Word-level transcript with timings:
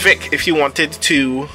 Vic, 0.00 0.32
if 0.32 0.46
you 0.46 0.54
wanted 0.54 0.92
to, 0.92 1.46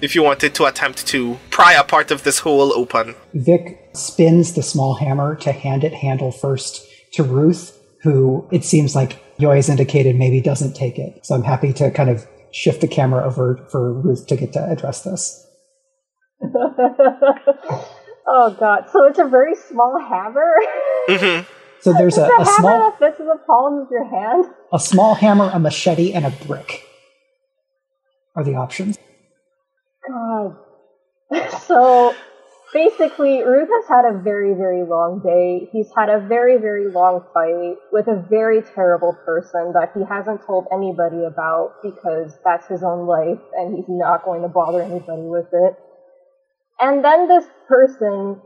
if 0.00 0.14
you 0.14 0.22
wanted 0.22 0.54
to 0.54 0.64
attempt 0.64 1.06
to 1.08 1.38
pry 1.50 1.74
a 1.74 1.84
part 1.84 2.10
of 2.10 2.24
this 2.24 2.38
hole 2.38 2.72
open. 2.72 3.14
Vic 3.34 3.90
spins 3.92 4.54
the 4.54 4.62
small 4.62 4.94
hammer 4.94 5.34
to 5.36 5.52
hand 5.52 5.84
it 5.84 5.92
handle 5.92 6.32
first 6.32 6.86
to 7.12 7.22
Ruth, 7.22 7.78
who 8.02 8.48
it 8.50 8.64
seems 8.64 8.94
like 8.94 9.22
Yoy 9.38 9.56
has 9.56 9.68
indicated 9.68 10.16
maybe 10.16 10.40
doesn't 10.40 10.74
take 10.74 10.98
it. 10.98 11.26
So 11.26 11.34
I'm 11.34 11.42
happy 11.42 11.74
to 11.74 11.90
kind 11.90 12.08
of 12.08 12.26
shift 12.52 12.80
the 12.80 12.88
camera 12.88 13.22
over 13.26 13.66
for 13.70 13.92
Ruth 13.92 14.26
to 14.28 14.36
get 14.36 14.54
to 14.54 14.64
address 14.64 15.02
this. 15.02 15.46
oh 18.26 18.56
god! 18.58 18.88
So 18.90 19.04
it's 19.04 19.18
a 19.18 19.26
very 19.26 19.54
small 19.54 20.00
hammer. 20.00 20.54
Mm-hmm. 21.06 21.44
So 21.82 21.92
there's 21.92 22.18
a, 22.18 22.24
It's 22.24 22.32
a, 22.32 22.42
a 22.42 22.44
hammer 22.44 22.58
small 22.58 22.90
that 22.90 22.98
fits 22.98 23.20
in 23.20 23.26
the 23.26 23.38
palm 23.46 23.78
of 23.78 23.88
your 23.92 24.08
hand. 24.10 24.46
a 24.72 24.80
small 24.80 25.14
hammer, 25.14 25.50
a 25.52 25.60
machete, 25.60 26.12
and 26.12 26.26
a 26.26 26.30
brick 26.30 26.82
are 28.36 28.44
the 28.44 28.54
options. 28.54 28.98
God. 30.06 30.56
so 31.62 32.14
basically, 32.72 33.42
Ruth 33.42 33.68
has 33.68 33.88
had 33.88 34.04
a 34.04 34.18
very, 34.18 34.54
very 34.54 34.84
long 34.84 35.20
day. 35.24 35.68
He's 35.72 35.88
had 35.96 36.08
a 36.08 36.20
very, 36.20 36.58
very 36.58 36.88
long 36.88 37.24
fight 37.34 37.76
with 37.90 38.06
a 38.06 38.24
very 38.28 38.62
terrible 38.62 39.16
person 39.24 39.72
that 39.72 39.90
he 39.94 40.04
hasn't 40.08 40.46
told 40.46 40.66
anybody 40.70 41.24
about 41.24 41.74
because 41.82 42.38
that's 42.44 42.68
his 42.68 42.82
own 42.84 43.06
life 43.06 43.40
and 43.56 43.74
he's 43.74 43.88
not 43.88 44.24
going 44.24 44.42
to 44.42 44.48
bother 44.48 44.82
anybody 44.82 45.26
with 45.26 45.48
it. 45.52 45.74
And 46.78 47.02
then 47.02 47.26
this 47.26 47.46
person 47.68 48.40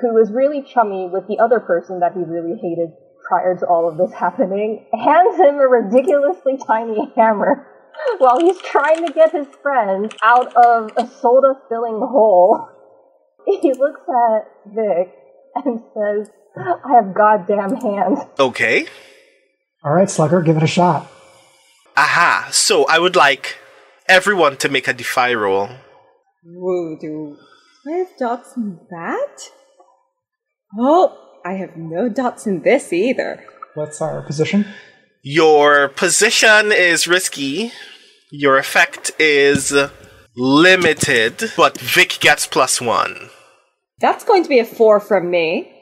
who 0.00 0.14
was 0.14 0.32
really 0.32 0.62
chummy 0.62 1.08
with 1.12 1.28
the 1.28 1.38
other 1.38 1.60
person 1.60 2.00
that 2.00 2.12
he 2.14 2.20
really 2.20 2.58
hated 2.60 2.90
prior 3.28 3.56
to 3.56 3.66
all 3.66 3.88
of 3.88 3.96
this 3.96 4.12
happening 4.12 4.84
hands 4.92 5.36
him 5.36 5.56
a 5.56 5.68
ridiculously 5.68 6.58
tiny 6.66 7.12
hammer 7.16 7.66
while 8.18 8.40
he's 8.40 8.58
trying 8.58 9.06
to 9.06 9.12
get 9.12 9.32
his 9.32 9.46
friend 9.62 10.14
out 10.22 10.54
of 10.56 10.90
a 10.96 11.06
soda 11.06 11.54
filling 11.68 12.00
hole. 12.00 12.68
He 13.46 13.74
looks 13.74 14.00
at 14.08 14.72
Vic 14.74 15.14
and 15.54 15.82
says, 15.92 16.30
I 16.56 16.94
have 16.94 17.14
goddamn 17.14 17.76
hands. 17.76 18.20
Okay. 18.38 18.86
All 19.84 19.92
right, 19.92 20.08
Slugger, 20.08 20.40
give 20.40 20.56
it 20.56 20.62
a 20.62 20.66
shot. 20.66 21.10
Aha. 21.94 22.48
So 22.52 22.86
I 22.86 22.98
would 22.98 23.16
like 23.16 23.58
everyone 24.08 24.56
to 24.56 24.70
make 24.70 24.88
a 24.88 24.94
defy 24.94 25.34
roll. 25.34 25.68
Whoa, 26.42 26.96
do 26.98 27.36
I 27.86 27.98
have 27.98 28.16
dots 28.18 28.56
in 28.56 28.78
that? 28.88 29.50
Oh, 30.78 31.16
I 31.44 31.52
have 31.54 31.76
no 31.76 32.08
dots 32.08 32.46
in 32.46 32.62
this 32.62 32.94
either. 32.94 33.44
What's 33.74 34.00
our 34.00 34.22
position? 34.22 34.66
Your 35.26 35.88
position 35.88 36.70
is 36.70 37.08
risky. 37.08 37.72
Your 38.30 38.58
effect 38.58 39.10
is 39.18 39.72
limited, 40.36 41.50
but 41.56 41.80
Vic 41.80 42.18
gets 42.20 42.46
plus 42.46 42.78
one. 42.78 43.30
That's 44.00 44.22
going 44.22 44.42
to 44.42 44.50
be 44.50 44.58
a 44.58 44.66
four 44.66 45.00
from 45.00 45.30
me. 45.30 45.72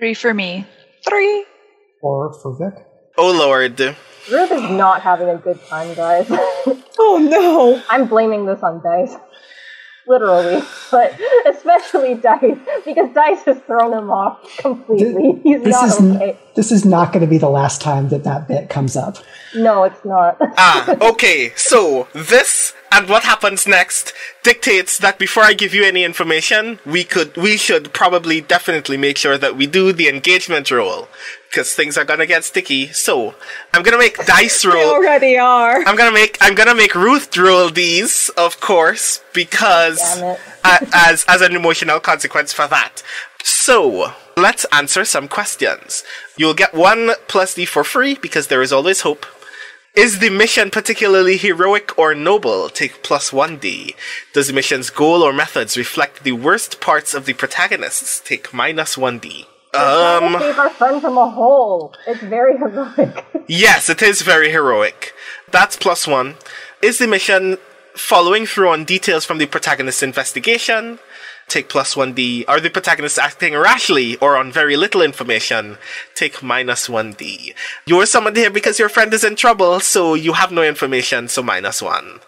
Three 0.00 0.14
for 0.14 0.32
me. 0.32 0.66
Three. 1.06 1.44
Four 2.00 2.32
for 2.40 2.56
Vic? 2.56 2.82
Oh 3.18 3.30
lord. 3.30 3.78
Ruth 3.78 4.52
is 4.52 4.70
not 4.70 5.02
having 5.02 5.28
a 5.28 5.36
good 5.36 5.60
time, 5.66 5.94
guys. 5.94 6.30
Oh 6.98 7.18
no! 7.18 7.82
I'm 7.90 8.06
blaming 8.06 8.46
this 8.46 8.62
on 8.62 8.80
Dice. 8.82 9.16
Literally. 10.06 10.62
But 10.90 11.18
especially 11.46 12.14
Dice, 12.14 12.58
because 12.84 13.14
Dice 13.14 13.42
has 13.44 13.58
thrown 13.60 13.92
him 13.92 14.10
off 14.10 14.40
completely. 14.58 15.40
He's 15.44 15.62
This 15.62 15.72
not 15.74 15.88
is 15.88 16.00
n- 16.00 16.16
okay. 16.16 16.38
this 16.56 16.72
is 16.72 16.84
not 16.84 17.12
going 17.12 17.20
to 17.20 17.26
be 17.30 17.38
the 17.38 17.48
last 17.48 17.80
time 17.80 18.08
that 18.08 18.24
that 18.24 18.48
bit 18.48 18.68
comes 18.68 18.96
up. 18.96 19.18
No, 19.54 19.84
it's 19.84 20.04
not. 20.04 20.38
Ah, 20.56 20.96
okay. 21.12 21.52
So 21.56 22.08
this 22.12 22.74
and 22.90 23.08
what 23.08 23.22
happens 23.22 23.66
next 23.66 24.12
dictates 24.42 24.98
that 24.98 25.18
before 25.18 25.44
I 25.44 25.54
give 25.54 25.72
you 25.72 25.84
any 25.84 26.04
information, 26.04 26.78
we 26.84 27.04
could, 27.04 27.34
we 27.38 27.56
should 27.56 27.92
probably 27.94 28.40
definitely 28.42 28.96
make 28.98 29.16
sure 29.16 29.38
that 29.38 29.56
we 29.56 29.66
do 29.66 29.92
the 29.92 30.08
engagement 30.08 30.70
roll 30.70 31.08
because 31.52 31.74
things 31.74 31.98
are 31.98 32.04
gonna 32.04 32.26
get 32.26 32.44
sticky. 32.44 32.88
So 32.92 33.34
I'm 33.74 33.82
gonna 33.82 33.98
make 33.98 34.16
dice 34.24 34.64
roll. 34.64 34.74
They 34.74 34.84
already 34.84 35.38
are. 35.38 35.84
I'm 35.84 35.96
gonna 35.96 36.12
make 36.12 36.38
I'm 36.40 36.54
gonna 36.54 36.74
make 36.74 36.94
Ruth 36.94 37.36
roll 37.36 37.68
these, 37.68 38.30
of 38.30 38.60
course, 38.60 39.20
because 39.34 40.00
uh, 40.00 40.78
as 40.92 41.24
as 41.28 41.42
an 41.42 41.54
emotional 41.54 42.00
consequence 42.00 42.52
for 42.52 42.66
that. 42.68 43.02
So 43.44 44.12
let's 44.36 44.64
answer 44.72 45.04
some 45.04 45.28
questions. 45.28 46.04
You'll 46.38 46.54
get 46.54 46.74
one 46.74 47.10
plus 47.28 47.54
D 47.54 47.66
for 47.66 47.84
free 47.84 48.14
because 48.14 48.46
there 48.46 48.62
is 48.62 48.72
always 48.72 49.02
hope. 49.02 49.26
Is 49.94 50.20
the 50.20 50.30
mission 50.30 50.70
particularly 50.70 51.36
heroic 51.36 51.98
or 51.98 52.14
noble? 52.14 52.70
Take 52.70 53.02
plus 53.02 53.30
1d. 53.30 53.94
Does 54.32 54.46
the 54.46 54.54
mission's 54.54 54.88
goal 54.88 55.22
or 55.22 55.34
methods 55.34 55.76
reflect 55.76 56.24
the 56.24 56.32
worst 56.32 56.80
parts 56.80 57.12
of 57.12 57.26
the 57.26 57.34
protagonists? 57.34 58.18
Take 58.24 58.54
minus 58.54 58.96
1d. 58.96 59.44
Um, 59.74 60.36
save 60.38 60.58
our 60.58 60.70
friend 60.70 61.00
from 61.00 61.16
a 61.16 61.30
hole. 61.30 61.94
It's 62.06 62.22
very 62.22 62.56
heroic. 62.58 63.24
Yes, 63.48 63.90
it 63.90 64.00
is 64.02 64.22
very 64.22 64.50
heroic. 64.50 65.12
That's 65.50 65.76
plus 65.76 66.06
one. 66.06 66.36
Is 66.80 66.98
the 66.98 67.08
mission 67.08 67.58
following 67.94 68.46
through 68.46 68.68
on 68.68 68.84
details 68.84 69.24
from 69.24 69.38
the 69.38 69.46
protagonist's 69.46 70.02
investigation? 70.02 71.00
Take 71.48 71.68
plus 71.68 71.94
1d. 71.94 72.44
Are 72.48 72.60
the 72.60 72.70
protagonists 72.70 73.18
acting 73.18 73.54
rashly 73.54 74.16
or 74.18 74.36
on 74.36 74.52
very 74.52 74.76
little 74.76 75.02
information? 75.02 75.76
Take 76.14 76.42
minus 76.42 76.88
1d. 76.88 77.52
You 77.84 77.96
were 77.96 78.06
summoned 78.06 78.36
here 78.36 78.50
because 78.50 78.78
your 78.78 78.88
friend 78.88 79.12
is 79.12 79.24
in 79.24 79.36
trouble, 79.36 79.80
so 79.80 80.14
you 80.14 80.32
have 80.34 80.52
no 80.52 80.62
information, 80.62 81.28
so 81.28 81.42
minus 81.42 81.82
1. 81.82 82.20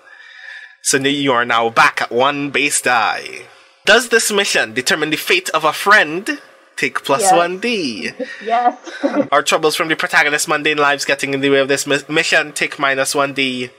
So 0.82 0.98
you 0.98 1.32
are 1.32 1.46
now 1.46 1.70
back 1.70 2.02
at 2.02 2.12
one 2.12 2.50
base 2.50 2.82
die. 2.82 3.46
Does 3.86 4.10
this 4.10 4.30
mission 4.30 4.74
determine 4.74 5.08
the 5.10 5.16
fate 5.16 5.48
of 5.50 5.64
a 5.64 5.72
friend? 5.72 6.40
Take 6.76 7.04
plus 7.04 7.22
Yes. 7.22 7.32
1d. 7.32 8.28
yes. 8.44 9.28
Are 9.32 9.42
troubles 9.42 9.76
from 9.76 9.88
the 9.88 9.96
protagonist's 9.96 10.48
mundane 10.48 10.78
lives 10.78 11.04
getting 11.04 11.32
in 11.34 11.40
the 11.40 11.50
way 11.50 11.58
of 11.60 11.68
this 11.68 11.86
mi- 11.86 11.98
mission? 12.08 12.52
Take 12.52 12.78
minus 12.78 13.14
1d. 13.14 13.70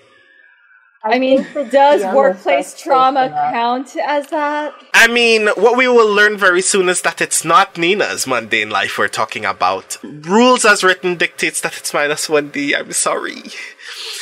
I 1.07 1.19
mean, 1.19 1.45
does 1.69 2.01
workplace 2.15 2.81
trauma 2.81 3.27
placed 3.27 3.29
for 3.29 3.35
that. 3.35 3.53
count 3.53 3.95
as 4.03 4.27
that? 4.31 4.73
I 4.95 5.05
mean, 5.07 5.49
what 5.49 5.77
we 5.77 5.87
will 5.87 6.11
learn 6.11 6.35
very 6.35 6.63
soon 6.63 6.89
is 6.89 7.01
that 7.03 7.21
it's 7.21 7.45
not 7.45 7.77
Nina's 7.77 8.25
mundane 8.25 8.71
life 8.71 8.97
we're 8.97 9.07
talking 9.07 9.45
about. 9.45 9.97
Rules 10.03 10.65
as 10.65 10.83
written 10.83 11.15
dictates 11.15 11.61
that 11.61 11.77
it's 11.77 11.93
minus 11.93 12.27
1d. 12.27 12.75
I'm 12.75 12.91
sorry. 12.91 13.43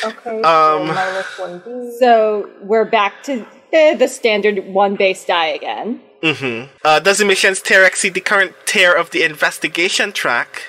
Okay, 0.03 0.41
Um, 0.41 0.87
so 0.87 0.93
minus 0.93 1.25
1d. 1.37 1.99
So 1.99 2.49
we're 2.61 2.83
back 2.83 3.23
to 3.23 3.45
eh, 3.71 3.95
the 3.95 4.09
standard 4.09 4.65
one 4.65 4.97
base 4.97 5.23
die 5.23 5.47
again. 5.55 6.01
Mm-hmm. 6.23 6.71
Uh, 6.85 6.99
does 6.99 7.17
the 7.17 7.25
mission's 7.25 7.61
tier 7.61 7.83
exceed 7.83 8.13
the 8.13 8.21
current 8.21 8.53
tier 8.65 8.93
of 8.93 9.11
the 9.11 9.23
investigation 9.23 10.11
track? 10.13 10.63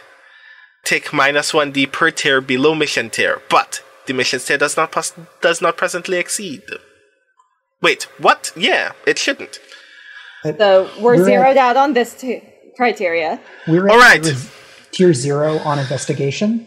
Take 0.85 1.13
minus 1.13 1.53
1d 1.53 1.93
per 1.93 2.11
tier 2.11 2.41
below 2.41 2.75
mission 2.75 3.09
tier, 3.09 3.41
but 3.49 3.83
the 4.07 4.13
mission's 4.13 4.45
tier 4.45 4.59
does 4.59 4.77
not 4.77 4.93
pos- 4.93 5.15
does 5.41 5.63
not 5.63 5.77
presently 5.77 6.19
exceed. 6.19 6.63
Wait, 7.81 8.05
what? 8.19 8.53
Yeah, 8.57 8.93
it 9.07 9.19
shouldn't. 9.19 9.61
So 10.43 10.91
we're, 10.99 11.15
We're 11.17 11.21
at- 11.21 11.25
zeroed 11.25 11.57
out 11.57 11.77
on 11.77 11.95
this 11.95 12.15
t- 12.15 12.43
criteria. 12.77 13.41
We're 13.67 13.87
at 13.87 13.93
All 13.93 13.99
right. 13.99 14.23
tier, 14.23 14.37
tier 14.91 15.15
zero 15.15 15.59
on 15.59 15.79
investigation. 15.79 16.67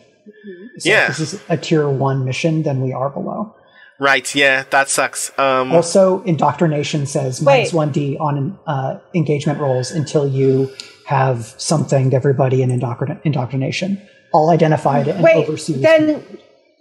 So 0.79 0.89
Yeah. 0.89 1.09
if 1.09 1.17
this 1.17 1.33
is 1.33 1.41
a 1.49 1.57
tier 1.57 1.87
one 1.89 2.23
mission, 2.25 2.63
then 2.63 2.81
we 2.81 2.93
are 2.93 3.09
below. 3.09 3.53
Right, 3.99 4.33
yeah, 4.35 4.63
that 4.69 4.89
sucks. 4.89 5.31
Um, 5.39 5.71
Also, 5.73 6.21
indoctrination 6.23 7.05
says 7.07 7.41
minus 7.41 7.73
Wait. 7.73 7.77
one 7.77 7.91
D 7.91 8.17
on 8.19 8.57
uh, 8.67 8.99
engagement 9.15 9.59
rolls 9.59 9.89
until 9.91 10.27
you 10.27 10.71
have 11.07 11.45
something 11.57 12.11
to 12.11 12.15
everybody 12.15 12.61
in 12.61 12.69
indoctrin- 12.69 13.19
indoctrination, 13.23 13.99
all 14.33 14.49
identified 14.51 15.07
and 15.07 15.23
Wait, 15.23 15.35
overseas. 15.35 15.81
then 15.81 16.23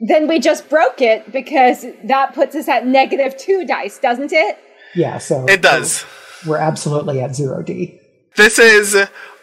then 0.01 0.29
we 0.29 0.39
just 0.39 0.69
broke 0.69 1.01
it 1.01 1.33
because 1.33 1.87
that 2.05 2.35
puts 2.35 2.55
us 2.55 2.69
at 2.69 2.87
negative 2.87 3.35
two 3.39 3.65
dice, 3.65 3.99
doesn't 3.99 4.33
it? 4.33 4.59
yeah, 4.95 5.17
so 5.19 5.47
it 5.47 5.63
does. 5.63 6.05
We're 6.47 6.59
absolutely 6.59 7.21
at 7.23 7.35
zero 7.35 7.63
D. 7.63 7.99
This 8.37 8.59
is 8.59 8.95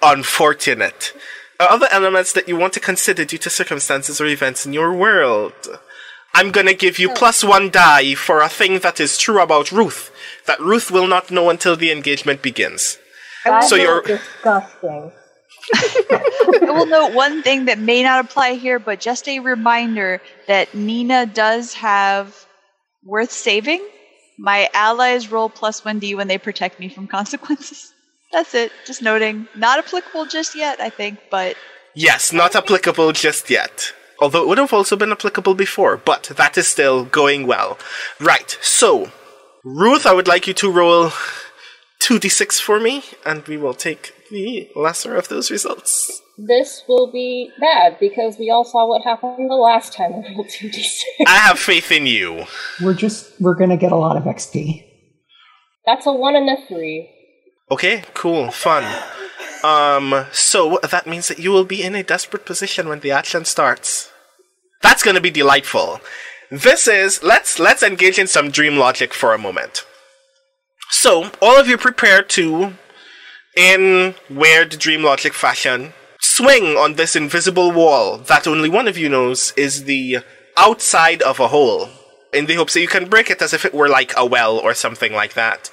unfortunate. 0.04 1.14
Are 1.60 1.70
other 1.72 1.88
elements 1.92 2.34
that 2.34 2.48
you 2.48 2.56
want 2.56 2.74
to 2.74 2.80
consider 2.80 3.26
due 3.26 3.38
to 3.40 3.50
circumstances 3.50 4.22
or 4.22 4.26
events 4.28 4.66
in 4.66 4.74
your 4.74 4.94
world? 4.94 5.54
I'm 6.34 6.52
gonna 6.52 6.74
give 6.74 6.98
you 6.98 7.10
plus 7.10 7.44
one 7.44 7.70
die 7.70 8.16
for 8.16 8.42
a 8.42 8.50
thing 8.50 8.80
that 8.80 9.00
is 9.00 9.18
true 9.18 9.42
about 9.42 9.72
Ruth, 9.72 10.12
that 10.46 10.60
Ruth 10.60 10.90
will 10.90 11.08
not 11.08 11.30
know 11.32 11.50
until 11.50 11.76
the 11.76 11.92
engagement 11.92 12.42
begins. 12.42 12.98
That 13.46 13.64
so 13.64 13.76
is 13.76 13.82
you're- 13.84 14.02
disgusting. 14.06 15.12
I 15.74 16.60
will 16.62 16.86
note 16.88 17.14
one 17.14 17.42
thing 17.42 17.66
that 17.66 17.80
may 17.80 18.04
not 18.04 18.26
apply 18.26 18.56
here, 18.56 18.80
but 18.80 19.00
just 19.00 19.28
a 19.30 19.40
reminder 19.40 20.22
that 20.48 20.74
Nina 20.74 21.26
does 21.26 21.74
have 21.76 22.36
worth 23.06 23.32
saving. 23.32 23.82
My 24.38 24.70
allies 24.74 25.32
roll 25.32 25.50
plus 25.50 25.82
1d 25.82 26.18
when 26.18 26.28
they 26.28 26.38
protect 26.38 26.80
me 26.80 26.90
from 26.90 27.08
consequences. 27.18 27.94
That's 28.34 28.54
it. 28.56 28.72
Just 28.86 29.02
noting. 29.02 29.48
Not 29.56 29.80
applicable 29.80 30.26
just 30.26 30.56
yet, 30.56 30.82
I 30.82 30.90
think, 30.90 31.20
but 31.30 31.56
Yes, 31.96 32.34
not 32.34 32.56
applicable 32.56 33.12
just 33.12 33.50
yet. 33.50 33.94
Although 34.24 34.44
it 34.44 34.48
would 34.48 34.58
have 34.58 34.72
also 34.72 34.96
been 34.96 35.12
applicable 35.12 35.54
before, 35.54 35.98
but 35.98 36.32
that 36.38 36.58
is 36.58 36.66
still 36.66 37.04
going 37.04 37.46
well. 37.46 37.78
Right, 38.22 38.58
so, 38.62 39.12
Ruth, 39.66 40.06
I 40.06 40.14
would 40.14 40.30
like 40.30 40.48
you 40.48 40.54
to 40.54 40.72
roll 40.72 41.10
2d6 42.00 42.62
for 42.62 42.80
me, 42.80 43.04
and 43.26 43.46
we 43.50 43.58
will 43.58 43.74
take 43.74 44.14
the 44.32 44.70
lesser 44.78 45.18
of 45.18 45.28
those 45.28 45.52
results. 45.52 46.22
This 46.38 46.84
will 46.88 47.12
be 47.12 47.52
bad 47.60 48.00
because 48.00 48.38
we 48.40 48.50
all 48.50 48.64
saw 48.64 48.88
what 48.88 49.02
happened 49.02 49.52
the 49.52 49.56
last 49.56 49.92
time 49.92 50.14
we 50.14 50.34
rolled 50.34 50.48
2d6. 50.48 51.02
I 51.28 51.40
have 51.40 51.60
faith 51.60 51.92
in 51.92 52.06
you. 52.06 52.46
We're 52.82 52.94
just 52.94 53.42
we're 53.42 53.56
gonna 53.56 53.76
get 53.76 53.92
a 53.92 53.98
lot 53.98 54.16
of 54.16 54.24
XP. 54.24 54.86
That's 55.86 56.06
a 56.06 56.14
1 56.14 56.38
and 56.38 56.50
a 56.50 56.66
3. 56.66 57.10
Okay, 57.72 58.04
cool, 58.14 58.52
fun. 58.52 58.86
Um, 59.66 60.28
so 60.32 60.80
that 60.82 61.08
means 61.08 61.28
that 61.28 61.40
you 61.40 61.52
will 61.52 61.66
be 61.66 61.84
in 61.84 61.94
a 61.94 62.04
desperate 62.04 62.46
position 62.46 62.88
when 62.88 63.02
the 63.02 63.12
action 63.12 63.44
starts. 63.44 64.13
That's 64.84 65.02
gonna 65.02 65.22
be 65.22 65.32
delightful. 65.32 66.00
This 66.52 66.88
is 66.88 67.24
let's 67.24 67.58
let's 67.58 67.82
engage 67.82 68.20
in 68.20 68.28
some 68.28 68.52
dream 68.52 68.78
logic 68.78 69.12
for 69.14 69.34
a 69.34 69.40
moment. 69.40 69.86
So, 70.92 71.32
all 71.42 71.60
of 71.60 71.68
you 71.68 71.78
prepare 71.78 72.22
to, 72.22 72.74
in 73.58 74.14
weird 74.30 74.78
dream 74.78 75.02
logic 75.02 75.34
fashion, 75.34 75.94
swing 76.20 76.78
on 76.78 76.94
this 76.94 77.16
invisible 77.16 77.72
wall 77.72 78.18
that 78.18 78.46
only 78.46 78.70
one 78.70 78.88
of 78.88 78.98
you 78.98 79.10
knows 79.10 79.54
is 79.58 79.86
the 79.86 80.20
outside 80.56 81.24
of 81.24 81.40
a 81.40 81.48
hole, 81.48 81.90
in 82.32 82.46
the 82.46 82.56
hopes 82.56 82.76
that 82.76 82.82
you 82.82 82.88
can 82.88 83.10
break 83.10 83.32
it 83.32 83.42
as 83.42 83.54
if 83.54 83.66
it 83.66 83.74
were 83.74 83.90
like 83.90 84.14
a 84.16 84.26
well 84.26 84.60
or 84.60 84.76
something 84.76 85.14
like 85.14 85.34
that. 85.34 85.72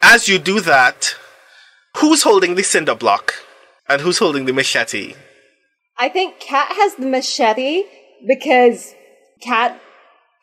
As 0.00 0.28
you 0.28 0.38
do 0.38 0.60
that, 0.60 1.16
who's 1.96 2.22
holding 2.22 2.54
the 2.54 2.62
cinder 2.62 2.94
block? 2.94 3.34
And 3.88 4.02
who's 4.02 4.18
holding 4.18 4.44
the 4.44 4.52
machete? 4.52 5.14
I 5.98 6.08
think 6.08 6.38
Cat 6.38 6.72
has 6.76 6.94
the 6.94 7.06
machete 7.06 7.82
because 8.26 8.94
Cat 9.42 9.80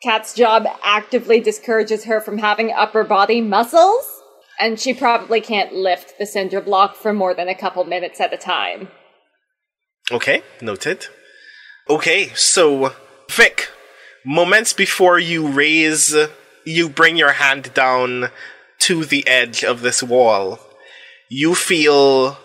Cat's 0.02 0.34
job 0.34 0.66
actively 0.84 1.40
discourages 1.40 2.04
her 2.04 2.20
from 2.20 2.38
having 2.38 2.72
upper 2.72 3.02
body 3.02 3.40
muscles, 3.40 4.22
and 4.60 4.78
she 4.78 4.94
probably 4.94 5.40
can't 5.40 5.72
lift 5.72 6.18
the 6.18 6.26
cinder 6.26 6.60
block 6.60 6.94
for 6.94 7.12
more 7.12 7.34
than 7.34 7.48
a 7.48 7.54
couple 7.54 7.84
minutes 7.84 8.20
at 8.20 8.32
a 8.32 8.36
time. 8.36 8.88
Okay, 10.10 10.42
noted. 10.60 11.06
Okay, 11.90 12.28
so 12.34 12.94
Vic, 13.30 13.70
moments 14.24 14.72
before 14.72 15.18
you 15.18 15.48
raise, 15.48 16.14
you 16.64 16.88
bring 16.88 17.16
your 17.16 17.32
hand 17.32 17.74
down 17.74 18.30
to 18.80 19.04
the 19.04 19.26
edge 19.26 19.64
of 19.64 19.80
this 19.80 20.02
wall, 20.02 20.60
you 21.28 21.54
feel 21.54 22.38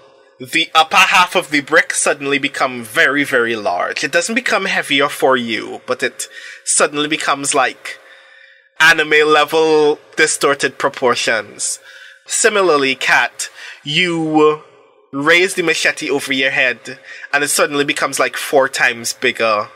the 0.51 0.69
upper 0.75 0.97
half 0.97 1.35
of 1.35 1.51
the 1.51 1.61
brick 1.61 1.93
suddenly 1.93 2.37
become 2.37 2.83
very, 2.83 3.23
very 3.23 3.55
large. 3.55 4.03
It 4.03 4.11
doesn't 4.11 4.35
become 4.35 4.65
heavier 4.65 5.07
for 5.07 5.37
you, 5.37 5.81
but 5.85 6.03
it 6.03 6.27
suddenly 6.65 7.07
becomes 7.07 7.55
like 7.55 7.99
anime 8.79 9.27
level 9.27 9.99
distorted 10.17 10.77
proportions. 10.77 11.79
Similarly, 12.25 12.95
Cat, 12.95 13.49
you 13.83 14.63
raise 15.11 15.53
the 15.53 15.63
machete 15.63 16.09
over 16.09 16.33
your 16.33 16.51
head, 16.51 16.99
and 17.31 17.43
it 17.43 17.49
suddenly 17.49 17.85
becomes 17.85 18.19
like 18.19 18.35
four 18.35 18.67
times 18.67 19.13
bigger. 19.13 19.69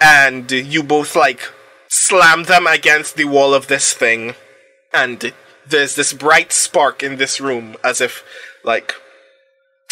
And 0.00 0.50
you 0.50 0.82
both 0.82 1.14
like 1.14 1.52
slam 1.88 2.44
them 2.44 2.66
against 2.66 3.16
the 3.16 3.24
wall 3.24 3.52
of 3.52 3.66
this 3.66 3.92
thing, 3.92 4.34
and 4.92 5.32
there's 5.66 5.94
this 5.96 6.12
bright 6.12 6.52
spark 6.52 7.02
in 7.02 7.16
this 7.16 7.40
room 7.40 7.76
as 7.84 8.00
if 8.00 8.24
like 8.64 8.94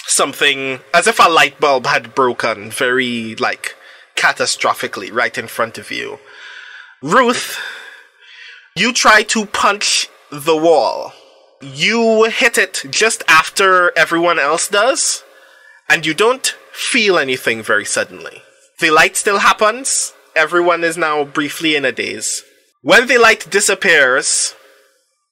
something 0.06 0.80
as 0.92 1.06
if 1.06 1.18
a 1.18 1.30
light 1.30 1.60
bulb 1.60 1.86
had 1.86 2.14
broken 2.14 2.70
very 2.70 3.34
like 3.36 3.76
catastrophically 4.16 5.12
right 5.12 5.36
in 5.36 5.46
front 5.46 5.78
of 5.78 5.90
you. 5.90 6.18
Ruth, 7.02 7.58
you 8.76 8.92
try 8.92 9.22
to 9.24 9.46
punch 9.46 10.08
the 10.30 10.56
wall. 10.56 11.12
You 11.60 12.24
hit 12.24 12.58
it 12.58 12.84
just 12.90 13.22
after 13.28 13.96
everyone 13.96 14.38
else 14.38 14.68
does, 14.68 15.22
and 15.88 16.04
you 16.04 16.14
don't 16.14 16.46
feel 16.72 17.18
anything 17.18 17.62
very 17.62 17.84
suddenly. 17.84 18.42
The 18.80 18.90
light 18.90 19.16
still 19.16 19.38
happens. 19.38 20.12
Everyone 20.34 20.82
is 20.82 20.96
now 20.96 21.24
briefly 21.24 21.76
in 21.76 21.84
a 21.84 21.92
daze. 21.92 22.42
When 22.80 23.06
the 23.06 23.18
light 23.18 23.48
disappears, 23.50 24.54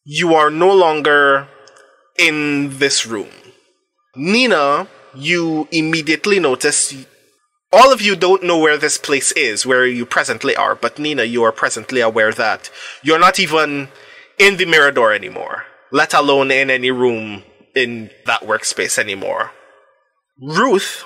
you 0.04 0.34
are 0.34 0.50
no 0.50 0.72
longer 0.72 1.48
in 2.18 2.78
this 2.78 3.06
room. 3.06 3.30
Nina, 4.16 4.88
you 5.14 5.68
immediately 5.70 6.40
notice 6.40 6.94
all 7.72 7.92
of 7.92 8.00
you 8.00 8.16
don't 8.16 8.42
know 8.42 8.58
where 8.58 8.76
this 8.76 8.98
place 8.98 9.30
is, 9.32 9.64
where 9.64 9.86
you 9.86 10.04
presently 10.04 10.56
are, 10.56 10.74
but 10.74 10.98
Nina, 10.98 11.24
you 11.24 11.44
are 11.44 11.52
presently 11.52 12.00
aware 12.00 12.32
that 12.32 12.70
you're 13.02 13.18
not 13.18 13.38
even 13.38 13.88
in 14.38 14.56
the 14.56 14.64
Mirador 14.64 15.12
anymore, 15.12 15.64
let 15.92 16.12
alone 16.12 16.50
in 16.50 16.70
any 16.70 16.90
room 16.90 17.44
in 17.74 18.10
that 18.26 18.42
workspace 18.42 18.98
anymore. 18.98 19.52
Ruth, 20.40 21.04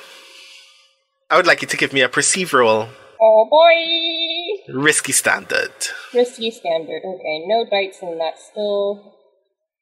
I 1.30 1.36
would 1.36 1.46
like 1.46 1.60
you 1.60 1.68
to 1.68 1.76
give 1.76 1.92
me 1.92 2.00
a 2.00 2.08
perceive 2.08 2.54
roll. 2.54 2.88
Oh 3.20 3.48
boy! 3.50 4.74
Risky 4.74 5.12
standard. 5.12 5.72
Risky 6.12 6.50
standard. 6.50 7.02
Okay, 7.04 7.44
no 7.46 7.66
dice 7.70 7.98
in 8.02 8.18
that 8.18 8.38
still. 8.38 9.14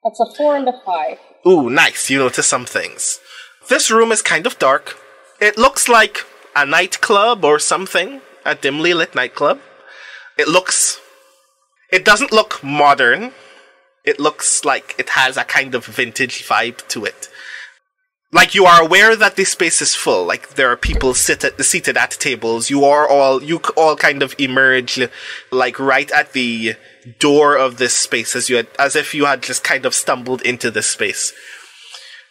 That's 0.04 0.20
a 0.20 0.26
4 0.36 0.56
and 0.56 0.68
a 0.68 0.80
5. 0.84 1.18
Ooh, 1.46 1.70
nice. 1.70 2.10
You 2.10 2.18
notice 2.18 2.46
some 2.46 2.64
things. 2.64 3.20
This 3.68 3.90
room 3.90 4.10
is 4.10 4.22
kind 4.22 4.46
of 4.46 4.58
dark. 4.58 4.98
It 5.40 5.56
looks 5.56 5.88
like 5.88 6.24
a 6.56 6.66
nightclub 6.66 7.44
or 7.44 7.58
something, 7.58 8.20
a 8.44 8.54
dimly 8.54 8.94
lit 8.94 9.14
nightclub. 9.14 9.60
It 10.38 10.48
looks. 10.48 11.00
It 11.90 12.04
doesn't 12.04 12.32
look 12.32 12.62
modern. 12.62 13.32
It 14.04 14.18
looks 14.18 14.64
like 14.64 14.96
it 14.98 15.10
has 15.10 15.36
a 15.36 15.44
kind 15.44 15.74
of 15.74 15.86
vintage 15.86 16.46
vibe 16.46 16.86
to 16.88 17.04
it. 17.04 17.28
Like 18.32 18.54
you 18.54 18.64
are 18.64 18.82
aware 18.82 19.14
that 19.14 19.36
this 19.36 19.52
space 19.52 19.82
is 19.82 19.94
full. 19.94 20.24
Like 20.24 20.54
there 20.54 20.70
are 20.70 20.76
people 20.76 21.14
sit 21.14 21.44
at, 21.44 21.62
seated 21.64 21.96
at 21.96 22.12
tables. 22.12 22.70
You 22.70 22.84
are 22.84 23.06
all 23.06 23.42
you 23.42 23.60
all 23.76 23.94
kind 23.94 24.22
of 24.22 24.34
emerge, 24.38 24.98
like 25.52 25.78
right 25.78 26.10
at 26.10 26.32
the 26.32 26.74
door 27.18 27.56
of 27.56 27.78
this 27.78 27.94
space, 27.94 28.36
as 28.36 28.48
you 28.48 28.56
had, 28.56 28.68
as 28.78 28.96
if 28.96 29.14
you 29.14 29.24
had 29.24 29.42
just 29.42 29.64
kind 29.64 29.86
of 29.86 29.94
stumbled 29.94 30.42
into 30.42 30.70
this 30.70 30.86
space 30.86 31.32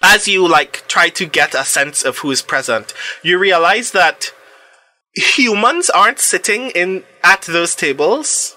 as 0.02 0.28
you 0.28 0.48
like 0.48 0.88
try 0.88 1.10
to 1.10 1.26
get 1.26 1.54
a 1.54 1.64
sense 1.64 2.04
of 2.04 2.20
who 2.20 2.32
is 2.32 2.42
present, 2.42 2.94
you 3.24 3.38
realize 3.38 3.92
that 3.92 4.34
humans 5.14 5.90
aren't 5.90 6.20
sitting 6.20 6.72
in 6.72 7.04
at 7.24 7.42
those 7.44 7.76
tables. 7.76 8.56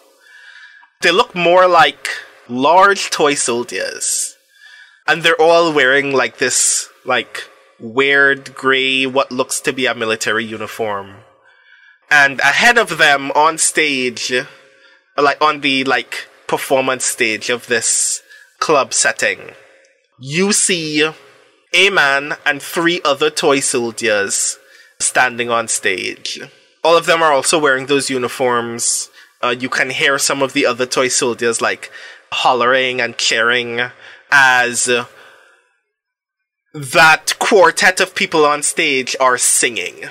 They 1.02 1.10
look 1.10 1.34
more 1.34 1.66
like 1.66 2.08
large 2.48 3.10
toy 3.10 3.34
soldiers. 3.34 4.36
And 5.06 5.22
they're 5.22 5.40
all 5.40 5.72
wearing 5.72 6.12
like 6.12 6.38
this 6.38 6.88
like 7.04 7.44
weird 7.78 8.54
gray 8.54 9.04
what 9.04 9.30
looks 9.30 9.60
to 9.60 9.72
be 9.72 9.84
a 9.84 9.94
military 9.94 10.44
uniform. 10.44 11.16
And 12.10 12.40
ahead 12.40 12.78
of 12.78 12.96
them 12.96 13.30
on 13.32 13.58
stage 13.58 14.32
like 15.16 15.40
on 15.42 15.60
the 15.60 15.84
like 15.84 16.28
performance 16.46 17.04
stage 17.04 17.50
of 17.50 17.66
this 17.66 18.22
club 18.58 18.92
setting, 18.94 19.52
you 20.18 20.52
see 20.52 21.08
a 21.74 21.90
man 21.90 22.34
and 22.46 22.62
three 22.62 23.00
other 23.04 23.30
toy 23.30 23.60
soldiers 23.60 24.58
standing 24.98 25.50
on 25.50 25.68
stage. 25.68 26.40
All 26.82 26.96
of 26.96 27.06
them 27.06 27.22
are 27.22 27.32
also 27.32 27.58
wearing 27.58 27.86
those 27.86 28.10
uniforms. 28.10 29.10
Uh, 29.42 29.54
you 29.58 29.68
can 29.68 29.90
hear 29.90 30.18
some 30.18 30.42
of 30.42 30.52
the 30.52 30.66
other 30.66 30.86
toy 30.86 31.08
soldiers 31.08 31.60
like 31.60 31.90
hollering 32.32 33.00
and 33.00 33.16
cheering 33.16 33.80
as 34.30 34.88
that 36.74 37.38
quartet 37.38 38.00
of 38.00 38.14
people 38.14 38.44
on 38.44 38.62
stage 38.62 39.14
are 39.20 39.38
singing. 39.38 40.04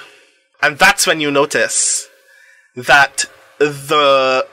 And 0.61 0.77
that's 0.77 1.05
when 1.05 1.19
you 1.19 1.29
notice 1.29 2.07
that 2.75 3.25
the 3.59 4.47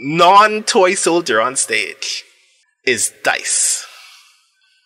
non 0.00 0.62
toy 0.62 0.94
soldier 0.94 1.40
on 1.40 1.56
stage 1.56 2.24
is 2.84 3.12
Dice. 3.22 3.86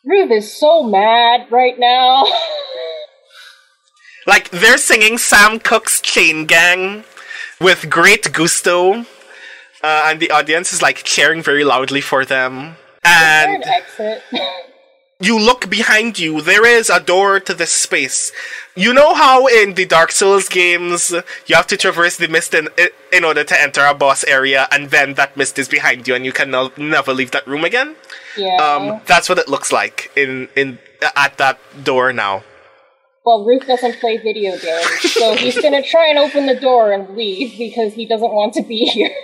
Ruth 0.04 0.30
is 0.30 0.52
so 0.52 0.82
mad 0.82 1.50
right 1.50 1.78
now. 1.78 2.24
like 4.26 4.50
they're 4.50 4.76
singing 4.76 5.16
Sam 5.18 5.58
Cooke's 5.58 6.00
Chain 6.00 6.46
Gang 6.46 7.04
with 7.60 7.88
great 7.88 8.32
gusto, 8.32 9.06
uh, 9.82 10.06
and 10.06 10.20
the 10.20 10.30
audience 10.30 10.72
is 10.72 10.82
like 10.82 11.04
cheering 11.04 11.42
very 11.42 11.64
loudly 11.64 12.00
for 12.00 12.24
them. 12.24 12.76
And 13.04 13.64
exit. 13.64 14.22
you 15.20 15.38
look 15.38 15.70
behind 15.70 16.18
you, 16.18 16.40
there 16.40 16.66
is 16.66 16.90
a 16.90 17.00
door 17.00 17.40
to 17.40 17.54
this 17.54 17.70
space. 17.70 18.32
You 18.74 18.92
know 18.92 19.14
how 19.14 19.46
in 19.46 19.74
the 19.74 19.84
Dark 19.86 20.10
Souls 20.12 20.48
games 20.48 21.12
you 21.46 21.54
have 21.54 21.66
to 21.68 21.76
traverse 21.76 22.16
the 22.16 22.28
mist 22.28 22.52
in, 22.54 22.68
in 23.12 23.24
order 23.24 23.44
to 23.44 23.60
enter 23.60 23.84
a 23.84 23.94
boss 23.94 24.24
area, 24.24 24.66
and 24.72 24.90
then 24.90 25.14
that 25.14 25.36
mist 25.36 25.58
is 25.58 25.68
behind 25.68 26.06
you, 26.08 26.14
and 26.14 26.24
you 26.24 26.32
can 26.32 26.50
no- 26.50 26.72
never 26.76 27.14
leave 27.14 27.30
that 27.30 27.46
room 27.46 27.64
again. 27.64 27.96
Yeah. 28.36 28.56
Um, 28.56 29.00
that's 29.06 29.28
what 29.28 29.38
it 29.38 29.48
looks 29.48 29.70
like 29.72 30.10
in 30.16 30.48
in 30.56 30.78
at 31.14 31.38
that 31.38 31.58
door 31.84 32.12
now. 32.12 32.42
well, 33.24 33.44
Ruth 33.44 33.66
doesn't 33.66 34.00
play 34.00 34.16
video 34.18 34.58
games, 34.58 35.12
so 35.12 35.34
he's 35.36 35.60
gonna 35.60 35.82
try 35.82 36.08
and 36.08 36.18
open 36.18 36.46
the 36.46 36.56
door 36.58 36.92
and 36.92 37.16
leave 37.16 37.56
because 37.56 37.94
he 37.94 38.04
doesn't 38.06 38.32
want 38.32 38.52
to 38.54 38.62
be 38.62 38.84
here. 38.96 39.14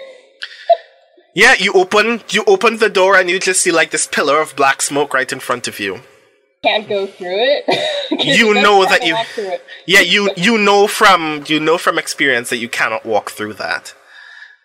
Yeah, 1.34 1.54
you 1.58 1.72
open 1.74 2.22
you 2.30 2.44
open 2.46 2.78
the 2.78 2.88
door 2.88 3.16
and 3.16 3.30
you 3.30 3.38
just 3.38 3.60
see 3.60 3.70
like 3.70 3.90
this 3.90 4.06
pillar 4.06 4.40
of 4.40 4.56
black 4.56 4.82
smoke 4.82 5.14
right 5.14 5.30
in 5.30 5.40
front 5.40 5.68
of 5.68 5.78
you. 5.78 6.00
Can't 6.62 6.88
go 6.88 7.06
through 7.06 7.36
it. 7.38 7.64
You 8.24 8.52
know 8.54 8.84
that 8.84 9.06
you- 9.06 9.14
walk 9.14 9.26
through 9.28 9.52
it. 9.52 9.64
Yeah, 9.86 10.00
you 10.00 10.30
you 10.36 10.58
know 10.58 10.86
from 10.86 11.44
you 11.46 11.60
know 11.60 11.78
from 11.78 11.98
experience 11.98 12.50
that 12.50 12.58
you 12.58 12.68
cannot 12.68 13.06
walk 13.06 13.30
through 13.30 13.54
that. 13.54 13.94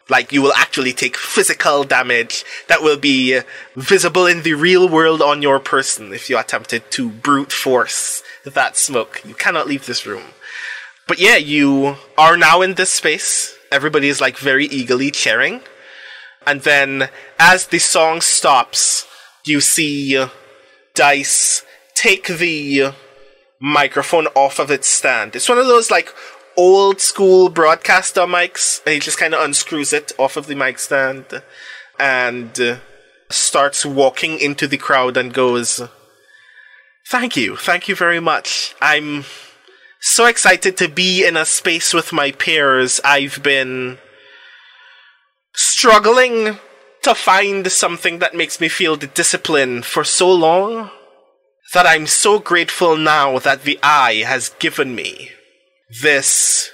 Like 0.09 0.31
you 0.31 0.41
will 0.41 0.53
actually 0.53 0.93
take 0.93 1.17
physical 1.17 1.83
damage 1.83 2.43
that 2.67 2.81
will 2.83 2.97
be 2.97 3.39
visible 3.75 4.27
in 4.27 4.43
the 4.43 4.53
real 4.53 4.87
world 4.89 5.21
on 5.21 5.41
your 5.41 5.59
person 5.59 6.13
if 6.13 6.29
you 6.29 6.37
attempted 6.37 6.91
to 6.91 7.09
brute 7.09 7.51
force 7.51 8.21
that 8.43 8.77
smoke. 8.77 9.21
You 9.25 9.33
cannot 9.33 9.67
leave 9.67 9.85
this 9.85 10.05
room. 10.05 10.23
But 11.07 11.19
yeah, 11.19 11.37
you 11.37 11.95
are 12.17 12.37
now 12.37 12.61
in 12.61 12.73
this 12.75 12.91
space. 12.93 13.55
Everybody 13.71 14.07
is 14.07 14.21
like 14.21 14.37
very 14.37 14.65
eagerly 14.65 15.09
cheering. 15.11 15.61
And 16.45 16.61
then 16.61 17.09
as 17.39 17.67
the 17.67 17.79
song 17.79 18.21
stops, 18.21 19.07
you 19.45 19.61
see 19.61 20.25
Dice 20.93 21.63
take 21.93 22.27
the 22.27 22.93
microphone 23.59 24.27
off 24.35 24.59
of 24.59 24.69
its 24.69 24.87
stand. 24.87 25.35
It's 25.35 25.49
one 25.49 25.57
of 25.57 25.67
those 25.67 25.89
like 25.89 26.13
old 26.57 27.01
school 27.01 27.49
broadcaster 27.49 28.21
mics, 28.21 28.81
and 28.85 28.93
he 28.93 28.99
just 28.99 29.17
kind 29.17 29.33
of 29.33 29.43
unscrews 29.43 29.93
it 29.93 30.11
off 30.17 30.37
of 30.37 30.47
the 30.47 30.55
mic 30.55 30.79
stand 30.79 31.41
and 31.99 32.59
uh, 32.59 32.77
starts 33.29 33.85
walking 33.85 34.39
into 34.39 34.67
the 34.67 34.77
crowd 34.77 35.17
and 35.17 35.33
goes, 35.33 35.81
Thank 37.07 37.35
you, 37.35 37.55
thank 37.55 37.87
you 37.87 37.95
very 37.95 38.19
much. 38.19 38.75
I'm 38.81 39.25
so 39.99 40.25
excited 40.25 40.77
to 40.77 40.87
be 40.87 41.25
in 41.25 41.37
a 41.37 41.45
space 41.45 41.93
with 41.93 42.13
my 42.13 42.31
peers. 42.31 42.99
I've 43.03 43.41
been 43.41 43.99
struggling 45.55 46.59
to 47.01 47.15
find 47.15 47.71
something 47.71 48.19
that 48.19 48.35
makes 48.35 48.59
me 48.59 48.67
feel 48.67 48.95
the 48.95 49.07
discipline 49.07 49.81
for 49.81 50.03
so 50.03 50.31
long 50.31 50.89
that 51.73 51.85
I'm 51.85 52.07
so 52.07 52.39
grateful 52.39 52.97
now 52.97 53.39
that 53.39 53.63
the 53.63 53.79
Eye 53.81 54.23
has 54.25 54.49
given 54.59 54.95
me 54.95 55.31
this 56.01 56.71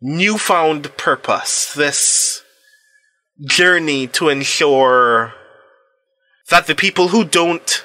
newfound 0.00 0.96
purpose, 0.96 1.72
this 1.72 2.42
journey 3.46 4.06
to 4.08 4.28
ensure 4.28 5.34
that 6.50 6.66
the 6.66 6.74
people 6.74 7.08
who 7.08 7.24
don't 7.24 7.84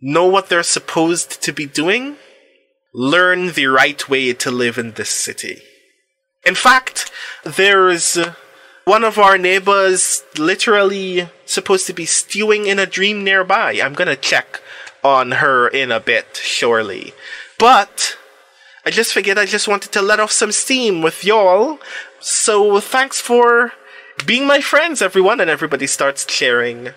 know 0.00 0.26
what 0.26 0.48
they're 0.48 0.62
supposed 0.62 1.42
to 1.42 1.52
be 1.52 1.66
doing 1.66 2.16
learn 2.92 3.52
the 3.52 3.66
right 3.66 4.08
way 4.08 4.32
to 4.32 4.50
live 4.50 4.78
in 4.78 4.92
this 4.92 5.10
city. 5.10 5.60
In 6.46 6.54
fact, 6.54 7.10
there's 7.44 8.18
one 8.84 9.04
of 9.04 9.18
our 9.18 9.38
neighbors 9.38 10.22
literally 10.38 11.28
supposed 11.46 11.86
to 11.86 11.92
be 11.92 12.06
stewing 12.06 12.66
in 12.66 12.78
a 12.78 12.86
dream 12.86 13.24
nearby. 13.24 13.80
I'm 13.82 13.94
gonna 13.94 14.16
check 14.16 14.60
on 15.02 15.32
her 15.32 15.68
in 15.68 15.90
a 15.90 16.00
bit, 16.00 16.36
surely. 16.42 17.14
But 17.58 18.16
I 18.84 18.90
just 18.90 19.12
figured 19.12 19.38
I 19.38 19.46
just 19.46 19.68
wanted 19.68 19.92
to 19.92 20.02
let 20.02 20.20
off 20.20 20.32
some 20.32 20.52
steam 20.52 21.02
with 21.02 21.24
y'all. 21.24 21.78
So 22.20 22.80
thanks 22.80 23.20
for 23.20 23.72
being 24.26 24.46
my 24.46 24.60
friends, 24.60 25.00
everyone, 25.02 25.40
and 25.40 25.50
everybody 25.50 25.86
starts 25.86 26.24
cheering. 26.24 26.90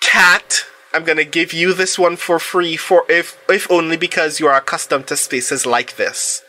Cat, 0.00 0.64
I'm 0.94 1.04
gonna 1.04 1.24
give 1.24 1.52
you 1.52 1.74
this 1.74 1.98
one 1.98 2.16
for 2.16 2.38
free 2.38 2.76
for 2.76 3.04
if 3.10 3.38
if 3.48 3.70
only 3.70 3.96
because 3.96 4.40
you 4.40 4.46
are 4.46 4.56
accustomed 4.56 5.06
to 5.08 5.16
spaces 5.16 5.66
like 5.66 5.96
this. 5.96 6.42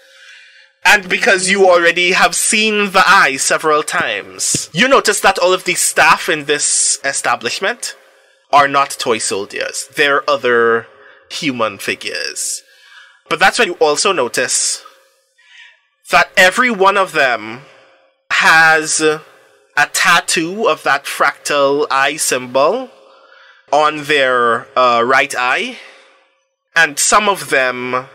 And 0.89 1.09
because 1.09 1.49
you 1.49 1.69
already 1.69 2.13
have 2.13 2.33
seen 2.33 2.91
the 2.91 3.03
eye 3.05 3.35
several 3.35 3.83
times. 3.83 4.69
You 4.71 4.87
notice 4.87 5.19
that 5.19 5.37
all 5.37 5.51
of 5.51 5.65
the 5.65 5.75
staff 5.75 6.29
in 6.29 6.45
this 6.45 6.97
establishment 7.03 7.97
are 8.53 8.69
not 8.69 8.91
toy 8.91 9.17
soldiers. 9.17 9.89
They're 9.93 10.27
other 10.29 10.87
human 11.29 11.77
figures. 11.77 12.63
But 13.29 13.37
that's 13.37 13.59
when 13.59 13.67
you 13.67 13.73
also 13.75 14.13
notice 14.13 14.81
that 16.09 16.31
every 16.37 16.71
one 16.71 16.95
of 16.95 17.11
them 17.11 17.63
has 18.31 19.01
a 19.01 19.21
tattoo 19.91 20.69
of 20.69 20.83
that 20.83 21.03
fractal 21.03 21.85
eye 21.91 22.15
symbol 22.15 22.89
on 23.73 24.05
their 24.05 24.67
uh, 24.77 25.03
right 25.03 25.35
eye. 25.37 25.79
And 26.77 26.97
some 26.97 27.27
of 27.27 27.49
them 27.49 28.07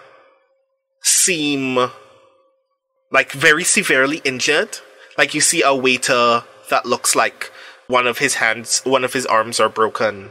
seem 1.02 1.90
like 3.12 3.30
very 3.32 3.62
severely 3.62 4.20
injured. 4.24 4.78
Like 5.16 5.34
you 5.34 5.40
see 5.40 5.62
a 5.62 5.74
waiter 5.74 6.44
that 6.70 6.86
looks 6.86 7.14
like 7.14 7.52
one 7.86 8.06
of 8.06 8.18
his 8.18 8.36
hands, 8.36 8.80
one 8.84 9.04
of 9.04 9.12
his 9.12 9.26
arms 9.26 9.60
are 9.60 9.68
broken. 9.68 10.30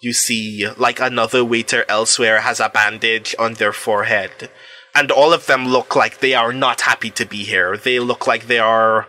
You 0.00 0.12
see 0.12 0.66
like 0.76 0.98
another 0.98 1.44
waiter 1.44 1.84
elsewhere 1.88 2.40
has 2.40 2.58
a 2.58 2.68
bandage 2.68 3.34
on 3.38 3.54
their 3.54 3.72
forehead. 3.72 4.50
And 4.94 5.10
all 5.10 5.32
of 5.32 5.46
them 5.46 5.68
look 5.68 5.94
like 5.94 6.18
they 6.18 6.34
are 6.34 6.52
not 6.52 6.82
happy 6.82 7.10
to 7.10 7.26
be 7.26 7.44
here. 7.44 7.76
They 7.76 8.00
look 8.00 8.26
like 8.26 8.46
they 8.46 8.58
are 8.58 9.06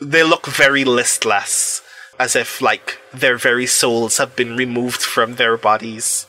they 0.00 0.22
look 0.22 0.46
very 0.46 0.84
listless 0.84 1.82
as 2.18 2.36
if 2.36 2.60
like 2.60 2.98
their 3.12 3.36
very 3.36 3.66
souls 3.66 4.18
have 4.18 4.36
been 4.36 4.56
removed 4.56 5.02
from 5.02 5.36
their 5.36 5.56
bodies 5.56 6.26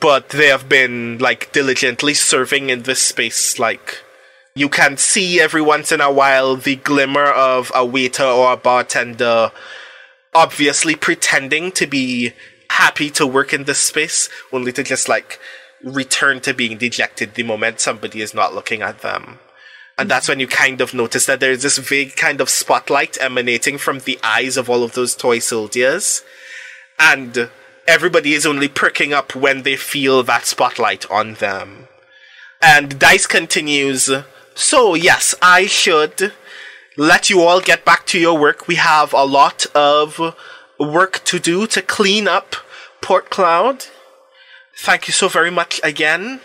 but 0.00 0.28
they 0.28 0.48
have 0.48 0.68
been 0.68 1.16
like 1.18 1.50
diligently 1.52 2.12
serving 2.12 2.68
in 2.68 2.82
this 2.82 3.00
space 3.00 3.58
like 3.58 4.03
you 4.56 4.68
can 4.68 4.96
see 4.96 5.40
every 5.40 5.62
once 5.62 5.90
in 5.90 6.00
a 6.00 6.12
while 6.12 6.56
the 6.56 6.76
glimmer 6.76 7.26
of 7.26 7.72
a 7.74 7.84
waiter 7.84 8.24
or 8.24 8.52
a 8.52 8.56
bartender 8.56 9.50
obviously 10.34 10.94
pretending 10.94 11.72
to 11.72 11.86
be 11.86 12.32
happy 12.70 13.10
to 13.10 13.26
work 13.26 13.52
in 13.52 13.64
this 13.64 13.78
space 13.78 14.28
only 14.52 14.72
to 14.72 14.82
just 14.82 15.08
like 15.08 15.38
return 15.82 16.40
to 16.40 16.54
being 16.54 16.78
dejected 16.78 17.34
the 17.34 17.42
moment 17.42 17.80
somebody 17.80 18.20
is 18.20 18.34
not 18.34 18.54
looking 18.54 18.80
at 18.80 19.00
them 19.00 19.38
and 19.96 20.10
that's 20.10 20.28
when 20.28 20.40
you 20.40 20.46
kind 20.46 20.80
of 20.80 20.92
notice 20.92 21.26
that 21.26 21.40
there's 21.40 21.62
this 21.62 21.78
vague 21.78 22.16
kind 22.16 22.40
of 22.40 22.50
spotlight 22.50 23.16
emanating 23.20 23.78
from 23.78 24.00
the 24.00 24.18
eyes 24.24 24.56
of 24.56 24.68
all 24.68 24.82
of 24.82 24.94
those 24.94 25.14
toy 25.14 25.38
soldiers. 25.38 26.22
And 26.98 27.48
everybody 27.86 28.32
is 28.32 28.44
only 28.44 28.66
perking 28.66 29.12
up 29.12 29.36
when 29.36 29.62
they 29.62 29.76
feel 29.76 30.22
that 30.24 30.46
spotlight 30.46 31.08
on 31.10 31.34
them. 31.34 31.86
And 32.60 32.98
Dice 32.98 33.26
continues 33.26 34.10
So, 34.54 34.94
yes, 34.94 35.34
I 35.42 35.66
should 35.66 36.32
let 36.96 37.28
you 37.28 37.42
all 37.42 37.60
get 37.60 37.84
back 37.84 38.06
to 38.06 38.20
your 38.20 38.38
work. 38.38 38.68
We 38.68 38.76
have 38.76 39.12
a 39.12 39.24
lot 39.24 39.66
of 39.74 40.36
work 40.78 41.24
to 41.24 41.40
do 41.40 41.66
to 41.66 41.82
clean 41.82 42.28
up 42.28 42.54
Port 43.00 43.30
Cloud. 43.30 43.86
Thank 44.76 45.08
you 45.08 45.12
so 45.12 45.28
very 45.28 45.50
much 45.50 45.80
again. 45.82 46.40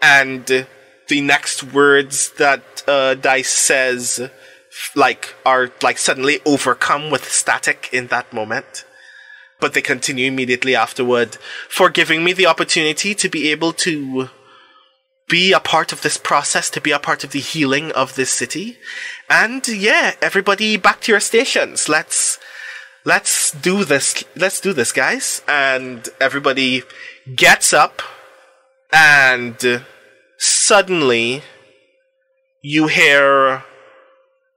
And 0.00 0.66
the 1.08 1.20
next 1.20 1.62
words 1.62 2.30
that 2.38 2.82
uh, 2.88 3.14
Dice 3.14 3.50
says, 3.50 4.30
like, 4.94 5.34
are 5.44 5.70
like 5.82 5.98
suddenly 5.98 6.40
overcome 6.46 7.10
with 7.10 7.30
static 7.30 7.90
in 7.92 8.06
that 8.06 8.32
moment. 8.32 8.84
But 9.60 9.74
they 9.74 9.82
continue 9.82 10.28
immediately 10.28 10.74
afterward 10.74 11.36
for 11.68 11.90
giving 11.90 12.24
me 12.24 12.32
the 12.32 12.46
opportunity 12.46 13.14
to 13.16 13.28
be 13.28 13.50
able 13.50 13.72
to 13.74 14.30
be 15.28 15.52
a 15.52 15.60
part 15.60 15.92
of 15.92 16.02
this 16.02 16.16
process, 16.16 16.70
to 16.70 16.80
be 16.80 16.90
a 16.90 16.98
part 16.98 17.24
of 17.24 17.32
the 17.32 17.40
healing 17.40 17.92
of 17.92 18.14
this 18.14 18.30
city. 18.30 18.78
And 19.28 19.66
yeah, 19.68 20.14
everybody 20.22 20.76
back 20.76 21.00
to 21.02 21.12
your 21.12 21.20
stations. 21.20 21.88
Let's 21.88 22.38
let's 23.04 23.52
do 23.52 23.84
this. 23.84 24.24
Let's 24.36 24.60
do 24.60 24.72
this, 24.72 24.92
guys. 24.92 25.42
And 25.46 26.08
everybody 26.20 26.82
gets 27.34 27.72
up 27.72 28.02
and 28.92 29.84
suddenly 30.38 31.42
you 32.62 32.86
hear 32.86 33.64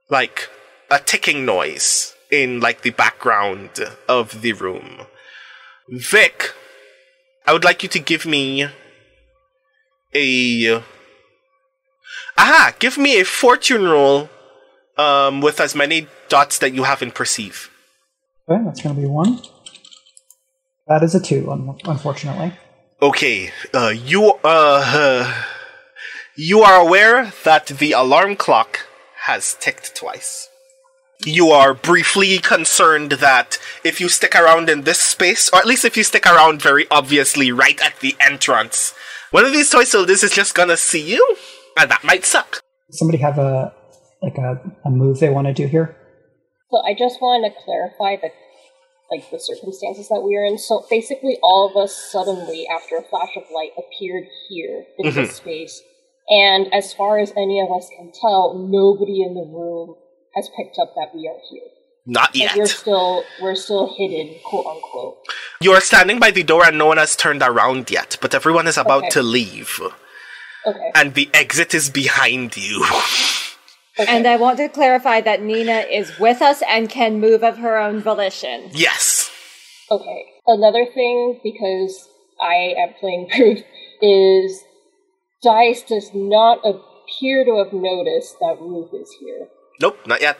like 0.08 0.48
a 0.90 0.98
ticking 0.98 1.44
noise 1.44 2.14
in 2.30 2.60
like 2.60 2.82
the 2.82 2.90
background 2.90 3.70
of 4.08 4.40
the 4.42 4.52
room. 4.52 5.02
Vic, 5.88 6.52
I 7.46 7.52
would 7.52 7.64
like 7.64 7.82
you 7.82 7.88
to 7.90 7.98
give 7.98 8.24
me 8.24 8.68
a 10.14 10.82
aha, 12.36 12.72
give 12.78 12.98
me 12.98 13.20
a 13.20 13.24
fortune 13.24 13.84
roll 13.84 14.28
um, 14.98 15.40
with 15.40 15.60
as 15.60 15.74
many 15.74 16.06
dots 16.28 16.58
that 16.58 16.74
you 16.74 16.84
have 16.84 17.02
in 17.02 17.10
perceive. 17.10 17.70
Okay, 18.48 18.62
that's 18.64 18.82
going 18.82 18.94
to 18.94 19.00
be 19.00 19.06
one. 19.06 19.40
That 20.88 21.02
is 21.02 21.14
a 21.14 21.20
two, 21.20 21.50
un- 21.50 21.78
unfortunately. 21.84 22.52
Okay, 23.00 23.50
uh, 23.72 23.88
you 23.94 24.32
uh, 24.44 25.44
you 26.36 26.60
are 26.62 26.80
aware 26.80 27.32
that 27.44 27.66
the 27.66 27.92
alarm 27.92 28.36
clock 28.36 28.80
has 29.26 29.54
ticked 29.60 29.94
twice. 29.94 30.48
you 31.24 31.50
are 31.50 31.72
briefly 31.72 32.38
concerned 32.38 33.12
that 33.12 33.56
if 33.84 34.00
you 34.00 34.08
stick 34.08 34.34
around 34.34 34.68
in 34.68 34.82
this 34.82 34.98
space, 34.98 35.48
or 35.52 35.60
at 35.60 35.66
least 35.66 35.84
if 35.84 35.96
you 35.96 36.02
stick 36.02 36.26
around 36.26 36.60
very 36.60 36.84
obviously 36.90 37.52
right 37.52 37.80
at 37.80 38.00
the 38.00 38.16
entrance, 38.18 38.92
one 39.32 39.44
of 39.44 39.52
these 39.52 39.68
toy 39.70 39.84
soldiers 39.84 40.22
is 40.22 40.30
just 40.30 40.54
gonna 40.54 40.76
see 40.76 41.02
you, 41.02 41.36
and 41.76 41.90
that 41.90 42.04
might 42.04 42.24
suck. 42.24 42.60
Somebody 42.92 43.18
have 43.18 43.38
a 43.38 43.74
like 44.22 44.38
a, 44.38 44.60
a 44.84 44.90
move 44.90 45.18
they 45.18 45.30
want 45.30 45.48
to 45.48 45.52
do 45.52 45.66
here? 45.66 45.96
So 46.70 46.78
I 46.86 46.94
just 46.94 47.20
wanted 47.20 47.50
to 47.50 47.54
clarify 47.64 48.16
that 48.22 48.32
like 49.10 49.28
the 49.30 49.40
circumstances 49.40 50.08
that 50.08 50.22
we 50.24 50.36
are 50.36 50.44
in. 50.44 50.56
So 50.58 50.86
basically, 50.88 51.36
all 51.42 51.68
of 51.68 51.76
us 51.76 51.92
suddenly, 51.92 52.66
after 52.68 52.96
a 52.96 53.02
flash 53.02 53.36
of 53.36 53.42
light, 53.52 53.72
appeared 53.76 54.24
here 54.48 54.86
in 54.98 55.10
Mhm. 55.10 55.14
this 55.14 55.36
space. 55.36 55.82
And 56.30 56.72
as 56.72 56.94
far 56.94 57.18
as 57.18 57.32
any 57.36 57.60
of 57.60 57.70
us 57.70 57.90
can 57.90 58.12
tell, 58.12 58.54
nobody 58.54 59.22
in 59.22 59.34
the 59.34 59.44
room 59.44 59.96
has 60.34 60.48
picked 60.56 60.78
up 60.78 60.94
that 60.94 61.14
we 61.14 61.28
are 61.28 61.40
here. 61.50 61.68
Not 62.04 62.34
yet. 62.34 62.56
we're 62.56 62.66
still 62.66 63.24
we're 63.40 63.54
still 63.54 63.94
hidden, 63.96 64.34
quote 64.44 64.66
unquote. 64.66 65.18
You 65.60 65.72
are 65.72 65.80
standing 65.80 66.18
by 66.18 66.30
the 66.32 66.42
door 66.42 66.64
and 66.66 66.76
no 66.76 66.86
one 66.86 66.96
has 66.96 67.14
turned 67.14 67.42
around 67.42 67.90
yet, 67.90 68.16
but 68.20 68.34
everyone 68.34 68.66
is 68.66 68.76
about 68.76 69.04
Okay. 69.04 69.10
to 69.10 69.22
leave. 69.22 69.80
Okay. 70.66 70.90
And 70.94 71.14
the 71.14 71.30
exit 71.32 71.74
is 71.74 71.90
behind 71.90 72.56
you. 72.56 72.84
okay. 73.98 74.06
And 74.16 74.26
I 74.26 74.36
want 74.36 74.56
to 74.58 74.68
clarify 74.68 75.20
that 75.20 75.42
Nina 75.42 75.84
is 75.90 76.18
with 76.18 76.42
us 76.42 76.62
and 76.68 76.88
can 76.90 77.20
move 77.20 77.42
of 77.44 77.58
her 77.58 77.78
own 77.78 78.00
volition. 78.00 78.70
yes. 78.72 79.30
Okay. 79.90 80.24
Another 80.46 80.86
thing, 80.86 81.38
because 81.44 82.08
I 82.40 82.74
am 82.78 82.94
playing 82.98 83.28
proof, 83.30 83.58
is 84.00 84.64
Dice 85.42 85.82
does 85.82 86.10
not 86.14 86.58
appear 86.64 87.44
to 87.44 87.58
have 87.62 87.72
noticed 87.72 88.38
that 88.40 88.56
Ruth 88.60 88.90
is 88.94 89.14
here. 89.20 89.48
Nope, 89.80 89.98
not 90.06 90.20
yet. 90.20 90.38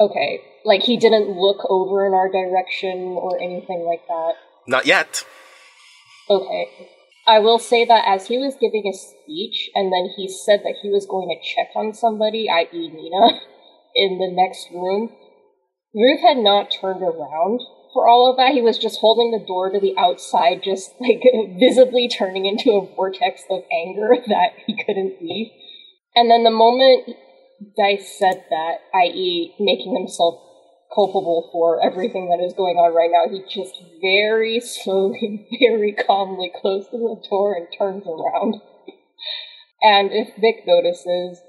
Okay. 0.00 0.40
Like 0.64 0.82
he 0.82 0.96
didn't 0.96 1.30
look 1.30 1.66
over 1.68 2.06
in 2.06 2.14
our 2.14 2.30
direction 2.30 3.16
or 3.18 3.40
anything 3.40 3.84
like 3.86 4.06
that. 4.06 4.32
Not 4.66 4.86
yet. 4.86 5.24
Okay. 6.30 6.68
I 7.26 7.40
will 7.40 7.58
say 7.58 7.84
that 7.84 8.04
as 8.06 8.28
he 8.28 8.38
was 8.38 8.56
giving 8.58 8.84
a 8.88 8.96
speech, 8.96 9.68
and 9.74 9.92
then 9.92 10.08
he 10.16 10.28
said 10.28 10.60
that 10.64 10.76
he 10.80 10.88
was 10.88 11.04
going 11.04 11.28
to 11.28 11.44
check 11.44 11.68
on 11.76 11.92
somebody, 11.92 12.48
i.e., 12.48 12.88
Nina, 12.88 13.40
in 13.94 14.18
the 14.18 14.30
next 14.32 14.68
room, 14.72 15.10
Ruth 15.94 16.20
had 16.20 16.38
not 16.38 16.70
turned 16.70 17.02
around 17.02 17.60
for 17.92 18.08
all 18.08 18.30
of 18.30 18.36
that. 18.38 18.52
He 18.52 18.62
was 18.62 18.78
just 18.78 19.00
holding 19.00 19.30
the 19.30 19.44
door 19.44 19.70
to 19.70 19.80
the 19.80 19.94
outside, 19.98 20.62
just 20.62 20.92
like 21.00 21.22
visibly 21.58 22.08
turning 22.08 22.46
into 22.46 22.72
a 22.72 22.86
vortex 22.94 23.42
of 23.50 23.62
anger 23.72 24.16
that 24.28 24.52
he 24.66 24.82
couldn't 24.84 25.20
leave. 25.20 25.50
And 26.14 26.30
then 26.30 26.44
the 26.44 26.50
moment 26.50 27.16
Dice 27.76 28.16
said 28.18 28.44
that, 28.50 28.78
i.e., 28.94 29.54
making 29.58 29.94
himself 29.94 30.40
culpable 30.94 31.48
for 31.52 31.84
everything 31.84 32.30
that 32.30 32.42
is 32.44 32.54
going 32.54 32.76
on 32.76 32.94
right 32.94 33.10
now. 33.10 33.30
He 33.30 33.42
just 33.48 33.82
very 34.00 34.60
slowly, 34.60 35.46
very 35.60 35.92
calmly 35.92 36.52
closes 36.60 36.90
the 36.90 37.22
door 37.28 37.54
and 37.54 37.66
turns 37.76 38.04
around. 38.06 38.60
And 39.82 40.10
if 40.12 40.34
Vic 40.40 40.66
notices, 40.66 41.40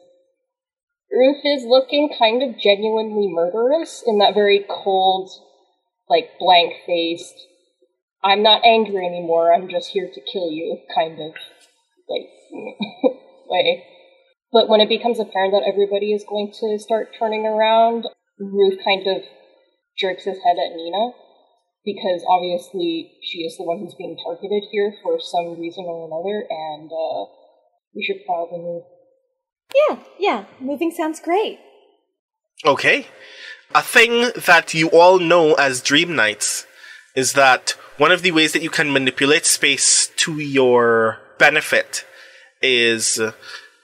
Ruth 1.11 1.43
is 1.43 1.63
looking 1.65 2.13
kind 2.17 2.43
of 2.43 2.59
genuinely 2.59 3.27
murderous 3.27 4.03
in 4.05 4.19
that 4.19 4.33
very 4.33 4.65
cold, 4.69 5.31
like 6.09 6.37
blank 6.39 6.73
faced, 6.85 7.35
I'm 8.23 8.43
not 8.43 8.65
angry 8.65 9.05
anymore, 9.05 9.53
I'm 9.53 9.69
just 9.69 9.89
here 9.89 10.09
to 10.13 10.21
kill 10.21 10.51
you 10.51 10.79
kind 10.93 11.19
of 11.19 11.33
like 12.07 12.29
way. 13.47 13.85
But 14.51 14.67
when 14.67 14.81
it 14.81 14.89
becomes 14.89 15.19
apparent 15.19 15.53
that 15.53 15.67
everybody 15.67 16.11
is 16.13 16.25
going 16.27 16.51
to 16.59 16.79
start 16.79 17.09
turning 17.17 17.45
around, 17.45 18.05
Ruth 18.39 18.79
kind 18.83 19.05
of 19.05 19.23
jerks 19.97 20.23
his 20.23 20.37
head 20.43 20.57
at 20.57 20.75
Nina 20.75 21.11
because 21.85 22.23
obviously 22.27 23.11
she 23.23 23.39
is 23.39 23.57
the 23.57 23.63
one 23.63 23.79
who's 23.79 23.95
being 23.97 24.17
targeted 24.23 24.63
here 24.71 24.93
for 25.03 25.19
some 25.19 25.59
reason 25.59 25.85
or 25.87 26.07
another, 26.07 26.45
and 26.49 26.89
uh, 26.91 27.25
we 27.95 28.03
should 28.03 28.25
probably 28.25 28.59
move. 28.59 28.83
Yeah, 29.73 29.99
yeah, 30.19 30.45
moving 30.59 30.91
sounds 30.91 31.19
great. 31.19 31.59
Okay. 32.65 33.07
A 33.73 33.81
thing 33.81 34.31
that 34.45 34.73
you 34.73 34.89
all 34.89 35.19
know 35.19 35.53
as 35.53 35.81
Dream 35.81 36.15
Knights 36.15 36.65
is 37.15 37.33
that 37.33 37.71
one 37.97 38.11
of 38.11 38.23
the 38.23 38.31
ways 38.31 38.53
that 38.53 38.63
you 38.63 38.69
can 38.69 38.91
manipulate 38.91 39.45
space 39.45 40.07
to 40.17 40.39
your 40.39 41.19
benefit 41.37 42.05
is 42.61 43.21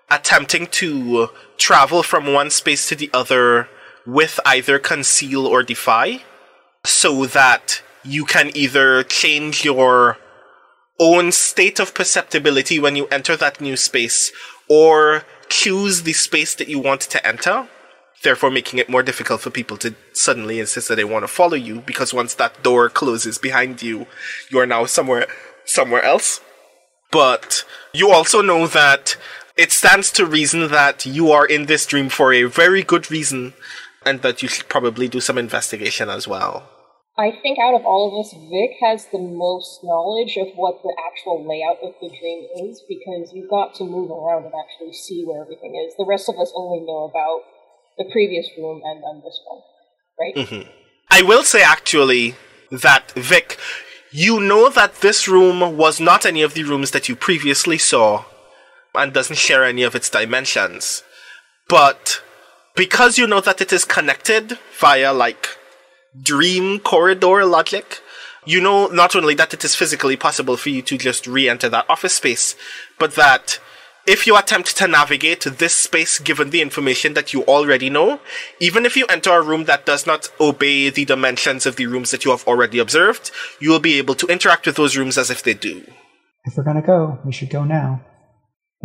attempting 0.10 0.68
to 0.68 1.30
travel 1.58 2.04
from 2.04 2.32
one 2.34 2.50
space 2.50 2.88
to 2.89 2.96
the 2.96 3.10
other 3.13 3.68
with 4.06 4.39
either 4.46 4.78
conceal 4.78 5.48
or 5.48 5.63
defy 5.63 6.22
so 6.86 7.26
that 7.26 7.82
you 8.04 8.24
can 8.24 8.52
either 8.56 9.04
change 9.04 9.65
your 9.65 10.18
own 11.00 11.32
state 11.32 11.80
of 11.80 11.94
perceptibility 11.96 12.80
when 12.80 12.96
you 12.96 13.08
enter 13.08 13.36
that 13.36 13.60
new 13.60 13.76
space 13.76 14.32
or 14.70 15.24
choose 15.50 16.04
the 16.04 16.13
space 16.13 16.56
that 16.56 16.68
you 16.68 16.80
want 16.80 17.02
to 17.02 17.26
enter 17.28 17.68
therefore 18.24 18.50
making 18.50 18.80
it 18.80 18.89
more 18.89 19.04
difficult 19.04 19.41
for 19.41 19.50
people 19.50 19.78
to 19.78 19.94
suddenly 20.13 20.60
insist 20.60 20.88
that 20.88 20.96
they 20.96 21.04
want 21.04 21.24
to 21.24 21.28
follow 21.28 21.56
you 21.56 21.82
because 21.82 22.13
once 22.13 22.34
that 22.36 22.63
door 22.63 22.89
closes 22.89 23.38
behind 23.38 23.82
you 23.82 24.08
you 24.50 24.58
are 24.58 24.65
now 24.65 24.86
somewhere 24.86 25.28
somewhere 25.65 26.04
else. 26.04 26.39
But 27.12 27.65
you 27.94 28.12
also 28.12 28.41
know 28.41 28.68
that 28.68 29.18
it 29.58 29.72
stands 29.72 30.12
to 30.12 30.26
reason 30.26 30.68
that 30.70 31.06
you 31.06 31.32
are 31.32 31.46
in 31.46 31.65
this 31.65 31.86
dream 31.86 32.10
for 32.10 32.34
a 32.34 32.44
very 32.44 32.84
good 32.84 33.10
reason 33.10 33.54
and 34.06 34.22
that 34.22 34.44
you 34.44 34.48
should 34.48 34.70
probably 34.70 35.08
do 35.08 35.20
some 35.20 35.38
investigation 35.38 36.10
as 36.10 36.28
well 36.28 36.70
I 37.18 37.32
think 37.32 37.60
out 37.60 37.74
of 37.74 37.86
all 37.86 38.12
of 38.12 38.20
us, 38.20 38.34
Vic 38.34 38.76
has 38.82 39.08
the 39.08 39.20
most 39.20 39.80
knowledge 39.84 40.36
of 40.36 40.48
what 40.56 40.84
the 40.84 40.94
actual 41.00 41.48
layout 41.48 41.80
of 41.82 41.96
the 42.02 42.10
dream 42.10 42.44
is 42.68 42.84
because 42.89 43.32
you 43.34 43.48
got 43.50 43.74
to 43.76 43.86
move 43.86 44.12
around 44.12 44.44
and 44.44 44.54
actually 44.54 44.91
see 44.91 45.24
where 45.24 45.41
everything 45.41 45.82
is. 45.88 45.96
The 45.98 46.06
rest 46.06 46.28
of 46.28 46.36
us 46.38 46.52
only 46.54 46.86
know 46.86 47.06
about 47.10 47.44
the 47.98 48.12
previous 48.12 48.50
room 48.58 48.82
and 48.84 49.02
then 49.02 49.22
this 49.24 49.39
one, 49.48 49.62
right? 50.20 50.36
Mm-hmm. 50.36 50.70
I 51.10 51.22
will 51.22 51.44
say 51.44 51.63
actually 51.63 52.36
that 52.70 53.12
Vic, 53.12 53.58
you 54.12 54.41
know 54.41 54.70
that 54.70 54.96
this 54.96 55.26
room 55.26 55.78
was 55.78 56.02
not 56.02 56.26
any 56.26 56.41
of 56.41 56.54
the 56.54 56.63
rooms 56.63 56.91
that 56.91 57.08
you 57.08 57.15
previously 57.15 57.78
saw 57.78 58.26
and 58.97 59.13
doesn't 59.13 59.38
share 59.38 59.63
any 59.63 59.84
of 59.84 59.95
its 59.95 60.10
dimensions. 60.10 61.03
But 61.67 62.21
because 62.75 63.17
you 63.17 63.27
know 63.27 63.41
that 63.41 63.62
it 63.62 63.73
is 63.73 63.86
connected 63.86 64.58
via 64.79 65.13
like 65.13 65.49
dream 66.21 66.79
corridor 66.79 67.45
logic, 67.45 67.99
you 68.45 68.62
know 68.62 68.88
not 68.88 69.15
only 69.15 69.34
that 69.36 69.53
it 69.53 69.63
is 69.63 69.75
physically 69.75 70.15
possible 70.15 70.58
for 70.58 70.69
you 70.69 70.81
to 70.84 70.97
just 70.97 71.27
re-enter 71.27 71.69
that 71.69 71.89
office 71.89 72.13
space, 72.13 72.55
but 72.99 73.15
that 73.15 73.60
if 74.08 74.27
you 74.27 74.38
attempt 74.38 74.77
to 74.77 74.88
navigate 74.88 75.41
this 75.41 75.75
space 75.75 76.19
given 76.19 76.51
the 76.51 76.62
information 76.62 77.15
that 77.15 77.34
you 77.34 77.43
already 77.45 77.89
know, 77.89 78.19
even 78.60 78.86
if 78.86 78.95
you 78.95 79.05
enter 79.08 79.31
a 79.31 79.41
room 79.41 79.65
that 79.65 79.86
does 79.86 80.05
not 80.05 80.29
obey 80.39 80.91
the 80.91 81.05
dimensions 81.05 81.65
of 81.65 81.75
the 81.75 81.88
rooms 81.88 82.12
that 82.12 82.23
you 82.23 82.29
have 82.29 82.47
already 82.47 82.77
observed, 82.77 83.31
you 83.60 83.71
will 83.71 83.79
be 83.79 83.97
able 83.97 84.13
to 84.13 84.27
interact 84.27 84.67
with 84.67 84.75
those 84.75 84.95
rooms 84.95 85.17
as 85.17 85.31
if 85.31 85.41
they 85.41 85.55
do. 85.55 85.84
If 86.43 86.55
we're 86.55 86.71
to 86.71 86.81
go, 86.81 87.19
we 87.25 87.31
should 87.31 87.49
go 87.49 87.63
now. 87.63 88.01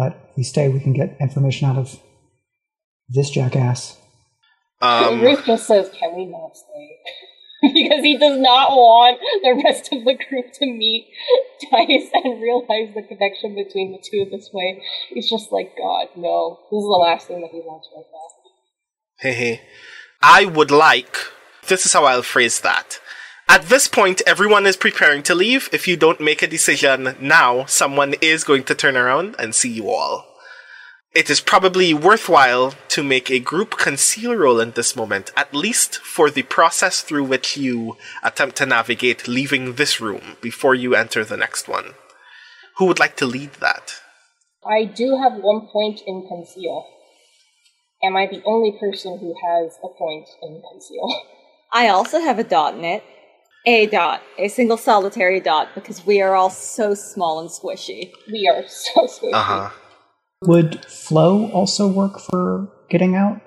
But 0.00 0.16
if 0.30 0.36
we 0.38 0.44
stay, 0.44 0.66
we 0.70 0.80
can 0.80 0.94
get 0.94 1.18
information 1.20 1.68
out 1.68 1.76
of 1.76 2.00
this 3.10 3.28
jackass. 3.28 3.98
Um, 4.80 5.20
Ruth 5.20 5.44
just 5.44 5.66
says, 5.66 5.90
"Can 5.90 6.16
we 6.16 6.24
not 6.24 6.56
stay?" 6.56 6.96
because 7.74 8.02
he 8.02 8.16
does 8.16 8.38
not 8.38 8.70
want 8.70 9.20
the 9.42 9.62
rest 9.62 9.92
of 9.92 10.02
the 10.06 10.14
group 10.14 10.54
to 10.54 10.64
meet 10.64 11.06
Dice 11.70 12.08
and 12.14 12.40
realize 12.40 12.94
the 12.94 13.02
connection 13.06 13.54
between 13.54 13.92
the 13.92 14.02
two 14.02 14.26
this 14.30 14.48
way. 14.54 14.82
He's 15.10 15.28
just 15.28 15.52
like, 15.52 15.76
God, 15.76 16.06
no. 16.16 16.60
This 16.70 16.78
is 16.78 16.84
the 16.84 17.04
last 17.06 17.26
thing 17.28 17.42
that 17.42 17.50
he 17.50 17.58
wants 17.58 17.90
right 17.94 18.06
now. 18.10 18.48
Hey, 19.18 19.60
I 20.22 20.46
would 20.46 20.70
like. 20.70 21.14
This 21.68 21.84
is 21.84 21.92
how 21.92 22.06
I'll 22.06 22.22
phrase 22.22 22.62
that. 22.62 23.00
At 23.50 23.62
this 23.62 23.88
point, 23.88 24.22
everyone 24.28 24.64
is 24.64 24.76
preparing 24.76 25.24
to 25.24 25.34
leave. 25.34 25.68
If 25.72 25.88
you 25.88 25.96
don't 25.96 26.20
make 26.20 26.40
a 26.40 26.46
decision 26.46 27.16
now, 27.20 27.64
someone 27.64 28.14
is 28.20 28.44
going 28.44 28.62
to 28.62 28.76
turn 28.76 28.96
around 28.96 29.34
and 29.40 29.52
see 29.52 29.70
you 29.70 29.90
all. 29.90 30.24
It 31.16 31.28
is 31.28 31.40
probably 31.40 31.92
worthwhile 31.92 32.74
to 32.90 33.02
make 33.02 33.28
a 33.28 33.40
group 33.40 33.76
conceal 33.76 34.36
roll 34.36 34.60
in 34.60 34.70
this 34.70 34.94
moment, 34.94 35.32
at 35.36 35.52
least 35.52 35.96
for 35.96 36.30
the 36.30 36.44
process 36.44 37.00
through 37.00 37.24
which 37.24 37.56
you 37.56 37.96
attempt 38.22 38.54
to 38.58 38.66
navigate 38.66 39.26
leaving 39.26 39.72
this 39.72 40.00
room 40.00 40.36
before 40.40 40.76
you 40.76 40.94
enter 40.94 41.24
the 41.24 41.36
next 41.36 41.66
one. 41.66 41.94
Who 42.76 42.84
would 42.84 43.00
like 43.00 43.16
to 43.16 43.26
lead 43.26 43.54
that? 43.54 43.94
I 44.64 44.84
do 44.84 45.18
have 45.20 45.42
one 45.42 45.66
point 45.66 46.02
in 46.06 46.24
conceal. 46.28 46.86
Am 48.00 48.16
I 48.16 48.28
the 48.28 48.44
only 48.46 48.78
person 48.78 49.18
who 49.18 49.34
has 49.44 49.76
a 49.82 49.88
point 49.88 50.28
in 50.40 50.62
conceal? 50.70 51.08
I 51.72 51.88
also 51.88 52.20
have 52.20 52.38
a 52.38 52.44
dot 52.44 52.74
in 52.74 52.84
it. 52.84 53.02
A 53.66 53.86
dot, 53.86 54.22
a 54.38 54.48
single 54.48 54.76
solitary 54.76 55.40
dot, 55.40 55.74
because 55.74 56.06
we 56.06 56.20
are 56.22 56.34
all 56.34 56.50
so 56.50 56.94
small 56.94 57.40
and 57.40 57.50
squishy. 57.50 58.12
We 58.30 58.48
are 58.48 58.64
so 58.68 59.06
squishy. 59.06 59.34
Uh 59.34 59.42
huh. 59.42 59.70
Would 60.44 60.84
flow 60.86 61.50
also 61.50 61.86
work 61.86 62.18
for 62.18 62.72
getting 62.88 63.14
out? 63.16 63.40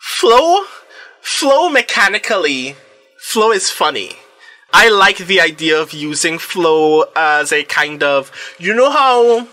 Flow? 0.00 0.64
flow 1.26 1.68
mechanically, 1.68 2.76
flow 3.18 3.50
is 3.50 3.68
funny. 3.68 4.12
I 4.72 4.88
like 4.88 5.18
the 5.18 5.40
idea 5.40 5.76
of 5.80 5.92
using 5.92 6.38
flow 6.38 7.04
as 7.16 7.52
a 7.52 7.64
kind 7.64 8.02
of, 8.02 8.30
you 8.58 8.72
know 8.72 8.90
how 8.90 9.48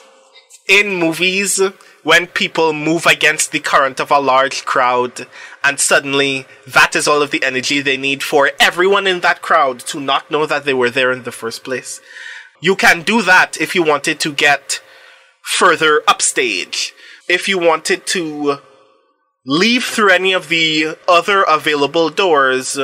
in 0.70 0.96
movies 0.96 1.60
when 2.04 2.28
people 2.28 2.74
move 2.74 3.06
against 3.06 3.52
the 3.52 3.60
current 3.60 4.00
of 4.00 4.12
a 4.12 4.20
large 4.20 4.66
crowd 4.66 5.26
and 5.64 5.80
suddenly 5.80 6.46
that 6.68 6.96
is 6.96 7.08
all 7.08 7.22
of 7.22 7.32
the 7.32 7.44
energy 7.44 7.82
they 7.82 7.98
need 7.98 8.22
for 8.22 8.52
everyone 8.60 9.08
in 9.08 9.22
that 9.22 9.42
crowd 9.42 9.80
to 9.80 10.00
not 10.00 10.30
know 10.30 10.46
that 10.46 10.66
they 10.66 10.74
were 10.74 10.90
there 10.90 11.12
in 11.12 11.24
the 11.24 11.32
first 11.32 11.64
place. 11.64 12.02
You 12.62 12.76
can 12.76 13.04
do 13.04 13.22
that 13.22 13.60
if 13.60 13.74
you 13.74 13.84
wanted 13.84 14.20
to 14.22 14.34
get 14.34 14.82
further 15.42 16.02
upstage. 16.08 16.94
If 17.30 17.48
you 17.48 17.58
wanted 17.58 18.06
to 18.08 18.60
leave 19.46 19.84
through 19.84 20.12
any 20.12 20.34
of 20.34 20.50
the 20.50 20.98
other 21.08 21.44
available 21.44 22.10
doors, 22.10 22.78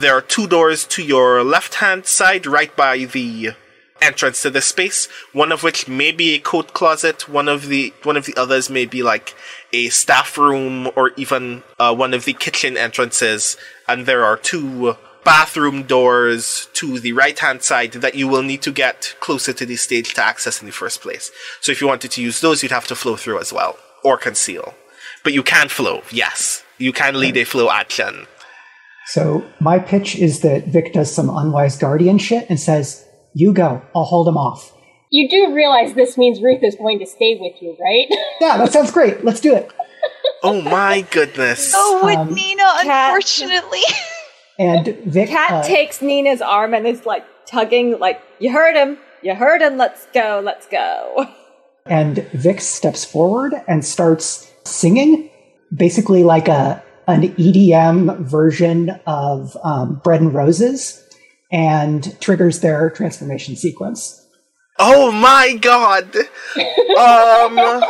there 0.00 0.16
are 0.16 0.20
two 0.20 0.46
doors 0.46 0.84
to 0.86 1.02
your 1.02 1.44
left 1.44 1.74
hand 1.74 2.06
side, 2.06 2.46
right 2.46 2.74
by 2.74 2.98
the 2.98 3.54
entrance 4.02 4.42
to 4.42 4.50
this 4.50 4.66
space. 4.66 5.06
One 5.32 5.52
of 5.52 5.62
which 5.62 5.88
may 5.88 6.12
be 6.12 6.34
a 6.34 6.38
coat 6.40 6.74
closet. 6.74 7.28
One 7.28 7.48
of 7.48 7.68
the 7.68 7.94
one 8.02 8.16
of 8.16 8.26
the 8.26 8.36
others 8.36 8.68
may 8.68 8.84
be 8.84 9.02
like 9.02 9.34
a 9.72 9.88
staff 9.88 10.36
room 10.36 10.90
or 10.96 11.12
even 11.16 11.62
uh, 11.78 11.94
one 11.94 12.12
of 12.12 12.24
the 12.24 12.34
kitchen 12.34 12.76
entrances. 12.76 13.56
And 13.88 14.06
there 14.06 14.24
are 14.24 14.36
two 14.36 14.96
bathroom 15.24 15.84
doors 15.84 16.68
to 16.74 16.98
the 16.98 17.12
right 17.12 17.38
hand 17.38 17.62
side 17.62 17.92
that 17.92 18.14
you 18.14 18.26
will 18.26 18.42
need 18.42 18.62
to 18.62 18.72
get 18.72 19.14
closer 19.20 19.52
to 19.52 19.64
the 19.64 19.76
stage 19.76 20.14
to 20.14 20.24
access 20.24 20.60
in 20.60 20.66
the 20.66 20.72
first 20.72 21.00
place. 21.00 21.30
So 21.60 21.70
if 21.70 21.80
you 21.80 21.86
wanted 21.86 22.10
to 22.12 22.22
use 22.22 22.40
those, 22.40 22.62
you'd 22.62 22.72
have 22.72 22.88
to 22.88 22.96
flow 22.96 23.16
through 23.16 23.38
as 23.38 23.52
well 23.52 23.78
or 24.02 24.16
conceal. 24.16 24.74
But 25.22 25.32
you 25.32 25.42
can 25.44 25.68
flow. 25.68 26.02
Yes, 26.10 26.64
you 26.78 26.92
can 26.92 27.14
lead 27.14 27.36
a 27.36 27.44
flow 27.44 27.70
action. 27.70 28.26
So 29.06 29.44
my 29.60 29.78
pitch 29.78 30.16
is 30.16 30.40
that 30.40 30.68
Vic 30.68 30.92
does 30.92 31.12
some 31.14 31.30
unwise 31.30 31.76
guardian 31.76 32.18
shit 32.18 32.46
and 32.48 32.58
says, 32.58 33.06
"You 33.34 33.52
go. 33.52 33.82
I'll 33.94 34.04
hold 34.04 34.28
him 34.28 34.36
off." 34.36 34.72
You 35.10 35.28
do 35.28 35.54
realize 35.54 35.92
this 35.94 36.16
means 36.16 36.40
Ruth 36.40 36.62
is 36.62 36.74
going 36.74 36.98
to 37.00 37.06
stay 37.06 37.36
with 37.38 37.60
you, 37.60 37.76
right? 37.80 38.06
Yeah, 38.40 38.56
that 38.58 38.72
sounds 38.72 38.90
great. 38.90 39.24
Let's 39.24 39.40
do 39.40 39.54
it. 39.54 39.70
Oh 40.42 40.60
my 40.62 41.02
goodness. 41.10 41.72
Oh, 41.76 42.00
with 42.04 42.16
Um, 42.18 42.34
Nina, 42.34 42.62
Cat- 42.82 43.10
unfortunately. 43.10 43.82
And 44.58 44.86
Vic, 45.06 45.28
Cat 45.28 45.52
uh, 45.52 45.62
takes 45.62 46.02
Nina's 46.02 46.40
arm 46.42 46.74
and 46.74 46.86
is 46.86 47.06
like 47.06 47.24
tugging, 47.46 47.98
like, 47.98 48.20
you 48.40 48.50
heard 48.52 48.74
him, 48.74 48.98
you 49.22 49.34
heard 49.34 49.60
him, 49.62 49.76
let's 49.76 50.06
go, 50.14 50.40
let's 50.44 50.66
go. 50.66 51.26
and 51.86 52.18
Vic 52.32 52.60
steps 52.60 53.04
forward 53.04 53.54
and 53.68 53.84
starts 53.84 54.50
singing, 54.64 55.30
basically 55.74 56.22
like 56.24 56.48
a 56.48 56.82
an 57.08 57.22
EDM 57.34 58.18
version 58.20 58.90
of 59.06 59.56
um, 59.64 60.00
Bread 60.04 60.20
and 60.20 60.32
Roses, 60.34 61.02
and 61.52 62.18
triggers 62.20 62.60
their 62.60 62.90
transformation 62.90 63.54
sequence. 63.56 64.26
Oh 64.78 65.12
my 65.12 65.56
god. 65.60 66.16
Um. 66.98 67.84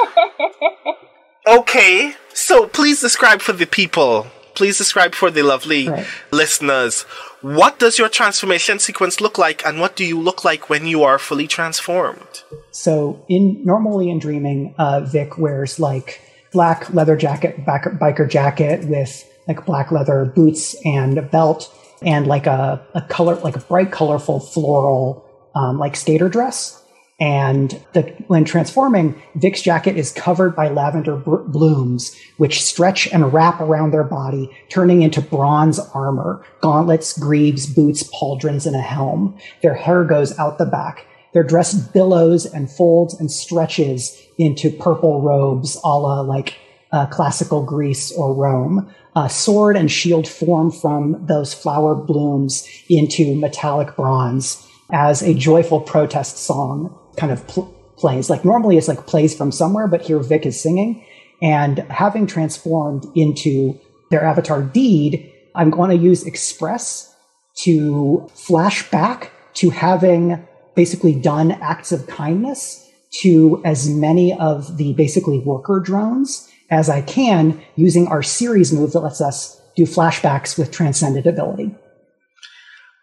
Okay, 1.46 2.14
so 2.32 2.66
please 2.66 3.00
describe 3.00 3.40
for 3.40 3.52
the 3.52 3.66
people. 3.66 4.26
Please 4.54 4.78
describe 4.78 5.14
for 5.14 5.30
the 5.30 5.42
lovely 5.42 5.88
Right. 5.88 6.06
listeners. 6.30 7.02
What 7.40 7.78
does 7.78 7.98
your 7.98 8.08
transformation 8.08 8.78
sequence 8.78 9.20
look 9.20 9.38
like, 9.38 9.64
and 9.66 9.80
what 9.80 9.96
do 9.96 10.04
you 10.04 10.20
look 10.20 10.44
like 10.44 10.68
when 10.70 10.86
you 10.86 11.02
are 11.02 11.18
fully 11.18 11.48
transformed? 11.48 12.42
So 12.70 13.24
in 13.28 13.64
normally 13.64 14.10
in 14.10 14.18
dreaming, 14.20 14.74
uh, 14.78 15.00
Vic 15.00 15.36
wears 15.38 15.80
like 15.80 16.20
black 16.52 16.92
leather 16.94 17.16
jacket, 17.16 17.64
back, 17.66 17.84
biker 17.98 18.28
jacket 18.28 18.84
with 18.84 19.24
like 19.48 19.64
black 19.66 19.90
leather 19.90 20.24
boots 20.24 20.76
and 20.84 21.18
a 21.18 21.22
belt, 21.22 21.72
and 22.04 22.26
like 22.26 22.46
a, 22.46 22.84
a 22.94 23.02
color, 23.02 23.36
like 23.36 23.56
a 23.56 23.60
bright, 23.60 23.90
colorful 23.92 24.40
floral, 24.40 25.24
um, 25.54 25.78
like 25.78 25.96
skater 25.96 26.28
dress. 26.28 26.82
And 27.20 27.80
the, 27.92 28.02
when 28.26 28.44
transforming, 28.44 29.22
Vic's 29.36 29.62
jacket 29.62 29.96
is 29.96 30.10
covered 30.10 30.56
by 30.56 30.68
lavender 30.68 31.14
blooms, 31.14 32.16
which 32.36 32.60
stretch 32.60 33.06
and 33.12 33.32
wrap 33.32 33.60
around 33.60 33.92
their 33.92 34.02
body, 34.02 34.50
turning 34.70 35.02
into 35.02 35.20
bronze 35.20 35.78
armor, 35.94 36.44
gauntlets, 36.60 37.16
greaves, 37.16 37.66
boots, 37.66 38.02
pauldrons, 38.12 38.66
and 38.66 38.74
a 38.74 38.80
helm. 38.80 39.38
Their 39.62 39.74
hair 39.74 40.02
goes 40.02 40.36
out 40.36 40.58
the 40.58 40.66
back. 40.66 41.06
Their 41.32 41.44
dress 41.44 41.74
billows 41.74 42.44
and 42.44 42.68
folds 42.68 43.14
and 43.14 43.30
stretches 43.30 44.20
into 44.36 44.70
purple 44.70 45.22
robes, 45.22 45.76
a 45.84 45.88
la 45.88 46.22
like 46.22 46.56
uh, 46.90 47.06
classical 47.06 47.64
Greece 47.64 48.12
or 48.12 48.34
Rome. 48.34 48.92
Uh, 49.14 49.28
sword 49.28 49.76
and 49.76 49.90
shield 49.90 50.26
form 50.26 50.70
from 50.70 51.26
those 51.26 51.52
flower 51.52 51.94
blooms 51.94 52.66
into 52.88 53.34
metallic 53.34 53.94
bronze 53.94 54.66
as 54.90 55.22
a 55.22 55.34
joyful 55.34 55.80
protest 55.80 56.38
song 56.38 56.98
kind 57.16 57.30
of 57.30 57.46
pl- 57.46 57.66
plays. 57.96 58.30
Like 58.30 58.44
normally 58.44 58.76
it's 58.76 58.88
like 58.88 59.06
plays 59.06 59.34
from 59.34 59.52
somewhere, 59.52 59.86
but 59.86 60.02
here 60.02 60.18
Vic 60.18 60.46
is 60.46 60.60
singing. 60.60 61.04
And 61.42 61.78
having 61.90 62.26
transformed 62.26 63.06
into 63.14 63.78
their 64.10 64.24
avatar 64.24 64.62
deed, 64.62 65.32
I'm 65.54 65.70
going 65.70 65.90
to 65.90 65.96
use 65.96 66.24
Express 66.24 67.14
to 67.56 68.28
flash 68.34 68.88
back 68.90 69.32
to 69.54 69.70
having 69.70 70.46
basically 70.74 71.14
done 71.14 71.52
acts 71.52 71.92
of 71.92 72.06
kindness 72.06 72.90
to 73.20 73.60
as 73.64 73.88
many 73.88 74.32
of 74.38 74.78
the 74.78 74.94
basically 74.94 75.38
worker 75.38 75.80
drones 75.80 76.48
as 76.72 76.88
I 76.88 77.02
can 77.02 77.62
using 77.76 78.08
our 78.08 78.22
series 78.22 78.72
move 78.72 78.92
that 78.92 79.00
lets 79.00 79.20
us 79.20 79.60
do 79.76 79.84
flashbacks 79.84 80.58
with 80.58 80.72
transcendent 80.72 81.26
ability. 81.26 81.74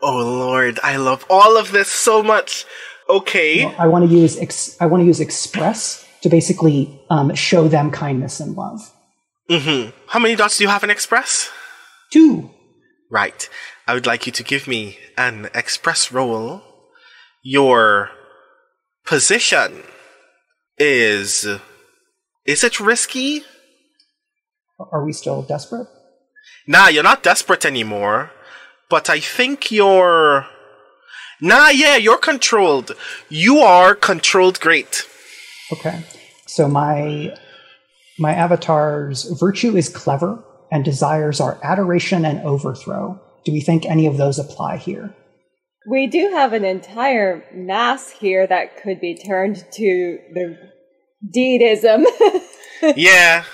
Oh 0.01 0.17
lord, 0.17 0.79
I 0.83 0.97
love 0.97 1.25
all 1.29 1.55
of 1.55 1.71
this 1.71 1.87
so 1.87 2.23
much. 2.23 2.65
Okay. 3.07 3.63
I 3.65 3.87
want 3.87 4.09
to 4.09 4.15
use 4.15 4.37
ex- 4.39 4.75
I 4.81 4.87
want 4.87 5.01
to 5.01 5.05
use 5.05 5.19
express 5.19 6.05
to 6.21 6.29
basically 6.29 6.99
um, 7.09 7.33
show 7.35 7.67
them 7.67 7.91
kindness 7.91 8.39
and 8.39 8.55
love. 8.55 8.81
Mm-hmm. 9.49 9.91
How 10.07 10.19
many 10.19 10.35
dots 10.35 10.57
do 10.57 10.63
you 10.63 10.69
have 10.69 10.83
in 10.83 10.89
Express? 10.89 11.49
Two. 12.11 12.51
Right. 13.09 13.49
I 13.87 13.93
would 13.93 14.05
like 14.05 14.25
you 14.25 14.31
to 14.33 14.43
give 14.43 14.67
me 14.67 14.97
an 15.17 15.49
express 15.53 16.11
roll. 16.11 16.61
Your 17.43 18.11
position 19.05 19.83
is. 20.77 21.47
Is 22.45 22.63
it 22.63 22.79
risky? 22.79 23.43
Are 24.91 25.03
we 25.03 25.13
still 25.13 25.41
desperate? 25.41 25.87
Nah, 26.67 26.87
you're 26.87 27.03
not 27.03 27.23
desperate 27.23 27.65
anymore. 27.65 28.31
But 28.89 29.09
I 29.09 29.19
think 29.19 29.71
you're. 29.71 30.47
Nah, 31.41 31.69
yeah, 31.69 31.95
you're 31.95 32.17
controlled. 32.17 32.91
You 33.29 33.59
are 33.59 33.95
controlled 33.95 34.59
great. 34.59 35.05
Okay. 35.71 36.03
So 36.47 36.67
my 36.67 37.35
my 38.17 38.33
avatar's 38.33 39.23
virtue 39.39 39.77
is 39.77 39.87
clever 39.87 40.43
and 40.71 40.83
desires 40.83 41.39
are 41.39 41.59
adoration 41.63 42.25
and 42.25 42.39
overthrow. 42.41 43.19
Do 43.45 43.51
we 43.51 43.61
think 43.61 43.85
any 43.85 44.05
of 44.05 44.17
those 44.17 44.37
apply 44.39 44.77
here? 44.77 45.15
We 45.89 46.07
do 46.07 46.31
have 46.33 46.53
an 46.53 46.65
entire 46.65 47.45
mass 47.53 48.11
here 48.11 48.45
that 48.45 48.81
could 48.81 48.99
be 48.99 49.15
turned 49.15 49.63
to 49.73 50.19
the 50.33 50.57
deedism. 51.33 52.05
yeah. 52.95 53.45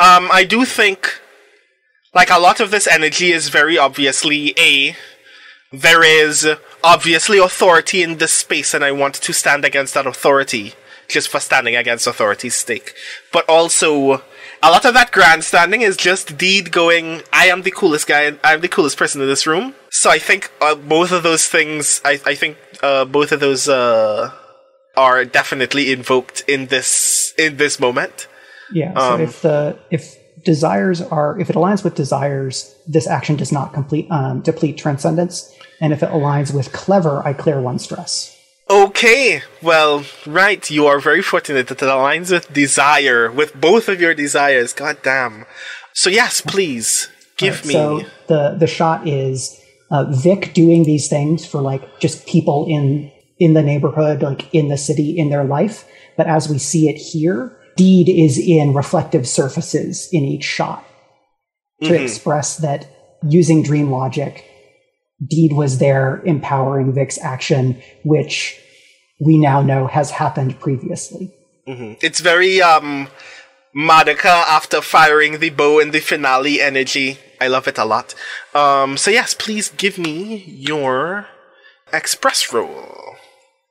Um, 0.00 0.28
I 0.32 0.44
do 0.44 0.64
think, 0.64 1.20
like, 2.14 2.30
a 2.30 2.38
lot 2.38 2.60
of 2.60 2.70
this 2.70 2.86
energy 2.86 3.32
is 3.32 3.48
very 3.48 3.76
obviously 3.76 4.54
A. 4.58 4.96
There 5.72 6.04
is 6.04 6.46
obviously 6.84 7.38
authority 7.38 8.02
in 8.02 8.18
this 8.18 8.32
space, 8.32 8.74
and 8.74 8.84
I 8.84 8.92
want 8.92 9.14
to 9.16 9.32
stand 9.32 9.64
against 9.64 9.94
that 9.94 10.06
authority, 10.06 10.74
just 11.08 11.28
for 11.28 11.40
standing 11.40 11.74
against 11.74 12.06
authority's 12.06 12.54
sake. 12.54 12.94
But 13.32 13.48
also, 13.48 14.22
a 14.62 14.70
lot 14.70 14.84
of 14.84 14.94
that 14.94 15.10
grandstanding 15.10 15.82
is 15.82 15.96
just 15.96 16.38
Deed 16.38 16.70
going, 16.70 17.22
I 17.32 17.46
am 17.46 17.62
the 17.62 17.72
coolest 17.72 18.06
guy, 18.06 18.32
I'm 18.44 18.60
the 18.60 18.68
coolest 18.68 18.96
person 18.96 19.20
in 19.20 19.26
this 19.26 19.46
room. 19.46 19.74
So 19.90 20.10
I 20.10 20.18
think 20.20 20.50
uh, 20.60 20.76
both 20.76 21.10
of 21.10 21.24
those 21.24 21.48
things, 21.48 22.00
I, 22.04 22.20
I 22.24 22.34
think 22.36 22.56
uh, 22.82 23.04
both 23.04 23.32
of 23.32 23.40
those 23.40 23.68
uh, 23.68 24.30
are 24.96 25.24
definitely 25.24 25.90
invoked 25.90 26.44
in 26.46 26.66
this 26.66 27.34
in 27.36 27.56
this 27.56 27.80
moment. 27.80 28.27
Yeah. 28.72 28.92
So 28.98 29.14
Um, 29.14 29.20
if 29.20 29.42
the 29.42 29.78
if 29.90 30.16
desires 30.44 31.00
are 31.02 31.38
if 31.40 31.50
it 31.50 31.56
aligns 31.56 31.84
with 31.84 31.94
desires, 31.94 32.74
this 32.86 33.06
action 33.06 33.36
does 33.36 33.52
not 33.52 33.72
complete 33.72 34.06
um, 34.10 34.40
deplete 34.40 34.78
transcendence, 34.78 35.52
and 35.80 35.92
if 35.92 36.02
it 36.02 36.10
aligns 36.10 36.54
with 36.54 36.72
clever, 36.72 37.26
I 37.26 37.32
clear 37.32 37.60
one 37.60 37.78
stress. 37.78 38.34
Okay, 38.70 39.40
well, 39.62 40.04
right, 40.26 40.70
you 40.70 40.86
are 40.86 41.00
very 41.00 41.22
fortunate 41.22 41.68
that 41.68 41.80
it 41.80 41.86
aligns 41.86 42.30
with 42.30 42.52
desire, 42.52 43.30
with 43.32 43.58
both 43.58 43.88
of 43.88 43.98
your 43.98 44.12
desires. 44.14 44.74
God 44.74 44.98
damn. 45.02 45.46
So 45.94 46.10
yes, 46.10 46.42
please 46.42 47.08
give 47.38 47.60
Right, 47.60 47.66
me. 47.66 47.72
So 47.72 48.02
the 48.26 48.56
the 48.58 48.66
shot 48.66 49.08
is 49.08 49.58
uh, 49.90 50.04
Vic 50.10 50.52
doing 50.52 50.84
these 50.84 51.08
things 51.08 51.46
for 51.46 51.62
like 51.62 51.98
just 51.98 52.26
people 52.26 52.66
in 52.68 53.10
in 53.38 53.54
the 53.54 53.62
neighborhood, 53.62 54.22
like 54.22 54.52
in 54.52 54.68
the 54.68 54.76
city, 54.76 55.16
in 55.16 55.30
their 55.30 55.44
life. 55.44 55.88
But 56.16 56.26
as 56.26 56.48
we 56.48 56.58
see 56.58 56.88
it 56.88 56.98
here, 56.98 57.57
deed 57.82 58.08
is 58.08 58.34
in 58.38 58.74
reflective 58.74 59.24
surfaces 59.26 60.08
in 60.12 60.22
each 60.24 60.44
shot 60.44 60.84
to 61.82 61.90
Mhm. 61.90 62.02
express 62.02 62.56
that 62.56 62.80
using 63.22 63.62
dream 63.62 63.88
logic, 63.90 64.44
Deed 65.34 65.52
was 65.52 65.78
there 65.78 66.22
empowering 66.24 66.92
Vic's 66.92 67.18
action, 67.34 67.64
which 68.04 68.36
we 69.26 69.34
now 69.36 69.58
know 69.62 69.86
has 69.88 70.10
happened 70.22 70.60
previously. 70.60 71.26
Mm-hmm. 71.66 71.94
It's 72.06 72.20
very 72.20 72.62
um, 72.62 73.08
Madoka 73.74 74.36
after 74.58 74.80
firing 74.80 75.40
the 75.40 75.50
bow 75.50 75.80
in 75.80 75.90
the 75.90 76.00
finale 76.00 76.60
energy. 76.60 77.18
I 77.40 77.48
love 77.48 77.66
it 77.66 77.78
a 77.78 77.84
lot. 77.84 78.14
Um, 78.54 78.96
so 78.96 79.10
yes, 79.10 79.34
please 79.34 79.66
give 79.76 79.98
me 79.98 80.44
your 80.46 81.26
express 81.92 82.52
roll. 82.52 83.16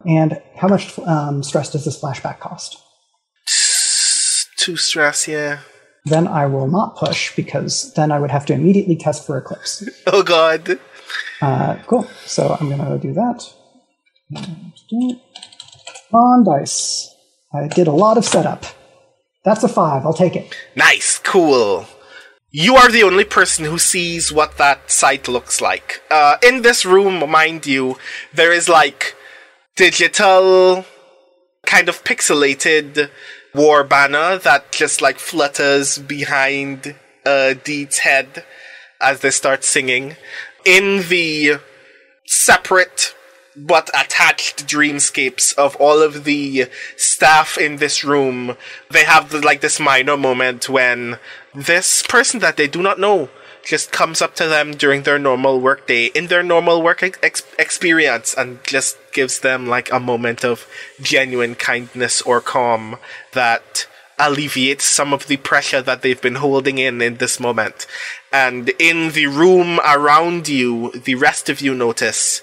And 0.05 0.41
how 0.59 0.67
much 0.67 0.99
um, 0.99 1.43
stress 1.43 1.71
does 1.71 1.85
this 1.85 1.99
flashback 2.01 2.39
cost? 2.39 2.77
Two 4.57 4.75
stress, 4.75 5.27
yeah. 5.27 5.59
Then 6.05 6.27
I 6.27 6.45
will 6.45 6.67
not 6.67 6.95
push 6.95 7.35
because 7.35 7.93
then 7.93 8.11
I 8.11 8.19
would 8.19 8.31
have 8.31 8.45
to 8.47 8.53
immediately 8.53 8.95
test 8.95 9.25
for 9.25 9.37
eclipse. 9.37 9.87
Oh 10.07 10.23
god. 10.23 10.79
Uh, 11.41 11.77
cool. 11.85 12.07
So 12.25 12.57
I'm 12.59 12.69
gonna 12.69 12.97
do 12.97 13.13
that. 13.13 13.43
On 16.11 16.43
dice. 16.43 17.13
I 17.53 17.67
did 17.67 17.87
a 17.87 17.91
lot 17.91 18.17
of 18.17 18.25
setup. 18.25 18.65
That's 19.43 19.63
a 19.63 19.69
five. 19.69 20.05
I'll 20.05 20.13
take 20.13 20.35
it. 20.35 20.55
Nice, 20.75 21.19
cool. 21.19 21.85
You 22.51 22.75
are 22.75 22.89
the 22.89 23.03
only 23.03 23.23
person 23.25 23.65
who 23.65 23.77
sees 23.77 24.31
what 24.31 24.57
that 24.57 24.89
site 24.89 25.27
looks 25.27 25.61
like. 25.61 26.01
Uh, 26.09 26.37
in 26.41 26.61
this 26.61 26.85
room, 26.85 27.29
mind 27.29 27.65
you, 27.65 27.97
there 28.33 28.51
is 28.51 28.67
like 28.67 29.15
digital, 29.75 30.85
kind 31.65 31.89
of 31.89 32.03
pixelated 32.03 33.09
war 33.53 33.83
banner 33.83 34.37
that 34.37 34.71
just 34.71 35.01
like 35.01 35.19
flutters 35.19 35.97
behind 35.97 36.95
uh, 37.25 37.53
Deed's 37.63 37.99
head 37.99 38.43
as 39.01 39.21
they 39.21 39.31
start 39.31 39.63
singing. 39.63 40.15
In 40.65 41.07
the 41.07 41.59
separate 42.25 43.13
but 43.55 43.89
attached 43.89 44.67
dreamscapes 44.67 45.53
of 45.55 45.75
all 45.77 46.01
of 46.01 46.23
the 46.23 46.67
staff 46.95 47.57
in 47.57 47.77
this 47.77 48.03
room, 48.03 48.55
they 48.91 49.03
have 49.03 49.31
the, 49.31 49.41
like 49.41 49.61
this 49.61 49.79
minor 49.79 50.15
moment 50.15 50.69
when 50.69 51.17
this 51.55 52.03
person 52.03 52.39
that 52.39 52.55
they 52.57 52.67
do 52.67 52.81
not 52.81 52.99
know 52.99 53.29
just 53.67 53.91
comes 53.91 54.21
up 54.21 54.33
to 54.33 54.47
them 54.47 54.71
during 54.71 55.03
their 55.03 55.19
normal 55.19 55.59
workday 55.59 56.05
in 56.05 56.27
their 56.27 56.41
normal 56.41 56.81
work 56.81 57.03
ex- 57.03 57.43
experience 57.59 58.33
and 58.33 58.63
just 58.63 58.97
gives 59.11 59.41
them 59.41 59.67
like 59.67 59.91
a 59.91 59.99
moment 59.99 60.45
of 60.45 60.65
genuine 61.01 61.53
kindness 61.53 62.21
or 62.21 62.39
calm 62.39 62.95
that 63.33 63.85
alleviates 64.17 64.85
some 64.85 65.13
of 65.13 65.27
the 65.27 65.37
pressure 65.37 65.81
that 65.81 66.01
they've 66.01 66.21
been 66.21 66.35
holding 66.35 66.77
in 66.77 67.01
in 67.01 67.17
this 67.17 67.39
moment. 67.39 67.85
And 68.31 68.69
in 68.79 69.11
the 69.11 69.27
room 69.27 69.79
around 69.85 70.47
you, 70.47 70.91
the 70.91 71.15
rest 71.15 71.49
of 71.49 71.59
you 71.59 71.75
notice 71.75 72.41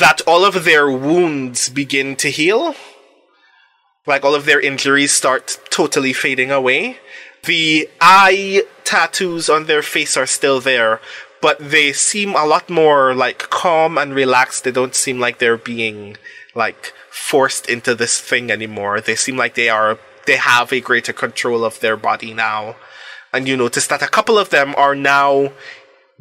that 0.00 0.20
all 0.26 0.44
of 0.44 0.64
their 0.64 0.90
wounds 0.90 1.68
begin 1.68 2.16
to 2.16 2.30
heal. 2.30 2.74
Like 4.06 4.24
all 4.24 4.34
of 4.34 4.44
their 4.44 4.60
injuries 4.60 5.12
start 5.12 5.56
totally 5.70 6.12
fading 6.12 6.50
away. 6.50 6.98
The 7.44 7.88
eye 8.00 8.64
tattoos 8.90 9.48
on 9.48 9.66
their 9.66 9.82
face 9.82 10.16
are 10.16 10.26
still 10.26 10.60
there, 10.60 11.00
but 11.40 11.56
they 11.60 11.92
seem 11.92 12.34
a 12.34 12.44
lot 12.44 12.68
more 12.68 13.14
like 13.14 13.38
calm 13.48 13.96
and 13.96 14.12
relaxed. 14.12 14.64
They 14.64 14.72
don't 14.72 14.96
seem 14.96 15.20
like 15.20 15.38
they're 15.38 15.56
being 15.56 16.16
like 16.56 16.92
forced 17.08 17.70
into 17.70 17.94
this 17.94 18.20
thing 18.20 18.50
anymore. 18.50 19.00
They 19.00 19.14
seem 19.14 19.36
like 19.36 19.54
they 19.54 19.68
are 19.68 19.98
they 20.26 20.36
have 20.36 20.72
a 20.72 20.80
greater 20.80 21.12
control 21.12 21.64
of 21.64 21.78
their 21.78 21.96
body 21.96 22.34
now. 22.34 22.74
And 23.32 23.46
you 23.46 23.56
notice 23.56 23.86
that 23.86 24.02
a 24.02 24.08
couple 24.08 24.36
of 24.36 24.50
them 24.50 24.74
are 24.76 24.96
now 24.96 25.52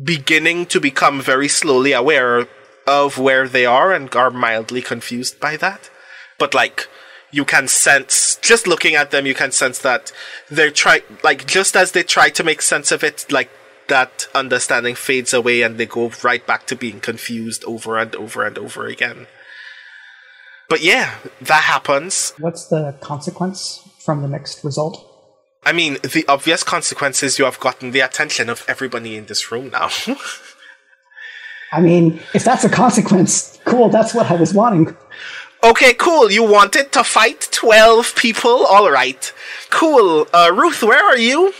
beginning 0.01 0.67
to 0.67 0.79
become 0.79 1.21
very 1.21 1.47
slowly 1.47 1.91
aware 1.91 2.47
of 2.85 3.17
where 3.17 3.47
they 3.47 3.65
are 3.65 3.91
and 3.91 4.15
are 4.15 4.29
mildly 4.29 4.83
confused 4.83 5.39
by 5.39 5.57
that. 5.57 5.89
But 6.37 6.53
like 6.53 6.87
you 7.31 7.45
can 7.45 7.67
sense 7.67 8.37
just 8.41 8.67
looking 8.67 8.95
at 8.95 9.11
them 9.11 9.25
you 9.25 9.33
can 9.33 9.51
sense 9.51 9.79
that 9.79 10.11
they're 10.49 10.71
trying 10.71 11.01
like 11.23 11.45
just 11.45 11.75
as 11.75 11.91
they 11.91 12.03
try 12.03 12.29
to 12.29 12.43
make 12.43 12.61
sense 12.61 12.91
of 12.91 13.03
it 13.03 13.25
like 13.31 13.49
that 13.87 14.27
understanding 14.35 14.95
fades 14.95 15.33
away 15.33 15.61
and 15.61 15.77
they 15.77 15.85
go 15.85 16.11
right 16.23 16.45
back 16.45 16.65
to 16.67 16.75
being 16.75 16.99
confused 16.99 17.63
over 17.65 17.97
and 17.97 18.15
over 18.15 18.43
and 18.45 18.57
over 18.57 18.85
again 18.85 19.27
but 20.69 20.81
yeah 20.81 21.15
that 21.41 21.63
happens 21.63 22.33
What's 22.39 22.67
the 22.67 22.95
consequence 23.01 23.87
from 23.99 24.21
the 24.21 24.27
mixed 24.27 24.63
result? 24.63 25.05
i 25.65 25.71
mean 25.71 25.97
the 26.03 26.25
obvious 26.27 26.63
consequence 26.63 27.21
is 27.23 27.39
you 27.39 27.45
have 27.45 27.59
gotten 27.59 27.91
the 27.91 27.99
attention 27.99 28.49
of 28.49 28.63
everybody 28.67 29.15
in 29.15 29.25
this 29.25 29.51
room 29.51 29.69
now 29.69 29.89
I 31.71 31.81
mean, 31.81 32.19
if 32.33 32.43
that's 32.43 32.63
a 32.63 32.69
consequence, 32.69 33.59
cool, 33.65 33.89
that's 33.89 34.13
what 34.13 34.31
I 34.31 34.35
was 34.35 34.53
wanting. 34.53 34.95
Okay, 35.61 35.93
cool. 35.93 36.31
You 36.31 36.43
wanted 36.43 36.91
to 36.93 37.03
fight 37.03 37.49
12 37.51 38.15
people? 38.15 38.65
Alright. 38.65 39.33
Cool. 39.69 40.25
Uh, 40.33 40.51
Ruth, 40.53 40.81
where 40.83 41.03
are 41.03 41.17
you? 41.17 41.53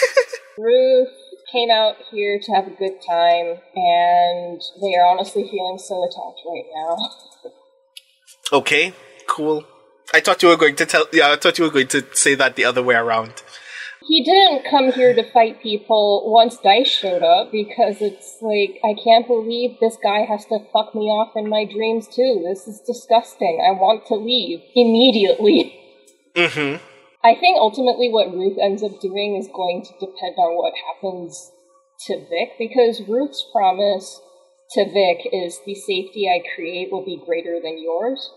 Ruth 0.58 1.08
came 1.52 1.70
out 1.70 1.96
here 2.10 2.40
to 2.42 2.52
have 2.52 2.66
a 2.66 2.70
good 2.70 2.98
time, 3.06 3.60
and 3.74 4.60
they 4.80 4.94
are 4.96 5.06
honestly 5.06 5.46
feeling 5.50 5.78
so 5.78 6.02
attacked 6.02 6.40
right 6.46 6.64
now. 6.74 6.96
okay, 8.58 8.94
cool. 9.28 9.64
I 10.14 10.20
thought 10.20 10.42
you 10.42 10.48
were 10.48 10.56
going 10.56 10.76
to 10.76 10.86
tell. 10.86 11.06
Yeah, 11.12 11.32
I 11.32 11.36
thought 11.36 11.58
you 11.58 11.64
were 11.64 11.70
going 11.70 11.88
to 11.88 12.04
say 12.14 12.34
that 12.34 12.56
the 12.56 12.64
other 12.64 12.82
way 12.82 12.94
around. 12.94 13.42
He 14.08 14.24
didn't 14.24 14.68
come 14.68 14.92
here 14.92 15.14
to 15.14 15.22
fight 15.22 15.62
people 15.62 16.30
once 16.32 16.56
Dice 16.58 16.88
showed 16.88 17.22
up 17.22 17.52
because 17.52 18.00
it's 18.00 18.38
like, 18.40 18.80
I 18.84 18.94
can't 19.02 19.26
believe 19.26 19.78
this 19.80 19.96
guy 20.02 20.24
has 20.24 20.44
to 20.46 20.58
fuck 20.72 20.94
me 20.94 21.06
off 21.06 21.32
in 21.36 21.48
my 21.48 21.64
dreams 21.64 22.08
too. 22.08 22.42
This 22.44 22.66
is 22.66 22.80
disgusting. 22.86 23.62
I 23.64 23.72
want 23.72 24.06
to 24.06 24.14
leave 24.14 24.60
immediately. 24.74 25.78
Mm 26.34 26.50
hmm. 26.50 26.84
I 27.24 27.34
think 27.38 27.58
ultimately 27.58 28.10
what 28.10 28.32
Ruth 28.32 28.58
ends 28.60 28.82
up 28.82 29.00
doing 29.00 29.36
is 29.36 29.48
going 29.54 29.84
to 29.84 29.92
depend 30.00 30.34
on 30.38 30.56
what 30.56 30.74
happens 30.74 31.52
to 32.06 32.16
Vic 32.16 32.58
because 32.58 33.06
Ruth's 33.06 33.44
promise 33.52 34.20
to 34.72 34.84
Vic 34.86 35.28
is 35.32 35.60
the 35.64 35.74
safety 35.74 36.28
I 36.28 36.42
create 36.54 36.90
will 36.90 37.04
be 37.04 37.22
greater 37.24 37.60
than 37.62 37.80
yours. 37.80 38.32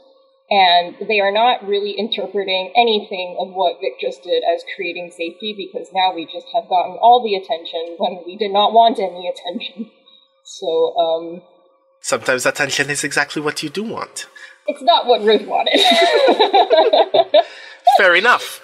And 0.49 0.95
they 1.08 1.19
are 1.19 1.31
not 1.31 1.67
really 1.67 1.95
interpreting 1.97 2.71
anything 2.77 3.36
of 3.39 3.49
what 3.49 3.77
Vic 3.81 3.99
just 3.99 4.21
did 4.23 4.43
as 4.43 4.63
creating 4.75 5.10
safety 5.10 5.55
because 5.58 5.89
now 5.91 6.13
we 6.13 6.25
just 6.25 6.45
have 6.53 6.69
gotten 6.69 6.97
all 7.01 7.23
the 7.23 7.34
attention 7.34 7.95
when 7.97 8.21
we 8.25 8.38
did 8.38 8.51
not 8.51 8.71
want 8.71 8.99
any 8.99 9.27
attention. 9.27 9.89
So, 10.43 10.95
um. 10.95 11.41
Sometimes 11.99 12.45
attention 12.45 12.91
is 12.91 13.03
exactly 13.03 13.41
what 13.41 13.63
you 13.63 13.69
do 13.69 13.81
want. 13.81 14.27
It's 14.67 14.84
not 14.84 15.08
what 15.08 15.21
Ruth 15.21 15.47
wanted. 15.47 15.79
Fair 17.97 18.15
enough. 18.15 18.62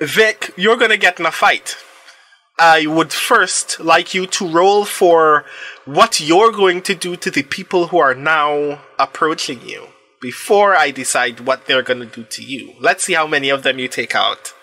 Vic, 0.00 0.52
you're 0.56 0.76
gonna 0.76 0.98
get 0.98 1.18
in 1.18 1.24
a 1.24 1.32
fight. 1.32 1.76
I 2.58 2.86
would 2.86 3.12
first 3.12 3.80
like 3.80 4.12
you 4.12 4.26
to 4.26 4.46
roll 4.46 4.84
for 4.84 5.46
what 5.86 6.20
you're 6.20 6.52
going 6.52 6.82
to 6.82 6.94
do 6.94 7.16
to 7.16 7.30
the 7.30 7.42
people 7.42 7.88
who 7.88 7.98
are 7.98 8.14
now 8.14 8.82
approaching 8.98 9.66
you 9.66 9.88
before 10.22 10.74
I 10.74 10.90
decide 10.92 11.40
what 11.40 11.66
they're 11.66 11.82
gonna 11.82 12.06
do 12.06 12.22
to 12.24 12.42
you. 12.42 12.74
Let's 12.80 13.04
see 13.04 13.14
how 13.14 13.26
many 13.26 13.50
of 13.50 13.62
them 13.64 13.78
you 13.78 13.88
take 13.88 14.14
out. 14.14 14.54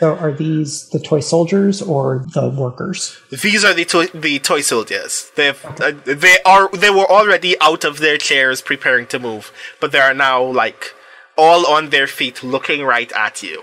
So, 0.00 0.16
are 0.16 0.32
these 0.32 0.88
the 0.90 0.98
toy 0.98 1.20
soldiers 1.20 1.80
or 1.80 2.24
the 2.34 2.48
workers? 2.48 3.16
These 3.30 3.64
are 3.64 3.74
the 3.74 3.84
toy, 3.84 4.06
the 4.06 4.40
toy 4.40 4.60
soldiers. 4.60 5.30
They've 5.36 5.64
uh, 5.64 5.92
they 6.04 6.38
are 6.44 6.68
they 6.70 6.90
were 6.90 7.06
already 7.18 7.54
out 7.60 7.84
of 7.84 7.98
their 7.98 8.18
chairs 8.18 8.60
preparing 8.60 9.06
to 9.08 9.20
move, 9.20 9.52
but 9.80 9.92
they 9.92 10.00
are 10.00 10.14
now 10.14 10.42
like 10.42 10.92
all 11.38 11.66
on 11.66 11.90
their 11.90 12.08
feet, 12.08 12.42
looking 12.42 12.82
right 12.84 13.12
at 13.12 13.42
you. 13.42 13.62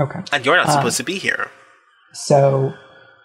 Okay. 0.00 0.20
And 0.32 0.44
you're 0.44 0.56
not 0.56 0.66
Uh, 0.66 0.72
supposed 0.72 0.96
to 0.96 1.04
be 1.04 1.18
here. 1.18 1.50
So, 2.12 2.72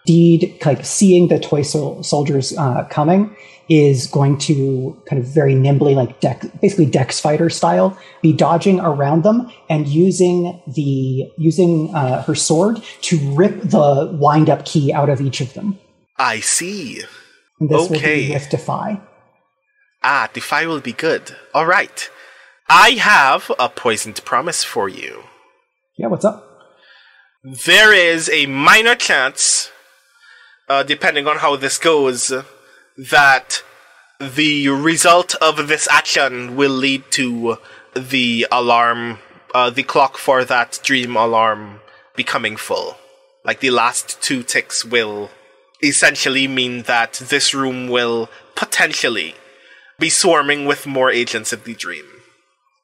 Deed, 0.04 0.58
like 0.64 0.84
seeing 0.84 1.26
the 1.28 1.40
toy 1.40 1.62
sol- 1.62 2.02
soldiers 2.04 2.56
uh, 2.56 2.84
coming, 2.88 3.34
is 3.68 4.06
going 4.06 4.38
to 4.38 4.96
kind 5.08 5.20
of 5.20 5.28
very 5.28 5.54
nimbly, 5.54 5.94
like 5.94 6.20
deck, 6.20 6.42
basically 6.62 6.86
Dex 6.86 7.18
fighter 7.20 7.50
style, 7.50 7.98
be 8.22 8.32
dodging 8.32 8.78
around 8.80 9.24
them 9.24 9.50
and 9.68 9.88
using 9.88 10.62
the 10.66 11.30
using 11.36 11.92
uh, 11.94 12.22
her 12.22 12.34
sword 12.34 12.80
to 13.02 13.18
rip 13.34 13.60
the 13.62 14.16
wind 14.20 14.48
up 14.48 14.64
key 14.64 14.92
out 14.92 15.08
of 15.10 15.20
each 15.20 15.40
of 15.40 15.52
them. 15.54 15.78
I 16.16 16.40
see. 16.40 17.02
And 17.60 17.68
this 17.68 17.88
will 17.90 17.96
Okay. 17.96 18.26
be 18.28 18.34
with 18.34 18.48
Defy. 18.50 19.00
Ah, 20.02 20.28
Defy 20.32 20.66
will 20.66 20.80
be 20.80 20.92
good. 20.92 21.34
All 21.52 21.66
right. 21.66 22.08
I 22.68 22.90
have 22.90 23.50
a 23.58 23.68
poisoned 23.68 24.24
promise 24.24 24.62
for 24.64 24.88
you. 24.88 25.24
Yeah, 25.98 26.06
what's 26.08 26.24
up? 26.24 26.44
There 27.42 27.92
is 27.92 28.28
a 28.28 28.46
minor 28.46 28.94
chance, 28.94 29.70
uh, 30.68 30.82
depending 30.82 31.26
on 31.28 31.38
how 31.38 31.56
this 31.56 31.78
goes, 31.78 32.32
that 32.96 33.62
the 34.20 34.68
result 34.68 35.34
of 35.36 35.68
this 35.68 35.86
action 35.90 36.56
will 36.56 36.70
lead 36.70 37.04
to 37.12 37.58
the 37.94 38.46
alarm, 38.50 39.18
uh, 39.54 39.70
the 39.70 39.82
clock 39.82 40.16
for 40.16 40.44
that 40.44 40.80
dream 40.82 41.16
alarm 41.16 41.80
becoming 42.14 42.56
full. 42.56 42.96
Like 43.44 43.60
the 43.60 43.70
last 43.70 44.20
two 44.22 44.42
ticks 44.42 44.84
will 44.84 45.30
essentially 45.82 46.48
mean 46.48 46.82
that 46.82 47.14
this 47.14 47.54
room 47.54 47.88
will 47.88 48.28
potentially 48.54 49.34
be 49.98 50.08
swarming 50.08 50.64
with 50.66 50.86
more 50.86 51.10
agents 51.10 51.52
of 51.52 51.64
the 51.64 51.74
dream. 51.74 52.04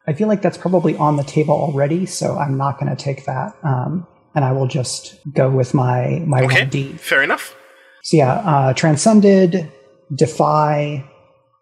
I 0.06 0.12
feel 0.12 0.28
like 0.28 0.42
that's 0.42 0.58
probably 0.58 0.96
on 0.96 1.16
the 1.16 1.24
table 1.24 1.54
already, 1.54 2.06
so 2.06 2.36
I'm 2.36 2.56
not 2.56 2.78
going 2.78 2.94
to 2.94 3.02
take 3.02 3.24
that. 3.26 3.54
Um, 3.62 4.06
and 4.34 4.44
I 4.44 4.52
will 4.52 4.66
just 4.66 5.16
go 5.34 5.48
with 5.50 5.74
my 5.74 6.22
my 6.26 6.42
Okay, 6.42 6.66
1D. 6.66 6.98
fair 6.98 7.22
enough. 7.22 7.54
So 8.02 8.16
yeah, 8.16 8.32
uh, 8.32 8.72
transcended, 8.72 9.70
defy. 10.14 11.08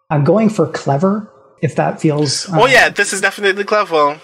I'm 0.09 0.23
going 0.23 0.49
for 0.49 0.67
clever. 0.67 1.31
If 1.61 1.75
that 1.75 2.01
feels. 2.01 2.49
uh, 2.49 2.61
oh 2.61 2.65
yeah, 2.67 2.89
this 2.89 3.13
is 3.13 3.21
definitely 3.21 3.63
clever. 3.63 4.19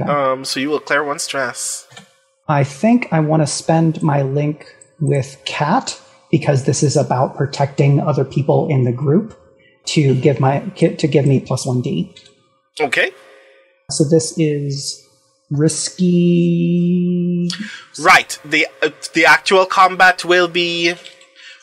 okay. 0.00 0.10
Um, 0.10 0.44
so 0.44 0.58
you 0.58 0.70
will 0.70 0.80
clear 0.80 1.04
one 1.04 1.18
stress. 1.20 1.86
I 2.48 2.64
think 2.64 3.12
I 3.12 3.20
want 3.20 3.42
to 3.42 3.46
spend 3.46 4.02
my 4.02 4.22
link 4.22 4.66
with 4.98 5.40
Cat 5.44 6.00
because 6.32 6.64
this 6.64 6.82
is 6.82 6.96
about 6.96 7.36
protecting 7.36 8.00
other 8.00 8.24
people 8.24 8.68
in 8.68 8.84
the 8.84 8.92
group 8.92 9.38
to 9.86 10.14
give 10.16 10.40
my 10.40 10.60
to 10.76 11.06
give 11.06 11.26
me 11.26 11.40
plus 11.40 11.64
one 11.64 11.80
D. 11.80 12.14
Okay. 12.80 13.12
So 13.90 14.04
this 14.04 14.36
is 14.38 15.06
risky. 15.50 17.48
Right. 18.00 18.38
The 18.44 18.66
uh, 18.82 18.90
the 19.14 19.26
actual 19.26 19.66
combat 19.66 20.24
will 20.24 20.48
be 20.48 20.94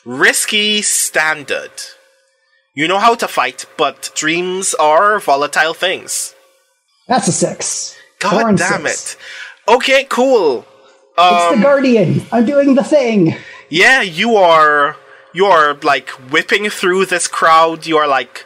risky 0.06 0.82
standard. 0.82 1.72
You 2.78 2.88
know 2.88 3.00
how 3.00 3.16
to 3.16 3.28
fight, 3.28 3.66
but 3.76 4.12
dreams 4.14 4.76
are 4.76 5.20
volatile 5.20 5.74
things. 5.74 6.36
That's 7.08 7.28
a 7.28 7.32
six. 7.32 7.98
God 8.20 8.46
and 8.50 8.58
damn 8.58 8.86
six. 8.86 9.14
it. 9.14 9.74
Okay, 9.76 10.04
cool. 10.18 10.64
It's 11.18 11.44
Um, 11.52 11.56
the 11.58 11.64
guardian. 11.64 12.10
I'm 12.32 12.46
doing 12.46 12.76
the 12.76 12.84
thing. 12.84 13.36
yeah, 13.70 14.02
you 14.20 14.36
are 14.38 14.96
you 15.34 15.46
are 15.48 15.74
like 15.94 16.10
whipping 16.32 16.70
through 16.70 17.06
this 17.08 17.28
crowd. 17.28 17.88
You 17.88 17.98
are 17.98 18.08
like 18.20 18.46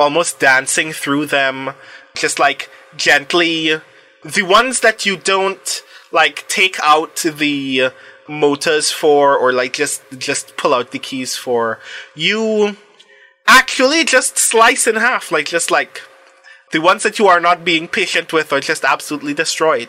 almost 0.00 0.40
dancing 0.40 0.92
through 0.92 1.26
them, 1.26 1.74
just 2.16 2.40
like 2.40 2.68
gently. 2.96 3.80
The 4.24 4.42
ones 4.42 4.80
that 4.80 5.06
you 5.06 5.14
don't 5.16 5.66
like 6.10 6.36
take 6.48 6.76
out 6.82 7.14
the 7.22 7.92
motors 8.26 8.90
for, 8.90 9.36
or 9.38 9.52
like 9.52 9.74
just 9.74 10.02
just 10.18 10.56
pull 10.56 10.74
out 10.74 10.90
the 10.90 10.98
keys 10.98 11.36
for, 11.36 11.78
you 12.16 12.76
actually 13.48 14.04
just 14.04 14.38
slice 14.38 14.86
in 14.86 14.96
half, 14.96 15.32
like 15.32 15.46
just 15.46 15.70
like 15.70 16.02
the 16.70 16.80
ones 16.80 17.02
that 17.02 17.18
you 17.18 17.26
are 17.26 17.40
not 17.40 17.64
being 17.64 17.88
patient 17.88 18.32
with 18.32 18.52
are 18.52 18.60
just 18.60 18.84
absolutely 18.84 19.34
destroyed. 19.34 19.88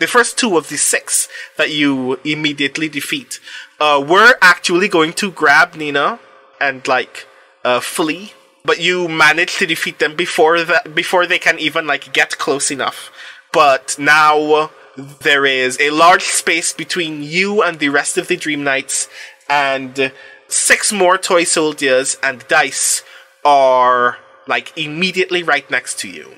The 0.00 0.06
first 0.06 0.38
two 0.38 0.56
of 0.56 0.68
the 0.68 0.78
six 0.78 1.28
that 1.56 1.70
you 1.70 2.18
immediately 2.24 2.88
defeat 2.88 3.40
uh, 3.78 4.02
were 4.06 4.34
actually 4.40 4.88
going 4.88 5.12
to 5.14 5.30
grab 5.30 5.74
Nina 5.74 6.18
and 6.60 6.86
like 6.88 7.26
uh, 7.64 7.80
flee, 7.80 8.32
but 8.64 8.80
you 8.80 9.06
managed 9.06 9.58
to 9.58 9.66
defeat 9.66 9.98
them 9.98 10.16
before 10.16 10.64
that 10.64 10.94
before 10.94 11.26
they 11.26 11.38
can 11.38 11.58
even 11.58 11.86
like 11.86 12.12
get 12.12 12.38
close 12.38 12.70
enough. 12.70 13.10
But 13.52 13.96
now 13.98 14.70
there 14.96 15.44
is 15.44 15.78
a 15.80 15.90
large 15.90 16.24
space 16.24 16.72
between 16.72 17.22
you 17.22 17.62
and 17.62 17.78
the 17.78 17.90
rest 17.90 18.16
of 18.16 18.28
the 18.28 18.36
Dream 18.36 18.64
Knights, 18.64 19.08
and 19.48 20.12
six 20.48 20.92
more 20.92 21.18
toy 21.18 21.44
soldiers 21.44 22.16
and 22.22 22.46
dice 22.48 23.02
are 23.44 24.18
like 24.46 24.72
immediately 24.76 25.42
right 25.42 25.68
next 25.70 25.98
to 26.00 26.08
you. 26.08 26.34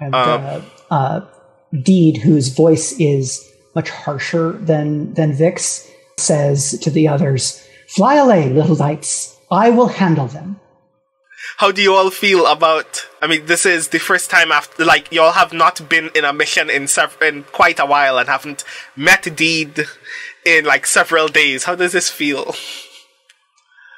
And 0.00 0.14
Um, 0.14 0.44
uh, 0.90 0.94
uh, 0.94 1.20
Deed, 1.82 2.18
whose 2.18 2.48
voice 2.48 2.92
is 2.98 3.46
much 3.74 3.90
harsher 3.90 4.52
than 4.52 5.14
than 5.14 5.32
Vix, 5.32 5.86
says 6.18 6.78
to 6.82 6.90
the 6.90 7.06
others, 7.08 7.62
"Fly 7.88 8.16
away, 8.16 8.48
little 8.48 8.76
knights. 8.76 9.36
I 9.50 9.70
will 9.70 9.88
handle 9.88 10.26
them." 10.26 10.60
How 11.58 11.70
do 11.70 11.82
you 11.82 11.94
all 11.94 12.10
feel 12.10 12.46
about? 12.46 13.06
I 13.20 13.26
mean, 13.26 13.46
this 13.46 13.66
is 13.66 13.88
the 13.88 13.98
first 13.98 14.30
time 14.30 14.50
after, 14.50 14.84
like, 14.84 15.12
you 15.12 15.20
all 15.20 15.32
have 15.32 15.52
not 15.52 15.88
been 15.88 16.10
in 16.14 16.24
a 16.24 16.32
mission 16.32 16.70
in 16.70 16.88
sev- 16.88 17.18
in 17.20 17.44
quite 17.44 17.78
a 17.78 17.86
while 17.86 18.18
and 18.18 18.28
haven't 18.28 18.64
met 18.96 19.36
Deed 19.36 19.86
in 20.44 20.64
like 20.64 20.86
several 20.86 21.28
days. 21.28 21.64
How 21.64 21.74
does 21.74 21.92
this 21.92 22.08
feel? 22.08 22.54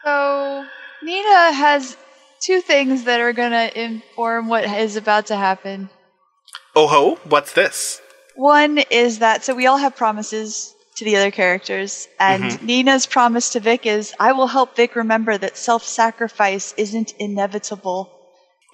So 0.05 0.65
Nina 1.03 1.53
has 1.53 1.97
two 2.41 2.61
things 2.61 3.05
that 3.05 3.21
are 3.21 3.33
gonna 3.33 3.71
inform 3.75 4.49
what 4.49 4.65
is 4.65 4.97
about 4.97 5.27
to 5.27 5.37
happen. 5.37 5.91
Oh 6.75 6.89
ho, 6.89 7.19
what's 7.25 7.53
this? 7.53 8.01
One 8.35 8.79
is 8.91 9.21
that 9.21 9.45
so 9.45 9.55
we 9.55 9.67
all 9.67 9.77
have 9.77 9.95
promises 9.95 10.75
to 10.97 11.05
the 11.05 11.17
other 11.17 11.31
characters, 11.31 12.09
and 12.19 12.45
mm-hmm. 12.45 12.67
Nina's 12.67 13.07
promise 13.07 13.51
to 13.51 13.61
Vic 13.61 13.87
is 13.87 14.15
I 14.19 14.33
will 14.33 14.47
help 14.47 14.77
Vic 14.77 14.97
remember 14.97 15.39
that 15.39 15.57
self-sacrifice 15.57 16.75
isn't 16.77 17.15
inevitable. 17.19 18.11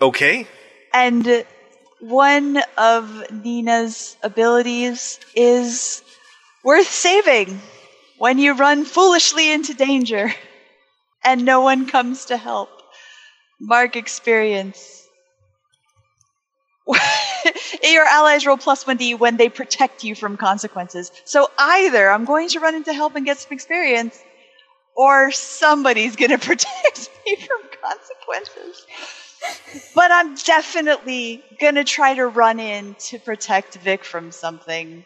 Okay. 0.01 0.47
And 0.93 1.45
one 2.01 2.63
of 2.77 3.31
Nina's 3.45 4.17
abilities 4.23 5.21
is 5.35 6.03
worth 6.65 6.89
saving 6.89 7.61
when 8.19 8.39
you 8.39 8.55
run 8.55 8.85
foolishly 8.85 9.51
into 9.51 9.75
danger 9.75 10.33
and 11.25 11.45
no 11.45 11.61
one 11.63 11.87
comes 11.87 12.27
to 12.27 12.37
help. 12.37 12.71
Mark 13.61 13.97
experience. 13.97 15.07
Your 17.83 18.05
allies 18.05 18.47
roll 18.47 18.57
plus 18.57 18.85
1d 18.85 19.19
when 19.19 19.37
they 19.37 19.49
protect 19.49 20.05
you 20.05 20.15
from 20.15 20.37
consequences. 20.37 21.11
So 21.25 21.49
either 21.59 22.11
I'm 22.11 22.25
going 22.25 22.49
to 22.51 22.61
run 22.61 22.75
into 22.75 22.93
help 22.93 23.15
and 23.17 23.25
get 23.27 23.39
some 23.39 23.53
experience, 23.53 24.19
or 24.97 25.31
somebody's 25.31 26.17
going 26.17 26.31
to 26.39 26.39
protect 26.39 27.11
me 27.27 27.37
from 27.37 27.61
consequences. 27.83 28.87
But 29.95 30.11
I'm 30.11 30.35
definitely 30.37 31.43
going 31.61 31.75
to 31.77 31.85
try 31.85 32.15
to 32.15 32.27
run 32.27 32.59
in 32.61 32.97
to 33.09 33.19
protect 33.19 33.77
Vic 33.77 34.05
from 34.05 34.33
something 34.33 35.05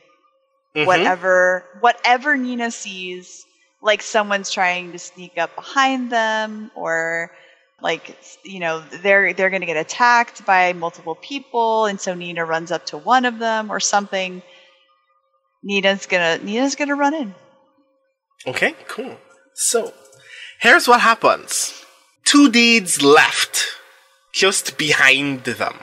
Mhm. 0.74 0.86
whatever 0.86 1.64
whatever 1.80 2.36
Nina 2.36 2.70
sees, 2.70 3.44
like 3.82 4.00
someone's 4.02 4.50
trying 4.50 4.92
to 4.92 4.98
sneak 4.98 5.36
up 5.38 5.54
behind 5.56 6.10
them, 6.10 6.70
or 6.74 7.32
like 7.80 8.16
you 8.44 8.60
know 8.60 8.82
they're 9.02 9.32
they're 9.34 9.50
going 9.50 9.60
to 9.60 9.66
get 9.66 9.76
attacked 9.76 10.46
by 10.46 10.72
multiple 10.72 11.16
people, 11.16 11.86
and 11.86 12.00
so 12.00 12.14
Nina 12.14 12.44
runs 12.44 12.70
up 12.70 12.86
to 12.86 12.96
one 12.96 13.24
of 13.24 13.38
them 13.38 13.70
or 13.70 13.80
something. 13.80 14.42
Nina's 15.62 16.06
gonna 16.06 16.38
Nina's 16.38 16.76
gonna 16.76 16.94
run 16.94 17.14
in. 17.14 17.34
Okay, 18.46 18.74
cool. 18.88 19.16
So, 19.54 19.92
here's 20.60 20.88
what 20.88 21.00
happens. 21.00 21.84
Two 22.24 22.50
deeds 22.50 23.02
left, 23.02 23.66
just 24.32 24.78
behind 24.78 25.44
them. 25.44 25.74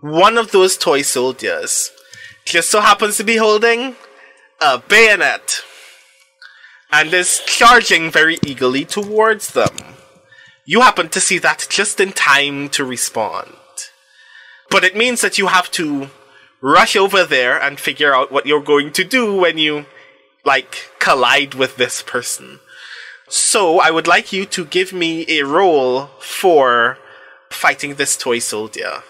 One 0.00 0.38
of 0.38 0.52
those 0.52 0.76
toy 0.76 1.02
soldiers 1.02 1.90
just 2.44 2.70
so 2.70 2.80
happens 2.80 3.16
to 3.16 3.24
be 3.24 3.36
holding 3.36 3.96
a 4.60 4.78
bayonet 4.78 5.62
and 6.92 7.12
is 7.12 7.40
charging 7.46 8.10
very 8.10 8.38
eagerly 8.46 8.84
towards 8.84 9.52
them. 9.52 9.76
You 10.64 10.80
happen 10.80 11.08
to 11.10 11.20
see 11.20 11.38
that 11.38 11.66
just 11.70 12.00
in 12.00 12.12
time 12.12 12.68
to 12.70 12.84
respond. 12.84 13.54
But 14.70 14.84
it 14.84 14.96
means 14.96 15.20
that 15.20 15.38
you 15.38 15.48
have 15.48 15.70
to 15.72 16.10
rush 16.60 16.94
over 16.94 17.24
there 17.24 17.60
and 17.60 17.80
figure 17.80 18.14
out 18.14 18.30
what 18.30 18.46
you're 18.46 18.62
going 18.62 18.92
to 18.92 19.04
do 19.04 19.34
when 19.34 19.58
you 19.58 19.86
like 20.44 20.90
collide 20.98 21.54
with 21.54 21.76
this 21.76 22.02
person. 22.02 22.60
So 23.28 23.80
I 23.80 23.90
would 23.90 24.06
like 24.06 24.32
you 24.32 24.44
to 24.46 24.64
give 24.64 24.92
me 24.92 25.24
a 25.28 25.44
roll 25.44 26.06
for 26.18 26.98
fighting 27.48 27.94
this 27.94 28.16
toy 28.16 28.38
soldier. 28.38 29.02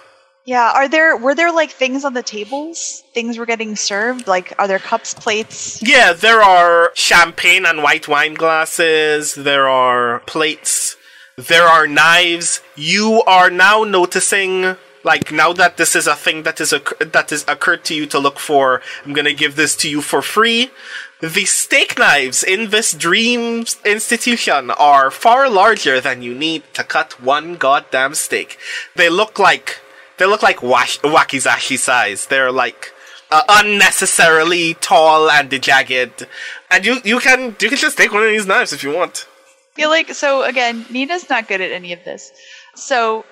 Yeah, 0.51 0.73
are 0.75 0.89
there 0.89 1.17
were 1.17 1.37
there 1.37 1.53
like 1.53 1.71
things 1.71 2.05
on 2.05 2.15
the 2.15 2.25
tables? 2.25 3.05
Things 3.15 3.39
were 3.39 3.47
getting 3.47 3.77
served? 3.77 4.27
Like 4.27 4.53
are 4.59 4.67
there 4.67 4.81
cups, 4.81 5.15
plates? 5.15 5.81
Yeah, 5.81 6.13
there 6.13 6.43
are 6.43 6.91
champagne 6.97 7.65
and 7.65 7.85
white 7.85 8.09
wine 8.09 8.35
glasses, 8.35 9.37
there 9.37 9.69
are 9.69 10.19
plates, 10.27 10.97
there 11.37 11.69
are 11.69 11.87
knives. 11.87 12.63
You 12.75 13.23
are 13.29 13.49
now 13.49 13.85
noticing 13.85 14.75
like 15.05 15.31
now 15.31 15.53
that 15.53 15.77
this 15.77 15.95
is 15.95 16.09
a 16.09 16.17
thing 16.17 16.43
that 16.43 16.61
is 16.61 16.73
occur- 16.73 17.05
that 17.05 17.31
is 17.31 17.45
occurred 17.47 17.85
to 17.85 17.95
you 17.95 18.07
to 18.07 18.19
look 18.19 18.41
for, 18.41 18.83
I'm 19.05 19.13
going 19.13 19.31
to 19.31 19.43
give 19.43 19.55
this 19.55 19.77
to 19.77 19.89
you 19.89 20.03
for 20.03 20.21
free. 20.21 20.73
The 21.21 21.45
steak 21.45 21.97
knives 21.97 22.43
in 22.43 22.71
this 22.71 22.93
dream 22.93 23.67
institution 23.85 24.73
are 24.73 25.13
far 25.13 25.49
larger 25.49 26.01
than 26.01 26.23
you 26.23 26.35
need 26.35 26.65
to 26.75 26.83
cut 26.83 27.23
one 27.23 27.55
goddamn 27.55 28.15
steak. 28.17 28.59
They 28.97 29.09
look 29.09 29.39
like 29.39 29.79
they 30.21 30.27
look 30.27 30.43
like 30.43 30.63
wash- 30.63 31.01
wakizashi 31.01 31.79
size. 31.79 32.27
They're 32.27 32.53
like 32.53 32.93
uh, 33.31 33.43
unnecessarily 33.49 34.75
tall 34.75 35.31
and 35.31 35.51
jagged. 35.51 36.27
And 36.71 36.85
you 36.85 37.01
you 37.05 37.19
can 37.19 37.57
you 37.61 37.69
can 37.69 37.79
just 37.79 37.97
take 37.97 38.13
one 38.13 38.23
of 38.23 38.29
these 38.29 38.47
knives 38.47 38.73
if 38.73 38.85
you 38.85 38.95
want. 38.95 39.27
feel 39.75 39.89
like 39.89 40.15
so 40.15 40.45
again, 40.45 40.85
Nina's 40.91 41.29
not 41.31 41.49
good 41.49 41.61
at 41.61 41.73
any 41.73 41.93
of 41.93 42.05
this. 42.05 42.31
So 42.75 43.25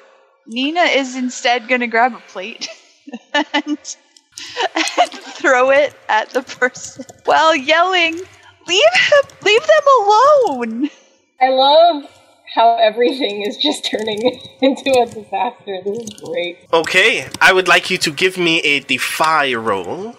Nina 0.47 0.81
is 0.81 1.15
instead 1.15 1.69
going 1.69 1.83
to 1.83 1.87
grab 1.87 2.15
a 2.15 2.23
plate 2.33 2.69
and, 3.35 3.45
and 3.55 5.11
throw 5.39 5.71
it 5.71 5.95
at 6.09 6.31
the 6.31 6.43
person 6.43 7.05
while 7.27 7.55
yelling, 7.55 8.15
"Leave 8.67 8.95
him, 8.95 9.25
leave 9.43 9.63
them 9.63 9.87
alone!" 10.01 10.91
I 11.41 11.51
love 11.51 12.11
how 12.55 12.77
everything 12.77 13.43
is 13.43 13.57
just 13.57 13.85
turning 13.91 14.41
into 14.61 14.91
a 15.01 15.07
disaster. 15.07 15.81
This 15.85 15.99
is 15.99 16.11
great. 16.25 16.59
Okay, 16.73 17.27
I 17.41 17.53
would 17.53 17.69
like 17.69 17.91
you 17.91 17.99
to 17.99 18.11
give 18.11 18.39
me 18.39 18.61
a 18.61 18.81
defy 18.81 19.55
roll. 19.55 20.15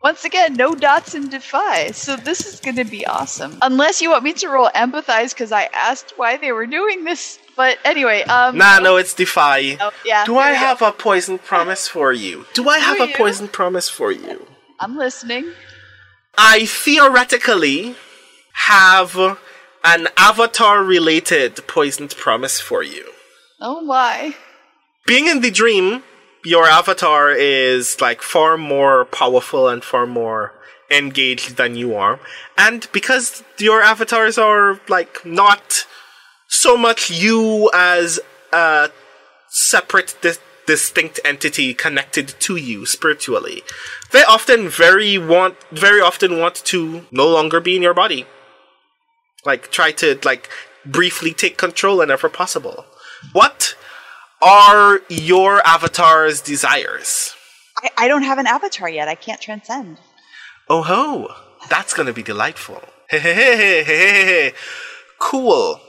Once 0.00 0.24
again, 0.24 0.54
no 0.54 0.76
dots 0.76 1.16
in 1.16 1.28
Defy, 1.28 1.90
so 1.90 2.14
this 2.14 2.46
is 2.46 2.60
going 2.60 2.76
to 2.76 2.84
be 2.84 3.04
awesome. 3.04 3.58
Unless 3.62 4.00
you 4.00 4.10
want 4.10 4.22
me 4.22 4.32
to 4.34 4.48
roll 4.48 4.70
Empathize 4.72 5.30
because 5.34 5.50
I 5.50 5.64
asked 5.74 6.12
why 6.16 6.36
they 6.36 6.52
were 6.52 6.66
doing 6.66 7.02
this. 7.02 7.40
But 7.56 7.78
anyway, 7.84 8.22
um. 8.22 8.56
Nah, 8.56 8.78
no, 8.78 8.96
it's 8.96 9.12
defy. 9.12 9.76
Oh, 9.80 9.90
yeah. 10.04 10.24
Do 10.24 10.36
I 10.36 10.50
we 10.52 10.54
go. 10.54 10.58
have 10.60 10.82
a 10.82 10.92
poison 10.92 11.38
promise 11.38 11.88
for 11.88 12.12
you? 12.12 12.46
Do 12.54 12.68
I 12.68 12.78
have 12.78 12.98
Do 12.98 13.04
a 13.12 13.16
poison 13.16 13.48
promise 13.48 13.88
for 13.88 14.12
you? 14.12 14.46
I'm 14.78 14.96
listening. 14.96 15.50
I 16.36 16.66
theoretically 16.66 17.96
have 18.52 19.16
an 19.84 20.08
avatar 20.16 20.82
related 20.82 21.66
poisoned 21.66 22.14
promise 22.16 22.60
for 22.60 22.82
you. 22.82 23.04
Oh 23.60 23.80
my. 23.80 24.34
Being 25.06 25.26
in 25.26 25.40
the 25.40 25.50
dream, 25.50 26.02
your 26.44 26.66
avatar 26.66 27.30
is 27.30 28.00
like 28.00 28.22
far 28.22 28.56
more 28.56 29.04
powerful 29.06 29.68
and 29.68 29.82
far 29.82 30.06
more 30.06 30.52
engaged 30.90 31.56
than 31.56 31.76
you 31.76 31.94
are. 31.94 32.20
And 32.56 32.88
because 32.92 33.42
your 33.58 33.82
avatars 33.82 34.38
are 34.38 34.80
like 34.88 35.24
not 35.24 35.86
so 36.48 36.76
much 36.76 37.10
you 37.10 37.70
as 37.74 38.20
a 38.52 38.90
separate 39.48 40.16
dis- 40.22 40.40
distinct 40.66 41.20
entity 41.24 41.74
connected 41.74 42.34
to 42.40 42.56
you 42.56 42.86
spiritually, 42.86 43.62
they 44.12 44.24
often 44.24 44.68
very 44.68 45.18
want 45.18 45.56
very 45.70 46.00
often 46.00 46.38
want 46.38 46.56
to 46.66 47.06
no 47.10 47.28
longer 47.28 47.60
be 47.60 47.76
in 47.76 47.82
your 47.82 47.94
body. 47.94 48.26
Like 49.44 49.70
try 49.70 49.92
to 49.92 50.18
like 50.24 50.48
briefly 50.84 51.32
take 51.32 51.56
control 51.56 51.98
whenever 51.98 52.28
possible. 52.28 52.84
What 53.32 53.74
are 54.42 55.00
your 55.08 55.66
avatar's 55.66 56.40
desires? 56.40 57.34
I, 57.76 57.90
I 57.96 58.08
don't 58.08 58.22
have 58.22 58.38
an 58.38 58.46
avatar 58.46 58.88
yet. 58.88 59.08
I 59.08 59.14
can't 59.14 59.40
transcend. 59.40 59.98
Oh 60.68 60.82
ho, 60.82 61.28
that's 61.68 61.94
gonna 61.94 62.12
be 62.12 62.22
delightful. 62.22 62.82
Hehehehe. 63.10 64.54
Cool. 65.18 65.80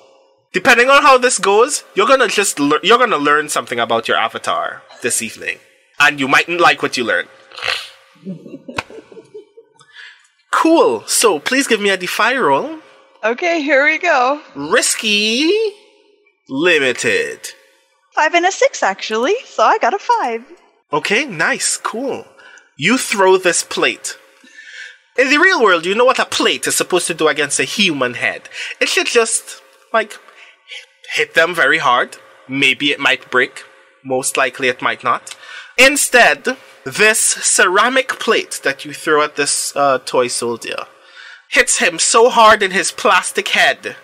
Depending 0.52 0.89
on 0.89 1.04
how 1.04 1.18
this 1.18 1.38
goes, 1.38 1.84
you're 1.95 2.08
gonna 2.08 2.28
just 2.28 2.60
lear- 2.60 2.80
you're 2.82 2.97
gonna 2.97 3.18
learn 3.18 3.50
something 3.50 3.80
about 3.80 4.08
your 4.08 4.18
avatar 4.18 4.82
this 5.02 5.22
evening, 5.22 5.60
and 6.00 6.20
you 6.20 6.28
mightn't 6.28 6.60
like 6.62 6.82
what 6.82 6.97
you 6.97 7.04
learn. 7.04 7.28
cool. 10.52 11.04
So 11.06 11.39
please 11.39 11.68
give 11.68 11.82
me 11.82 11.89
a 11.89 11.97
defy 11.97 12.36
roll. 12.38 12.80
Okay, 13.22 13.62
here 13.62 13.84
we 13.84 13.98
go. 13.98 14.42
Risky, 14.56 15.52
limited. 16.48 17.52
Five 18.16 18.34
and 18.34 18.46
a 18.46 18.52
six, 18.52 18.82
actually, 18.82 19.36
so 19.46 19.64
I 19.64 19.78
got 19.78 19.94
a 19.94 20.00
five. 20.00 20.46
Okay, 20.94 21.26
nice, 21.26 21.76
cool. 21.76 22.26
You 22.78 22.98
throw 22.98 23.36
this 23.36 23.62
plate. 23.62 24.18
In 25.18 25.30
the 25.30 25.38
real 25.38 25.62
world, 25.62 25.86
you 25.86 25.96
know 25.96 26.06
what 26.06 26.18
a 26.18 26.26
plate 26.26 26.66
is 26.66 26.78
supposed 26.78 27.08
to 27.08 27.14
do 27.14 27.28
against 27.28 27.60
a 27.60 27.66
human 27.66 28.14
head. 28.14 28.48
It 28.80 28.88
should 28.88 29.08
just, 29.08 29.62
like, 29.92 30.18
hit 31.14 31.34
them 31.34 31.54
very 31.54 31.80
hard. 31.80 32.16
Maybe 32.48 32.92
it 32.92 33.02
might 33.02 33.30
break. 33.30 33.66
Most 34.02 34.38
likely 34.38 34.70
it 34.70 34.82
might 34.82 35.04
not. 35.04 35.36
Instead, 35.78 36.56
this 36.86 37.20
ceramic 37.20 38.18
plate 38.18 38.62
that 38.64 38.86
you 38.86 38.94
throw 38.94 39.22
at 39.22 39.36
this 39.36 39.76
uh, 39.76 40.00
toy 40.00 40.28
soldier 40.28 40.86
hits 41.50 41.80
him 41.80 42.00
so 42.00 42.30
hard 42.30 42.64
in 42.64 42.72
his 42.72 42.91
plastic 42.91 43.50
head 43.50 43.95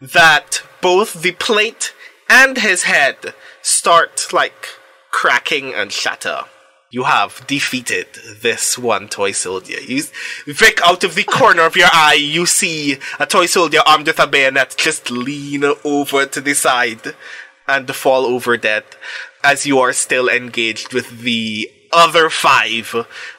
that 0.00 0.62
both 0.82 1.22
the 1.22 1.32
plate 1.32 1.94
and 2.28 2.58
his 2.58 2.82
head 2.82 3.34
start 3.62 4.32
like 4.32 4.68
cracking 5.10 5.72
and 5.72 5.92
shatter. 5.92 6.42
You 6.90 7.04
have 7.04 7.46
defeated 7.46 8.06
this 8.40 8.78
one 8.78 9.08
toy 9.08 9.32
soldier. 9.32 9.80
You, 9.80 10.02
Vic, 10.46 10.80
out 10.84 11.04
of 11.04 11.14
the 11.14 11.24
corner 11.38 11.62
of 11.62 11.76
your 11.76 11.88
eye, 11.92 12.18
you 12.18 12.46
see 12.46 12.98
a 13.18 13.26
toy 13.26 13.46
soldier 13.46 13.80
armed 13.86 14.06
with 14.06 14.18
a 14.18 14.26
bayonet 14.26 14.74
just 14.76 15.10
lean 15.10 15.64
over 15.84 16.26
to 16.26 16.40
the 16.40 16.54
side 16.54 17.14
and 17.68 17.92
fall 17.94 18.24
over 18.24 18.56
dead 18.56 18.84
as 19.42 19.66
you 19.66 19.78
are 19.78 19.92
still 19.92 20.28
engaged 20.28 20.92
with 20.92 21.20
the 21.20 21.70
other 21.92 22.30
five. 22.30 22.94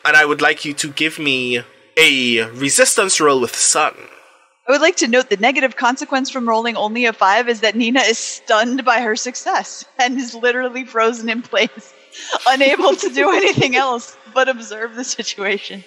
And 0.05 0.15
I 0.15 0.25
would 0.25 0.41
like 0.41 0.65
you 0.65 0.73
to 0.75 0.91
give 0.91 1.19
me 1.19 1.61
a 1.97 2.43
resistance 2.51 3.19
roll 3.19 3.41
with 3.41 3.55
Sun. 3.55 3.93
I 4.67 4.71
would 4.71 4.81
like 4.81 4.97
to 4.97 5.07
note 5.07 5.29
the 5.29 5.37
negative 5.37 5.75
consequence 5.77 6.29
from 6.29 6.47
rolling 6.47 6.75
only 6.75 7.05
a 7.05 7.13
five 7.13 7.47
is 7.47 7.61
that 7.61 7.75
Nina 7.75 8.01
is 8.01 8.17
stunned 8.19 8.83
by 8.83 8.99
her 9.01 9.15
success 9.15 9.85
and 9.97 10.17
is 10.17 10.35
literally 10.35 10.83
frozen 10.83 11.29
in 11.29 11.41
place, 11.41 11.93
unable 12.47 12.95
to 12.95 13.09
do 13.09 13.31
anything 13.31 13.75
else 13.75 14.17
but 14.33 14.49
observe 14.49 14.95
the 14.95 15.03
situation. 15.05 15.83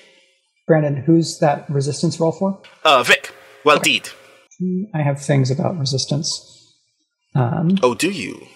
Brandon, 0.67 0.97
who's 0.97 1.39
that 1.41 1.69
resistance 1.69 2.19
roll 2.19 2.33
for? 2.33 2.63
Uh, 2.85 3.03
Vic. 3.03 3.35
Well, 3.65 3.79
deed. 3.79 4.09
I 4.95 5.03
have 5.03 5.21
things 5.21 5.51
about 5.51 5.79
resistance. 5.79 6.75
Um, 7.35 7.79
Oh, 7.83 7.95
do 7.95 8.11
you? 8.11 8.47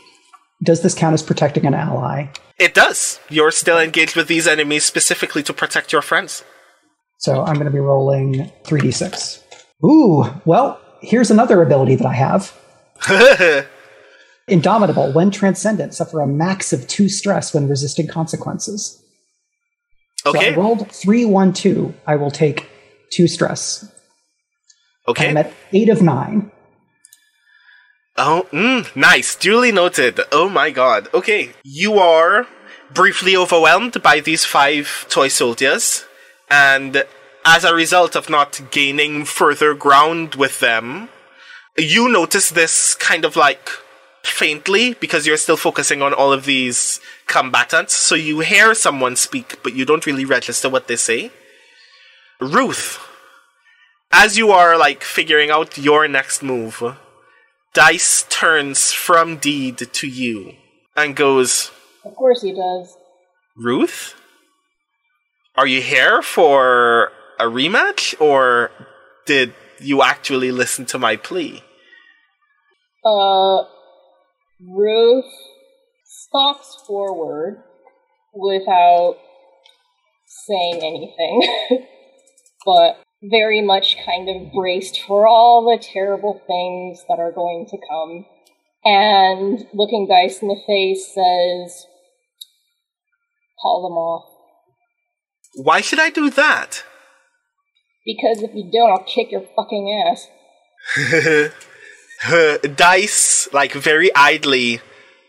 does 0.62 0.82
this 0.82 0.94
count 0.94 1.12
as 1.14 1.22
protecting 1.22 1.66
an 1.66 1.74
ally? 1.74 2.28
It 2.58 2.72
does. 2.74 3.20
You're 3.28 3.50
still 3.50 3.78
engaged 3.78 4.16
with 4.16 4.28
these 4.28 4.46
enemies 4.46 4.84
specifically 4.84 5.42
to 5.42 5.52
protect 5.52 5.92
your 5.92 6.00
friends. 6.02 6.42
So 7.24 7.42
I'm 7.42 7.54
going 7.54 7.64
to 7.64 7.70
be 7.72 7.78
rolling 7.78 8.52
3d6. 8.64 9.42
Ooh, 9.82 10.26
well, 10.44 10.78
here's 11.00 11.30
another 11.30 11.62
ability 11.62 11.94
that 11.94 12.06
I 12.06 12.12
have. 12.12 12.52
Indomitable, 14.48 15.10
when 15.14 15.30
transcendent, 15.30 15.94
suffer 15.94 16.20
a 16.20 16.26
max 16.26 16.74
of 16.74 16.86
two 16.86 17.08
stress 17.08 17.54
when 17.54 17.66
resisting 17.66 18.08
consequences. 18.08 19.02
So 20.18 20.30
Okay. 20.32 20.52
I 20.52 20.54
rolled 20.54 20.92
3 20.92 21.24
1 21.24 21.54
2. 21.54 21.94
I 22.06 22.16
will 22.16 22.30
take 22.30 22.68
two 23.10 23.26
stress. 23.26 23.90
Okay. 25.08 25.30
I'm 25.30 25.38
at 25.38 25.50
8 25.72 25.88
of 25.88 26.02
9. 26.02 26.50
Oh, 28.18 28.46
mm, 28.52 28.94
nice. 28.94 29.34
Duly 29.34 29.72
noted. 29.72 30.20
Oh 30.30 30.50
my 30.50 30.68
god. 30.68 31.08
Okay. 31.14 31.54
You 31.64 31.94
are 31.94 32.46
briefly 32.92 33.34
overwhelmed 33.34 34.02
by 34.02 34.20
these 34.20 34.44
five 34.44 35.06
toy 35.08 35.28
soldiers, 35.28 36.04
and 36.50 37.04
as 37.44 37.64
a 37.64 37.74
result 37.74 38.16
of 38.16 38.30
not 38.30 38.60
gaining 38.70 39.24
further 39.24 39.74
ground 39.74 40.34
with 40.34 40.60
them, 40.60 41.08
you 41.76 42.08
notice 42.08 42.50
this 42.50 42.94
kind 42.94 43.24
of 43.24 43.36
like 43.36 43.68
faintly 44.22 44.94
because 44.94 45.26
you're 45.26 45.36
still 45.36 45.56
focusing 45.56 46.00
on 46.00 46.14
all 46.14 46.32
of 46.32 46.46
these 46.46 47.00
combatants. 47.26 47.94
So 47.94 48.14
you 48.14 48.40
hear 48.40 48.74
someone 48.74 49.16
speak, 49.16 49.62
but 49.62 49.74
you 49.74 49.84
don't 49.84 50.06
really 50.06 50.24
register 50.24 50.68
what 50.68 50.88
they 50.88 50.96
say. 50.96 51.30
Ruth, 52.40 52.98
as 54.10 54.38
you 54.38 54.50
are 54.50 54.76
like 54.78 55.02
figuring 55.02 55.50
out 55.50 55.76
your 55.78 56.08
next 56.08 56.42
move, 56.42 56.82
Dice 57.74 58.24
turns 58.28 58.92
from 58.92 59.36
Deed 59.36 59.78
to 59.78 60.06
you 60.08 60.54
and 60.96 61.16
goes, 61.16 61.70
Of 62.04 62.14
course 62.14 62.42
he 62.42 62.52
does. 62.52 62.96
Ruth? 63.56 64.14
Are 65.56 65.68
you 65.68 65.80
here 65.80 66.20
for 66.20 67.12
a 67.38 67.44
rematch 67.44 68.20
or 68.20 68.72
did 69.24 69.54
you 69.78 70.02
actually 70.02 70.50
listen 70.50 70.84
to 70.86 70.98
my 70.98 71.14
plea? 71.14 71.62
Uh, 73.04 73.62
Ruth 74.60 75.32
stalks 76.04 76.74
forward 76.88 77.62
without 78.34 79.18
saying 80.26 80.80
anything, 80.82 81.86
but 82.66 83.00
very 83.22 83.62
much 83.62 83.96
kind 84.04 84.28
of 84.28 84.52
braced 84.52 85.02
for 85.02 85.24
all 85.24 85.70
the 85.70 85.80
terrible 85.80 86.42
things 86.48 87.04
that 87.08 87.20
are 87.20 87.30
going 87.30 87.66
to 87.70 87.78
come. 87.88 88.26
And 88.84 89.68
looking 89.72 90.08
Dice 90.08 90.42
in 90.42 90.48
the 90.48 90.60
face 90.66 91.06
says, 91.14 91.86
Call 93.62 93.88
them 93.88 93.96
off. 93.96 94.33
Why 95.56 95.80
should 95.80 96.00
I 96.00 96.10
do 96.10 96.30
that? 96.30 96.84
Because 98.04 98.42
if 98.42 98.54
you 98.54 98.70
don't, 98.70 98.90
I'll 98.90 99.04
kick 99.04 99.30
your 99.30 99.44
fucking 99.56 100.04
ass. 100.06 100.28
Dice, 102.76 103.48
like 103.52 103.72
very 103.72 104.14
idly, 104.14 104.80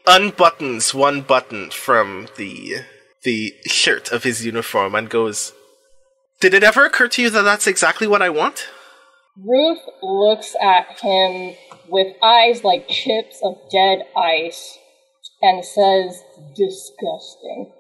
unbuttons 0.05 0.93
one 0.93 1.21
button 1.21 1.69
from 1.69 2.27
the 2.37 2.77
the 3.23 3.53
shirt 3.65 4.11
of 4.11 4.23
his 4.23 4.45
uniform 4.45 4.93
and 4.93 5.09
goes, 5.09 5.53
"Did 6.41 6.53
it 6.53 6.63
ever 6.63 6.85
occur 6.85 7.07
to 7.09 7.21
you 7.21 7.29
that 7.29 7.43
that's 7.43 7.67
exactly 7.67 8.07
what 8.07 8.21
I 8.21 8.29
want?" 8.29 8.67
Ruth 9.37 9.81
looks 10.01 10.55
at 10.61 10.99
him 10.99 11.55
with 11.89 12.15
eyes 12.21 12.63
like 12.63 12.87
chips 12.87 13.39
of 13.43 13.55
dead 13.71 14.03
ice 14.15 14.77
and 15.41 15.63
says, 15.63 16.23
disgusting. 16.55 17.71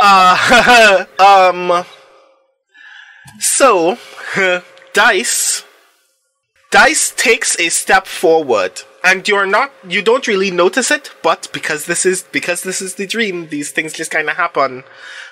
Uh, 0.00 1.04
um. 1.18 1.84
So, 3.38 3.98
Dice 4.92 5.64
Dice 6.72 7.12
takes 7.14 7.58
a 7.60 7.68
step 7.68 8.06
forward, 8.06 8.80
and 9.04 9.28
you're 9.28 9.44
not 9.44 9.70
you 9.86 10.00
don't 10.00 10.26
really 10.26 10.50
notice 10.50 10.90
it, 10.90 11.10
but 11.22 11.46
because 11.52 11.84
this 11.84 12.06
is 12.06 12.22
because 12.32 12.62
this 12.62 12.80
is 12.80 12.94
the 12.94 13.06
dream, 13.06 13.48
these 13.50 13.70
things 13.72 13.92
just 13.92 14.10
kind 14.10 14.30
of 14.30 14.38
happen. 14.38 14.84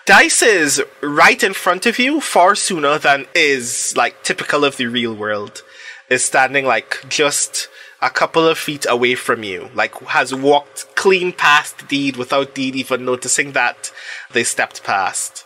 Dice 0.05 0.43
is 0.43 0.83
right 1.01 1.43
in 1.43 1.55
front 1.55 1.87
of 1.87 1.99
you 1.99 2.21
far 2.21 2.55
sooner 2.55 2.99
than 2.99 3.25
is 3.35 3.95
like 3.97 4.23
typical 4.23 4.67
of 4.67 4.77
the 4.77 4.87
real 4.87 5.15
world. 5.15 5.63
Is 6.11 6.23
standing 6.27 6.67
like 6.67 7.07
just 7.09 7.70
a 8.03 8.11
couple 8.11 8.47
of 8.47 8.59
feet 8.59 8.87
away 8.89 9.15
from 9.15 9.43
you, 9.43 9.71
like 9.75 9.95
has 10.07 10.35
walked 10.35 10.95
clean 10.95 11.33
past 11.33 11.87
Deed 11.89 12.17
without 12.17 12.55
Deed 12.55 12.75
even 12.75 13.05
noticing 13.05 13.53
that 13.53 13.93
they 14.33 14.45
stepped 14.45 14.83
past. 14.83 15.45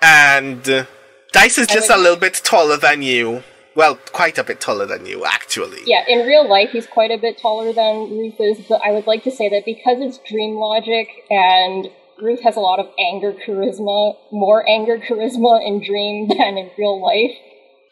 And 0.00 0.68
uh, 0.68 0.84
Dice 1.32 1.58
is 1.58 1.66
just 1.66 1.90
a 1.90 1.96
little 1.96 2.16
bit 2.16 2.40
taller 2.44 2.76
than 2.76 3.02
you. 3.02 3.42
Well, 3.74 3.96
quite 4.12 4.38
a 4.38 4.44
bit 4.44 4.60
taller 4.60 4.86
than 4.86 5.04
you, 5.04 5.26
actually. 5.26 5.82
Yeah, 5.84 6.04
in 6.08 6.26
real 6.26 6.48
life, 6.48 6.70
he's 6.70 6.86
quite 6.86 7.10
a 7.10 7.18
bit 7.18 7.38
taller 7.38 7.72
than 7.74 8.10
Ruth 8.10 8.40
is, 8.40 8.64
but 8.66 8.80
I 8.82 8.92
would 8.92 9.06
like 9.06 9.22
to 9.24 9.30
say 9.30 9.50
that 9.50 9.64
because 9.66 9.98
it's 10.00 10.18
dream 10.18 10.54
logic 10.54 11.08
and 11.28 11.88
Ruth 12.20 12.40
has 12.42 12.56
a 12.56 12.60
lot 12.60 12.78
of 12.78 12.86
anger 12.98 13.34
charisma, 13.34 14.16
more 14.32 14.66
anger 14.66 14.98
charisma 14.98 15.60
in 15.66 15.84
dream 15.84 16.28
than 16.38 16.56
in 16.56 16.70
real 16.78 17.02
life, 17.02 17.36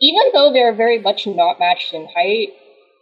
even 0.00 0.22
though 0.32 0.52
they're 0.52 0.74
very 0.74 0.98
much 0.98 1.26
not 1.26 1.58
matched 1.58 1.92
in 1.92 2.08
height, 2.14 2.54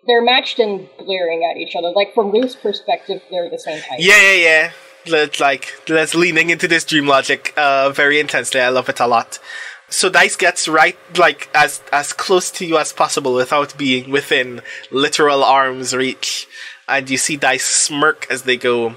they're 0.06 0.22
matched 0.22 0.58
and 0.58 0.88
glaring 0.98 1.48
at 1.48 1.56
each 1.56 1.76
other. 1.76 1.90
Like, 1.90 2.14
from 2.14 2.30
Ruth's 2.30 2.56
perspective, 2.56 3.22
they're 3.30 3.50
the 3.50 3.58
same 3.58 3.80
height. 3.82 4.00
Yeah, 4.00 4.20
yeah, 4.20 4.34
yeah. 4.34 4.72
Let's 5.08 5.40
like 5.40 5.72
let's 5.88 6.14
leaning 6.14 6.50
into 6.50 6.68
this 6.68 6.84
dream 6.84 7.08
logic 7.08 7.52
uh, 7.56 7.90
very 7.90 8.20
intensely. 8.20 8.60
I 8.60 8.68
love 8.68 8.88
it 8.88 9.00
a 9.00 9.06
lot. 9.08 9.40
So 9.88 10.08
Dice 10.08 10.36
gets 10.36 10.68
right 10.68 10.96
like 11.18 11.50
as 11.54 11.82
as 11.92 12.12
close 12.12 12.52
to 12.52 12.64
you 12.64 12.78
as 12.78 12.92
possible 12.92 13.34
without 13.34 13.76
being 13.76 14.12
within 14.12 14.60
literal 14.92 15.42
arm's 15.42 15.92
reach, 15.92 16.46
and 16.88 17.10
you 17.10 17.16
see 17.18 17.36
Dice 17.36 17.64
smirk 17.64 18.28
as 18.30 18.42
they 18.42 18.56
go. 18.56 18.94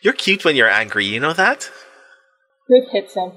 You're 0.00 0.14
cute 0.14 0.44
when 0.44 0.54
you're 0.54 0.70
angry, 0.70 1.06
you 1.06 1.18
know 1.18 1.32
that? 1.32 1.70
Ruth 2.68 2.88
hits 2.92 3.14
him. 3.14 3.32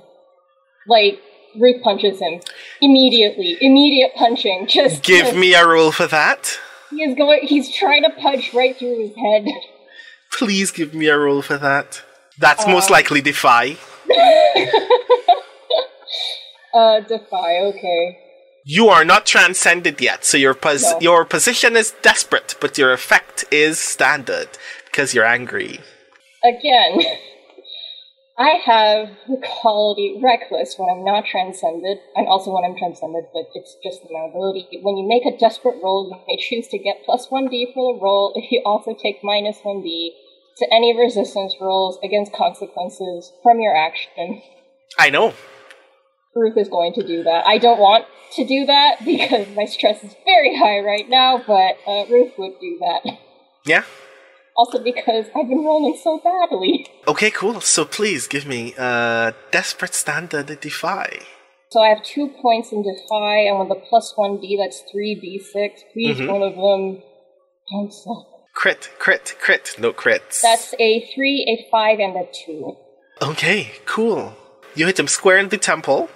Like, 0.87 1.21
Ruth 1.59 1.81
punches 1.83 2.19
him. 2.19 2.39
Immediately. 2.81 3.57
Immediate 3.61 4.11
punching. 4.15 4.67
Just 4.67 5.03
Give 5.03 5.25
just- 5.25 5.35
me 5.37 5.53
a 5.53 5.67
roll 5.67 5.91
for 5.91 6.07
that. 6.07 6.59
He 6.89 7.03
is 7.03 7.15
going 7.17 7.41
he's 7.43 7.73
trying 7.73 8.03
to 8.03 8.09
punch 8.09 8.53
right 8.53 8.77
through 8.77 8.99
his 8.99 9.15
head. 9.15 9.45
Please 10.33 10.71
give 10.71 10.93
me 10.93 11.07
a 11.07 11.17
roll 11.17 11.41
for 11.41 11.57
that. 11.57 12.01
That's 12.37 12.65
most 12.67 12.89
likely 12.89 13.21
defy. 13.21 13.77
Uh 16.73 17.01
defy, 17.01 17.57
okay. 17.59 18.17
You 18.63 18.87
are 18.89 19.03
not 19.03 19.25
transcended 19.25 19.99
yet, 19.99 20.23
so 20.23 20.37
your 20.37 20.53
pos- 20.53 20.83
No. 20.93 20.99
your 21.01 21.25
position 21.25 21.75
is 21.75 21.93
desperate, 22.01 22.55
but 22.61 22.77
your 22.77 22.93
effect 22.93 23.43
is 23.51 23.77
standard 23.79 24.47
because 24.85 25.13
you're 25.13 25.25
angry. 25.25 25.79
Again. 26.43 27.01
I 28.41 28.57
have 28.65 29.09
the 29.27 29.37
quality 29.37 30.19
reckless 30.19 30.73
when 30.75 30.89
I'm 30.89 31.05
not 31.05 31.27
transcended, 31.27 31.99
and 32.15 32.27
also 32.27 32.51
when 32.51 32.65
I'm 32.65 32.75
transcended, 32.75 33.25
but 33.31 33.45
it's 33.53 33.77
just 33.83 34.01
my 34.09 34.25
ability. 34.29 34.79
When 34.81 34.97
you 34.97 35.07
make 35.07 35.31
a 35.31 35.37
desperate 35.37 35.75
roll, 35.83 36.09
you 36.09 36.17
may 36.27 36.41
choose 36.41 36.67
to 36.69 36.79
get 36.79 37.05
plus 37.05 37.27
1d 37.27 37.71
for 37.71 37.93
the 37.93 37.99
roll 38.01 38.33
if 38.35 38.51
you 38.51 38.63
also 38.65 38.95
take 38.99 39.23
minus 39.23 39.59
1d 39.59 40.09
to 40.57 40.67
any 40.73 40.97
resistance 40.97 41.53
rolls 41.61 41.99
against 42.03 42.33
consequences 42.33 43.31
from 43.43 43.59
your 43.59 43.77
action. 43.77 44.41
I 44.97 45.11
know. 45.11 45.35
Ruth 46.35 46.57
is 46.57 46.67
going 46.67 46.93
to 46.93 47.05
do 47.05 47.21
that. 47.21 47.45
I 47.45 47.59
don't 47.59 47.79
want 47.79 48.05
to 48.37 48.43
do 48.43 48.65
that 48.65 49.05
because 49.05 49.53
my 49.55 49.65
stress 49.65 50.03
is 50.03 50.15
very 50.25 50.57
high 50.57 50.79
right 50.79 51.07
now, 51.07 51.37
but 51.45 51.77
uh, 51.85 52.05
Ruth 52.09 52.33
would 52.39 52.59
do 52.59 52.79
that. 52.79 53.19
Yeah. 53.67 53.83
Also 54.55 54.83
because 54.83 55.25
I've 55.35 55.47
been 55.47 55.63
rolling 55.63 55.97
so 56.03 56.19
badly. 56.19 56.87
Okay, 57.07 57.31
cool. 57.31 57.61
So 57.61 57.85
please 57.85 58.27
give 58.27 58.45
me 58.45 58.73
a 58.77 59.33
desperate 59.51 59.95
standard 59.95 60.59
defy. 60.59 61.19
So 61.71 61.79
I 61.81 61.87
have 61.87 62.03
two 62.03 62.27
points 62.41 62.73
in 62.73 62.83
Defy, 62.83 63.47
and 63.47 63.57
with 63.59 63.69
the 63.69 63.75
plus 63.87 64.13
1d, 64.17 64.57
that's 64.57 64.83
3d6. 64.93 65.83
Please, 65.93 66.17
Mhm. 66.19 66.27
one 66.27 66.43
of 66.43 66.55
them 66.55 67.01
don't 67.71 67.93
suck. 67.93 68.27
Crit, 68.53 68.89
crit, 68.99 69.35
crit. 69.39 69.75
No 69.79 69.93
crits. 69.93 70.41
That's 70.41 70.75
a 70.77 70.99
3, 71.15 71.45
a 71.47 71.69
5, 71.71 71.99
and 71.99 72.17
a 72.17 72.27
2. 72.45 72.75
Okay, 73.21 73.71
cool. 73.85 74.33
You 74.75 74.85
hit 74.85 74.99
him 74.99 75.07
square 75.07 75.37
in 75.37 75.47
the 75.47 75.57
temple. 75.57 76.09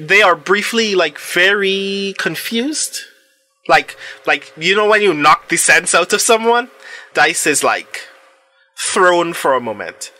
They 0.00 0.22
are 0.22 0.34
briefly 0.34 0.96
like 0.96 1.18
very 1.18 2.14
confused. 2.18 3.02
Like 3.68 3.96
like 4.26 4.52
you 4.56 4.74
know 4.74 4.88
when 4.88 5.02
you 5.02 5.14
knock 5.14 5.48
the 5.48 5.56
sense 5.56 5.94
out 5.94 6.12
of 6.12 6.20
someone? 6.20 6.70
Dice 7.14 7.46
is 7.46 7.62
like 7.62 8.00
thrown 8.76 9.32
for 9.34 9.54
a 9.54 9.60
moment 9.60 10.12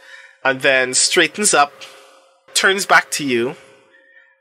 and 0.45 0.61
then 0.61 0.95
straightens 0.95 1.55
up, 1.55 1.73
turns 2.55 2.87
back 2.87 3.11
to 3.13 3.25
you, 3.25 3.57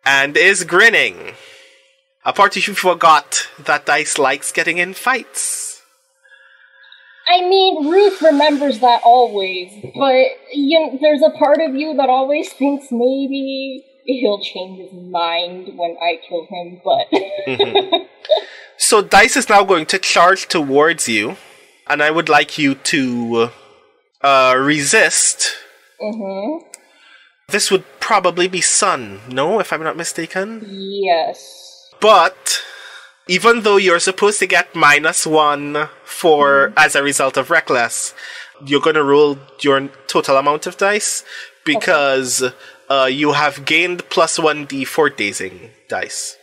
and 0.06 0.38
is 0.38 0.64
grinning. 0.64 1.34
A 2.26 2.34
part 2.34 2.58
of 2.58 2.68
you 2.68 2.74
forgot 2.74 3.48
that 3.58 3.86
Dice 3.86 4.18
likes 4.18 4.52
getting 4.52 4.78
in 4.78 4.94
fights. 4.94 5.82
I 7.30 7.42
mean, 7.42 7.90
Ruth 7.90 8.22
remembers 8.22 8.80
that 8.80 9.02
always, 9.04 9.72
but 9.96 10.28
you 10.54 10.80
know, 10.80 10.98
there's 11.02 11.22
a 11.22 11.38
part 11.38 11.60
of 11.62 11.76
you 11.76 11.96
that 11.98 12.10
always 12.10 12.52
thinks 12.54 12.88
maybe 12.92 13.84
he'll 14.06 14.42
change 14.42 14.80
his 14.80 14.94
mind 14.94 15.78
when 15.78 15.98
I 16.02 16.20
kill 16.28 16.48
him, 16.50 16.82
but. 16.84 17.08
Mm-hmm. 17.48 18.06
So 18.78 19.02
Dice 19.02 19.38
is 19.38 19.50
now 19.50 19.64
going 19.64 19.86
to 19.88 20.00
charge 20.00 20.48
towards 20.48 21.08
you, 21.10 21.38
and 21.88 22.02
I 22.02 22.12
would 22.12 22.30
like 22.30 22.58
you 22.58 22.76
to 22.76 23.50
uh, 24.22 24.56
resist. 24.58 25.56
hmm 26.00 26.58
This 27.50 27.72
would 27.72 27.86
probably 28.00 28.48
be 28.48 28.62
Sun, 28.62 29.22
no, 29.30 29.60
if 29.60 29.72
I'm 29.74 29.84
not 29.84 29.98
mistaken. 29.98 30.64
Yes. 30.68 31.90
But 32.00 32.62
even 33.28 33.62
though 33.64 33.78
you're 33.78 34.00
supposed 34.00 34.40
to 34.40 34.48
get 34.48 34.76
minus 34.76 35.26
one 35.26 35.90
for 36.06 36.72
as 36.78 36.96
a 36.96 37.04
result 37.04 37.36
of 37.38 37.50
reckless, 37.50 38.14
you're 38.66 38.82
gonna 38.82 39.04
roll 39.04 39.38
your 39.62 39.90
total 40.08 40.38
amount 40.38 40.68
of 40.68 40.78
dice 40.78 41.24
because 41.66 42.44
uh, 42.90 43.06
you 43.06 43.34
have 43.34 43.66
gained 43.66 44.08
plus 44.10 44.38
one 44.40 44.66
d4 44.68 45.16
dazing 45.16 45.72
dice. 45.90 46.38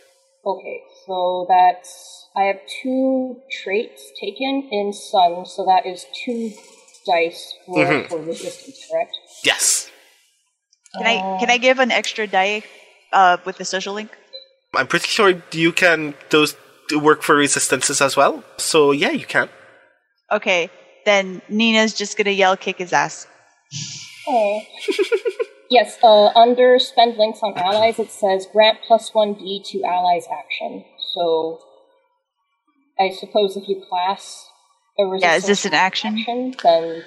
Okay, 0.45 0.81
so 1.07 1.45
that's. 1.49 2.14
I 2.37 2.43
have 2.43 2.59
two 2.81 3.37
traits 3.63 4.11
taken 4.19 4.67
in 4.71 4.91
Sun, 4.93 5.45
so 5.45 5.65
that 5.65 5.85
is 5.85 6.05
two 6.25 6.51
dice 7.05 7.53
for, 7.65 7.85
Mhm. 7.85 8.09
for 8.09 8.17
resistance, 8.19 8.87
correct? 8.89 9.13
Yes, 9.43 9.89
Can 10.97 11.07
I 11.07 11.37
can 11.39 11.49
I 11.49 11.57
give 11.57 11.79
an 11.79 11.91
extra 11.91 12.25
die 12.25 12.63
uh, 13.11 13.37
with 13.45 13.57
the 13.57 13.65
social 13.65 13.93
link? 13.93 14.09
I'm 14.73 14.87
pretty 14.87 15.07
sure 15.07 15.41
you 15.51 15.71
can 15.73 16.15
those 16.29 16.55
work 16.93 17.21
for 17.21 17.35
resistances 17.35 18.01
as 18.01 18.15
well. 18.15 18.43
So 18.57 18.91
yeah, 18.91 19.11
you 19.11 19.25
can. 19.25 19.49
Okay, 20.31 20.69
then 21.05 21.41
Nina's 21.49 21.93
just 21.93 22.17
gonna 22.17 22.31
yell, 22.31 22.55
kick 22.57 22.77
his 22.77 22.93
ass. 22.93 23.27
Oh. 24.27 24.61
yes, 25.69 25.97
uh, 26.01 26.27
under 26.35 26.79
spend 26.79 27.17
links 27.17 27.39
on 27.43 27.57
allies, 27.57 27.99
it 27.99 28.09
says 28.11 28.47
grant 28.51 28.79
plus 28.87 29.11
1d 29.11 29.63
to 29.71 29.83
allies' 29.83 30.27
action. 30.31 30.83
So, 31.13 31.59
I 32.99 33.09
suppose 33.11 33.57
if 33.57 33.67
you 33.67 33.83
class 33.89 34.49
a 34.97 35.05
resistance 35.05 35.23
Yeah, 35.31 35.35
is 35.37 35.45
this 35.47 35.65
an 35.65 35.73
action? 35.73 36.17
action, 36.19 36.55
then 36.63 37.03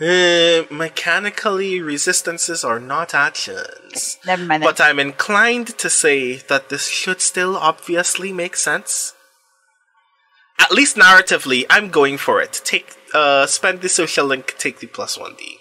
Uh, 0.00 0.64
mechanically, 0.74 1.80
resistances 1.80 2.64
are 2.64 2.80
not 2.80 3.14
actions. 3.14 4.18
Never 4.26 4.44
mind. 4.44 4.62
But 4.62 4.80
I'm 4.80 4.98
inclined 4.98 5.78
to 5.78 5.88
say 5.90 6.36
that 6.36 6.70
this 6.70 6.88
should 6.88 7.20
still 7.20 7.56
obviously 7.56 8.32
make 8.32 8.56
sense. 8.56 9.14
At 10.58 10.72
least 10.72 10.96
narratively, 10.96 11.66
I'm 11.70 11.90
going 11.90 12.18
for 12.18 12.40
it. 12.40 12.62
Take, 12.64 12.96
uh, 13.14 13.46
spend 13.46 13.80
the 13.80 13.88
social 13.88 14.26
link, 14.26 14.54
take 14.58 14.78
the 14.80 14.86
plus 14.86 15.16
1d. 15.18 15.58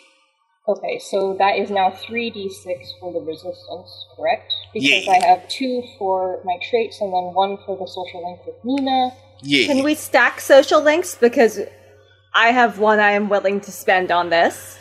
Okay, 0.71 0.99
so 0.99 1.35
that 1.37 1.57
is 1.57 1.69
now 1.69 1.89
3d6 1.89 2.99
for 2.99 3.11
the 3.11 3.19
resistance, 3.19 4.05
correct? 4.15 4.53
Because 4.73 5.05
Yeah. 5.05 5.11
I 5.11 5.25
have 5.25 5.47
two 5.49 5.83
for 5.97 6.39
my 6.45 6.57
traits 6.69 7.01
and 7.01 7.11
then 7.11 7.33
one 7.33 7.57
for 7.65 7.75
the 7.77 7.87
social 7.87 8.21
link 8.25 8.45
with 8.45 8.55
Nina. 8.63 9.11
Yeah. 9.41 9.67
Can 9.67 9.83
we 9.83 9.95
stack 9.95 10.39
social 10.39 10.79
links? 10.79 11.15
Because 11.15 11.59
I 12.33 12.51
have 12.51 12.79
one 12.79 12.99
I 12.99 13.11
am 13.11 13.27
willing 13.27 13.59
to 13.61 13.71
spend 13.71 14.11
on 14.11 14.29
this. 14.29 14.77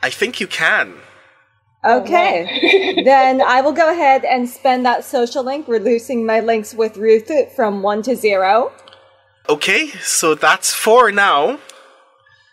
I 0.00 0.10
think 0.10 0.40
you 0.40 0.46
can. 0.46 0.94
Okay. 1.84 2.96
Oh, 2.98 3.02
then 3.04 3.40
I 3.40 3.62
will 3.62 3.72
go 3.72 3.90
ahead 3.90 4.24
and 4.24 4.48
spend 4.48 4.86
that 4.86 5.04
social 5.04 5.42
link, 5.42 5.66
reducing 5.66 6.24
my 6.24 6.38
links 6.40 6.72
with 6.72 6.96
Ruth 6.96 7.30
from 7.56 7.82
one 7.82 8.02
to 8.02 8.14
zero. 8.14 8.70
Okay, 9.48 9.88
so 10.02 10.34
that's 10.34 10.72
four 10.72 11.10
now. 11.10 11.58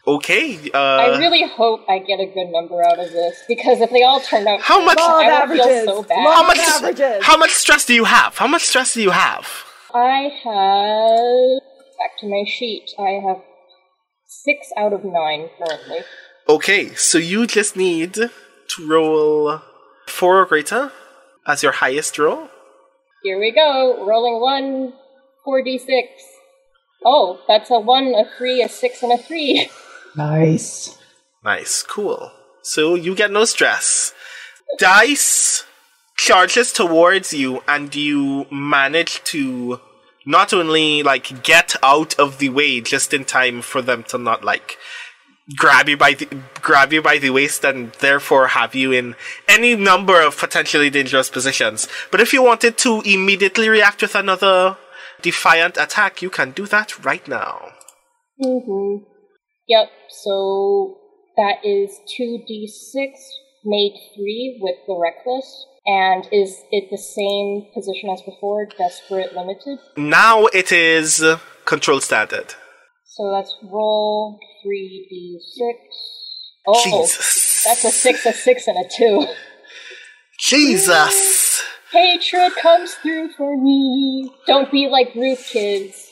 Okay, 0.05 0.59
uh. 0.73 0.77
I 0.77 1.17
really 1.17 1.47
hope 1.47 1.85
I 1.87 1.99
get 1.99 2.19
a 2.19 2.25
good 2.25 2.49
number 2.51 2.83
out 2.83 2.99
of 2.99 3.09
this 3.11 3.41
because 3.47 3.79
if 3.79 3.89
they 3.89 4.03
all 4.03 4.19
turn 4.19 4.45
out 4.47 4.59
How 4.59 4.83
much- 4.83 4.97
Law 4.97 5.19
I 5.19 5.45
will 5.45 5.55
feel 5.55 5.85
so 5.85 6.03
bad. 6.03 6.23
Law 6.25 6.33
how 6.33 6.45
much, 6.47 6.57
averages. 6.57 7.23
how 7.23 7.37
much 7.37 7.51
stress 7.51 7.85
do 7.85 7.93
you 7.93 8.03
have? 8.03 8.37
How 8.37 8.47
much 8.47 8.63
stress 8.63 8.93
do 8.95 9.01
you 9.01 9.11
have? 9.11 9.47
I 9.93 10.29
have 10.43 11.61
back 11.99 12.19
to 12.19 12.27
my 12.27 12.43
sheet. 12.45 12.89
I 12.99 13.21
have 13.25 13.37
six 14.27 14.67
out 14.75 14.91
of 14.91 15.05
nine 15.05 15.49
currently. 15.57 15.99
Okay, 16.49 16.93
so 16.95 17.17
you 17.17 17.47
just 17.47 17.77
need 17.77 18.13
to 18.15 18.87
roll 18.87 19.61
four 20.07 20.41
or 20.41 20.45
greater 20.45 20.91
as 21.47 21.63
your 21.63 21.71
highest 21.71 22.19
roll. 22.19 22.49
Here 23.23 23.39
we 23.39 23.51
go. 23.53 24.05
Rolling 24.05 24.41
one, 24.41 24.93
four 25.45 25.63
d 25.63 25.77
six. 25.77 26.09
Oh, 27.05 27.39
that's 27.47 27.69
a 27.71 27.79
one, 27.79 28.13
a 28.15 28.25
three, 28.37 28.61
a 28.61 28.67
six, 28.67 29.01
and 29.01 29.13
a 29.13 29.17
three. 29.17 29.69
Nice. 30.15 30.97
Nice, 31.43 31.83
cool. 31.83 32.31
So 32.61 32.95
you 32.95 33.15
get 33.15 33.31
no 33.31 33.45
stress. 33.45 34.13
Dice 34.79 35.65
charges 36.15 36.71
towards 36.71 37.33
you, 37.33 37.61
and 37.67 37.93
you 37.95 38.45
manage 38.49 39.23
to 39.25 39.79
not 40.25 40.53
only 40.53 41.03
like 41.03 41.43
get 41.43 41.75
out 41.83 42.17
of 42.17 42.39
the 42.39 42.49
way 42.49 42.79
just 42.79 43.13
in 43.13 43.25
time 43.25 43.61
for 43.61 43.81
them 43.81 44.03
to 44.03 44.17
not 44.17 44.43
like 44.43 44.77
grab 45.57 45.89
you 45.89 45.97
by 45.97 46.13
the 46.13 46.25
grab 46.61 46.93
you 46.93 47.01
by 47.01 47.17
the 47.17 47.29
waist 47.29 47.65
and 47.65 47.91
therefore 47.99 48.47
have 48.47 48.73
you 48.73 48.93
in 48.93 49.13
any 49.49 49.75
number 49.75 50.21
of 50.21 50.37
potentially 50.37 50.89
dangerous 50.89 51.29
positions. 51.29 51.87
But 52.11 52.21
if 52.21 52.31
you 52.31 52.41
wanted 52.41 52.77
to 52.79 53.01
immediately 53.01 53.67
react 53.67 54.01
with 54.01 54.15
another 54.15 54.77
defiant 55.21 55.77
attack, 55.77 56.21
you 56.21 56.29
can 56.29 56.51
do 56.51 56.65
that 56.67 57.03
right 57.03 57.27
now. 57.27 57.73
Mm-hmm. 58.41 59.12
Yep, 59.67 59.89
so 60.09 60.97
that 61.37 61.65
is 61.65 61.99
2d6 62.17 63.13
made 63.65 63.97
3 64.15 64.59
with 64.61 64.75
the 64.87 64.99
Reckless. 64.99 65.67
And 65.85 66.25
is 66.31 66.61
it 66.71 66.89
the 66.89 66.97
same 66.97 67.67
position 67.73 68.09
as 68.09 68.21
before, 68.21 68.65
Desperate 68.77 69.33
Limited? 69.35 69.79
Now 69.97 70.45
it 70.47 70.71
is 70.71 71.23
control 71.65 71.99
standard. 71.99 72.55
So 73.05 73.23
let's 73.23 73.53
roll 73.63 74.39
3d6. 74.65 75.73
Oh, 76.65 76.83
Jesus. 76.83 77.63
that's 77.65 77.83
a 77.83 77.91
6, 77.91 78.25
a 78.25 78.33
6, 78.33 78.67
and 78.67 78.85
a 78.85 78.89
2. 78.89 79.27
Jesus. 80.39 81.63
Hatred 81.91 82.53
comes 82.61 82.93
through 82.95 83.31
for 83.33 83.55
me. 83.61 84.33
Don't 84.47 84.71
be 84.71 84.87
like 84.87 85.13
Ruth, 85.15 85.45
kids. 85.51 86.02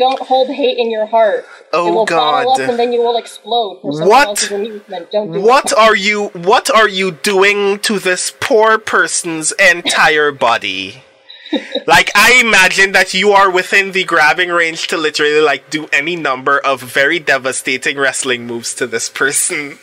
Don't 0.00 0.18
hold 0.30 0.48
hate 0.48 0.78
in 0.78 0.90
your 0.90 1.04
heart. 1.06 1.44
Oh, 1.74 1.86
it 1.86 1.90
will 1.94 2.06
bottle 2.06 2.56
God. 2.56 2.60
up 2.62 2.70
and 2.70 2.78
then 2.78 2.90
you 2.92 3.00
will 3.00 3.18
explode 3.18 3.80
for 3.82 3.92
someone 3.92 4.08
What? 4.08 4.28
else's 4.28 4.50
amusement. 4.50 5.10
Don't 5.12 5.30
do 5.30 5.40
What 5.42 5.66
it. 5.72 5.78
are 5.78 5.94
you 5.94 6.28
what 6.50 6.70
are 6.78 6.88
you 6.88 7.12
doing 7.12 7.78
to 7.80 7.98
this 7.98 8.32
poor 8.40 8.78
person's 8.78 9.52
entire 9.52 10.32
body? 10.32 11.04
like 11.86 12.10
I 12.14 12.40
imagine 12.40 12.92
that 12.92 13.12
you 13.12 13.32
are 13.32 13.50
within 13.50 13.92
the 13.92 14.04
grabbing 14.04 14.48
range 14.48 14.86
to 14.88 14.96
literally 14.96 15.40
like 15.52 15.68
do 15.68 15.86
any 15.92 16.16
number 16.16 16.58
of 16.58 16.80
very 16.80 17.18
devastating 17.18 17.98
wrestling 17.98 18.46
moves 18.46 18.74
to 18.76 18.86
this 18.86 19.08
person. 19.10 19.78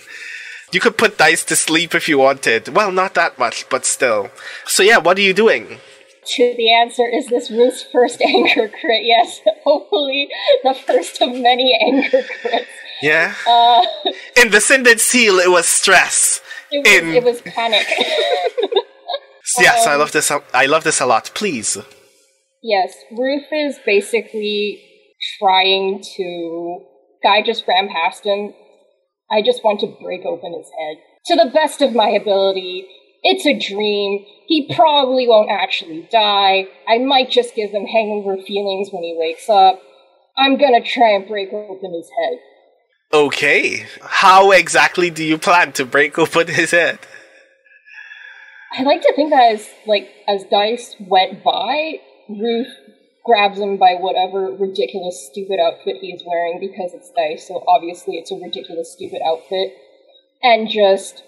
You 0.71 0.79
could 0.79 0.97
put 0.97 1.17
dice 1.17 1.45
to 1.45 1.55
sleep 1.55 1.93
if 1.93 2.09
you 2.09 2.17
wanted. 2.17 2.69
Well, 2.69 2.91
not 2.91 3.13
that 3.13 3.37
much, 3.37 3.69
but 3.69 3.85
still. 3.85 4.31
So 4.65 4.81
yeah, 4.83 4.97
what 4.97 5.17
are 5.19 5.21
you 5.29 5.33
doing? 5.33 5.77
To 6.35 6.53
the 6.57 6.73
answer 6.73 7.07
is 7.07 7.27
this 7.27 7.49
Ruth's 7.49 7.83
first 7.83 8.21
anger 8.35 8.67
crit. 8.69 9.03
Yes, 9.05 9.39
hopefully 9.63 10.27
the 10.63 10.73
first 10.73 11.21
of 11.21 11.29
many 11.33 11.77
anger 11.81 12.23
crits. 12.43 12.65
Yeah. 13.01 13.33
Uh, 13.47 13.85
In 14.41 14.51
the 14.51 14.59
Sinded 14.59 14.99
Seal, 14.99 15.39
it 15.39 15.49
was 15.51 15.67
stress. 15.67 16.41
it 16.71 16.79
was, 16.79 16.93
In- 16.97 17.13
it 17.13 17.23
was 17.23 17.41
panic. 17.41 17.87
Yes, 19.59 19.87
I 19.87 19.93
Um, 19.93 19.99
love 19.99 20.11
this. 20.11 20.29
I 20.53 20.65
love 20.65 20.83
this 20.83 20.99
a 20.99 21.05
lot. 21.05 21.31
Please. 21.33 21.77
yes, 22.61 22.93
Ruth 23.11 23.47
is 23.51 23.79
basically 23.85 24.81
trying 25.39 26.03
to. 26.17 26.85
Guy 27.23 27.41
just 27.41 27.65
ran 27.67 27.87
past 27.89 28.25
him. 28.25 28.53
I 29.31 29.41
just 29.41 29.63
want 29.63 29.79
to 29.79 29.87
break 30.03 30.25
open 30.25 30.53
his 30.53 30.69
head. 30.77 30.97
To 31.27 31.35
the 31.35 31.49
best 31.51 31.81
of 31.81 31.95
my 31.95 32.09
ability, 32.09 32.87
it's 33.23 33.45
a 33.45 33.57
dream. 33.57 34.25
He 34.47 34.73
probably 34.73 35.27
won't 35.27 35.49
actually 35.49 36.07
die. 36.11 36.67
I 36.87 36.99
might 36.99 37.29
just 37.29 37.55
give 37.55 37.71
him 37.71 37.85
hangover 37.85 38.37
feelings 38.37 38.89
when 38.91 39.03
he 39.03 39.15
wakes 39.17 39.49
up. 39.49 39.81
I'm 40.37 40.57
gonna 40.57 40.81
try 40.81 41.11
and 41.11 41.27
break 41.27 41.51
open 41.51 41.93
his 41.93 42.09
head. 42.09 42.39
Okay. 43.13 43.85
How 44.01 44.51
exactly 44.51 45.09
do 45.09 45.23
you 45.23 45.37
plan 45.37 45.71
to 45.73 45.85
break 45.85 46.17
open 46.19 46.47
his 46.47 46.71
head? 46.71 46.99
I 48.73 48.83
like 48.83 49.01
to 49.01 49.13
think 49.15 49.31
that 49.31 49.53
as 49.53 49.69
like 49.85 50.09
as 50.27 50.43
Dice 50.51 50.95
went 50.99 51.43
by, 51.43 51.99
Ruth 52.29 52.73
grabs 53.25 53.59
him 53.59 53.77
by 53.77 53.95
whatever 53.95 54.51
ridiculous 54.51 55.27
stupid 55.29 55.59
outfit 55.59 55.97
he's 55.99 56.21
wearing 56.25 56.59
because 56.59 56.93
it's 56.93 57.11
Dice, 57.11 57.47
so 57.47 57.63
obviously 57.67 58.15
it's 58.15 58.31
a 58.31 58.35
ridiculous 58.35 58.91
stupid 58.91 59.21
outfit, 59.25 59.73
and 60.43 60.69
just 60.69 61.23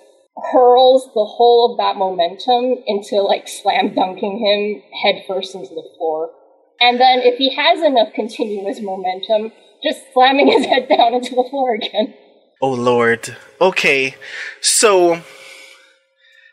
hurls 0.52 1.06
the 1.14 1.26
whole 1.26 1.72
of 1.72 1.78
that 1.78 1.98
momentum 1.98 2.84
into 2.86 3.22
like 3.22 3.48
slam 3.48 3.94
dunking 3.94 4.40
him 4.40 4.82
headfirst 5.04 5.56
into 5.56 5.70
the 5.70 5.88
floor. 5.98 6.32
And 6.80 7.00
then 7.00 7.20
if 7.20 7.38
he 7.38 7.56
has 7.56 7.82
enough 7.82 8.14
continuous 8.14 8.80
momentum, 8.82 9.52
just 9.84 10.00
slamming 10.14 10.48
his 10.48 10.66
head 10.66 10.88
down 10.88 11.14
into 11.14 11.36
the 11.36 11.48
floor 11.50 11.76
again. 11.76 12.14
Oh 12.62 12.72
lord. 12.72 13.36
Okay. 13.62 14.16
So 14.62 15.22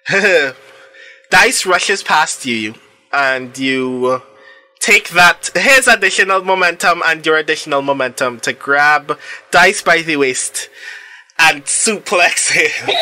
Dice 1.31 1.67
rushes 1.67 2.03
past 2.03 2.47
you 2.47 2.75
and 3.13 3.57
you 3.59 4.23
take 4.79 5.09
that 5.11 5.51
his 5.55 5.89
additional 5.89 6.43
momentum 6.43 7.03
and 7.05 7.25
your 7.27 7.37
additional 7.37 7.83
momentum 7.83 8.39
to 8.41 8.53
grab 8.53 9.19
Dice 9.51 9.83
by 9.83 10.03
the 10.03 10.17
waist 10.17 10.69
and 11.39 11.65
suplex 11.65 12.51
him. 12.51 12.97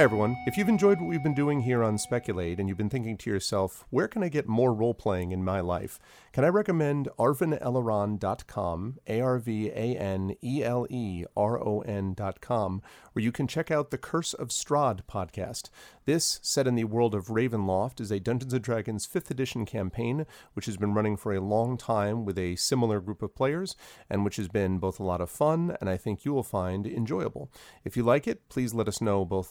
Hi, 0.00 0.04
everyone. 0.04 0.38
If 0.46 0.56
you've 0.56 0.70
enjoyed 0.70 0.98
what 0.98 1.10
we've 1.10 1.22
been 1.22 1.34
doing 1.34 1.60
here 1.60 1.82
on 1.82 1.98
Speculate 1.98 2.58
and 2.58 2.66
you've 2.66 2.78
been 2.78 2.88
thinking 2.88 3.18
to 3.18 3.28
yourself, 3.28 3.84
where 3.90 4.08
can 4.08 4.22
I 4.22 4.30
get 4.30 4.48
more 4.48 4.72
role 4.72 4.94
playing 4.94 5.30
in 5.30 5.44
my 5.44 5.60
life? 5.60 6.00
Can 6.32 6.42
I 6.42 6.48
recommend 6.48 7.10
arvaneleron.com, 7.18 8.98
A 9.06 9.20
R 9.20 9.38
V 9.38 9.68
A 9.68 9.98
N 9.98 10.36
E 10.42 10.64
L 10.64 10.86
E 10.88 11.26
R 11.36 11.62
O 11.62 11.80
N.com, 11.80 12.80
where 13.12 13.22
you 13.22 13.30
can 13.30 13.46
check 13.46 13.70
out 13.70 13.90
the 13.90 13.98
Curse 13.98 14.32
of 14.32 14.48
Strahd 14.48 15.00
podcast. 15.06 15.68
This, 16.06 16.40
set 16.42 16.66
in 16.66 16.76
the 16.76 16.84
world 16.84 17.14
of 17.14 17.26
Ravenloft, 17.26 18.00
is 18.00 18.10
a 18.10 18.18
Dungeons 18.18 18.54
and 18.54 18.64
Dragons 18.64 19.06
5th 19.06 19.30
edition 19.30 19.66
campaign, 19.66 20.24
which 20.54 20.64
has 20.64 20.78
been 20.78 20.94
running 20.94 21.18
for 21.18 21.34
a 21.34 21.42
long 21.42 21.76
time 21.76 22.24
with 22.24 22.38
a 22.38 22.56
similar 22.56 23.00
group 23.00 23.22
of 23.22 23.34
players, 23.34 23.76
and 24.08 24.24
which 24.24 24.36
has 24.36 24.48
been 24.48 24.78
both 24.78 24.98
a 24.98 25.04
lot 25.04 25.20
of 25.20 25.28
fun 25.28 25.76
and 25.78 25.90
I 25.90 25.98
think 25.98 26.24
you 26.24 26.32
will 26.32 26.42
find 26.42 26.86
enjoyable. 26.86 27.50
If 27.84 27.98
you 27.98 28.02
like 28.02 28.26
it, 28.26 28.48
please 28.48 28.72
let 28.72 28.88
us 28.88 29.02
know 29.02 29.26
both 29.26 29.50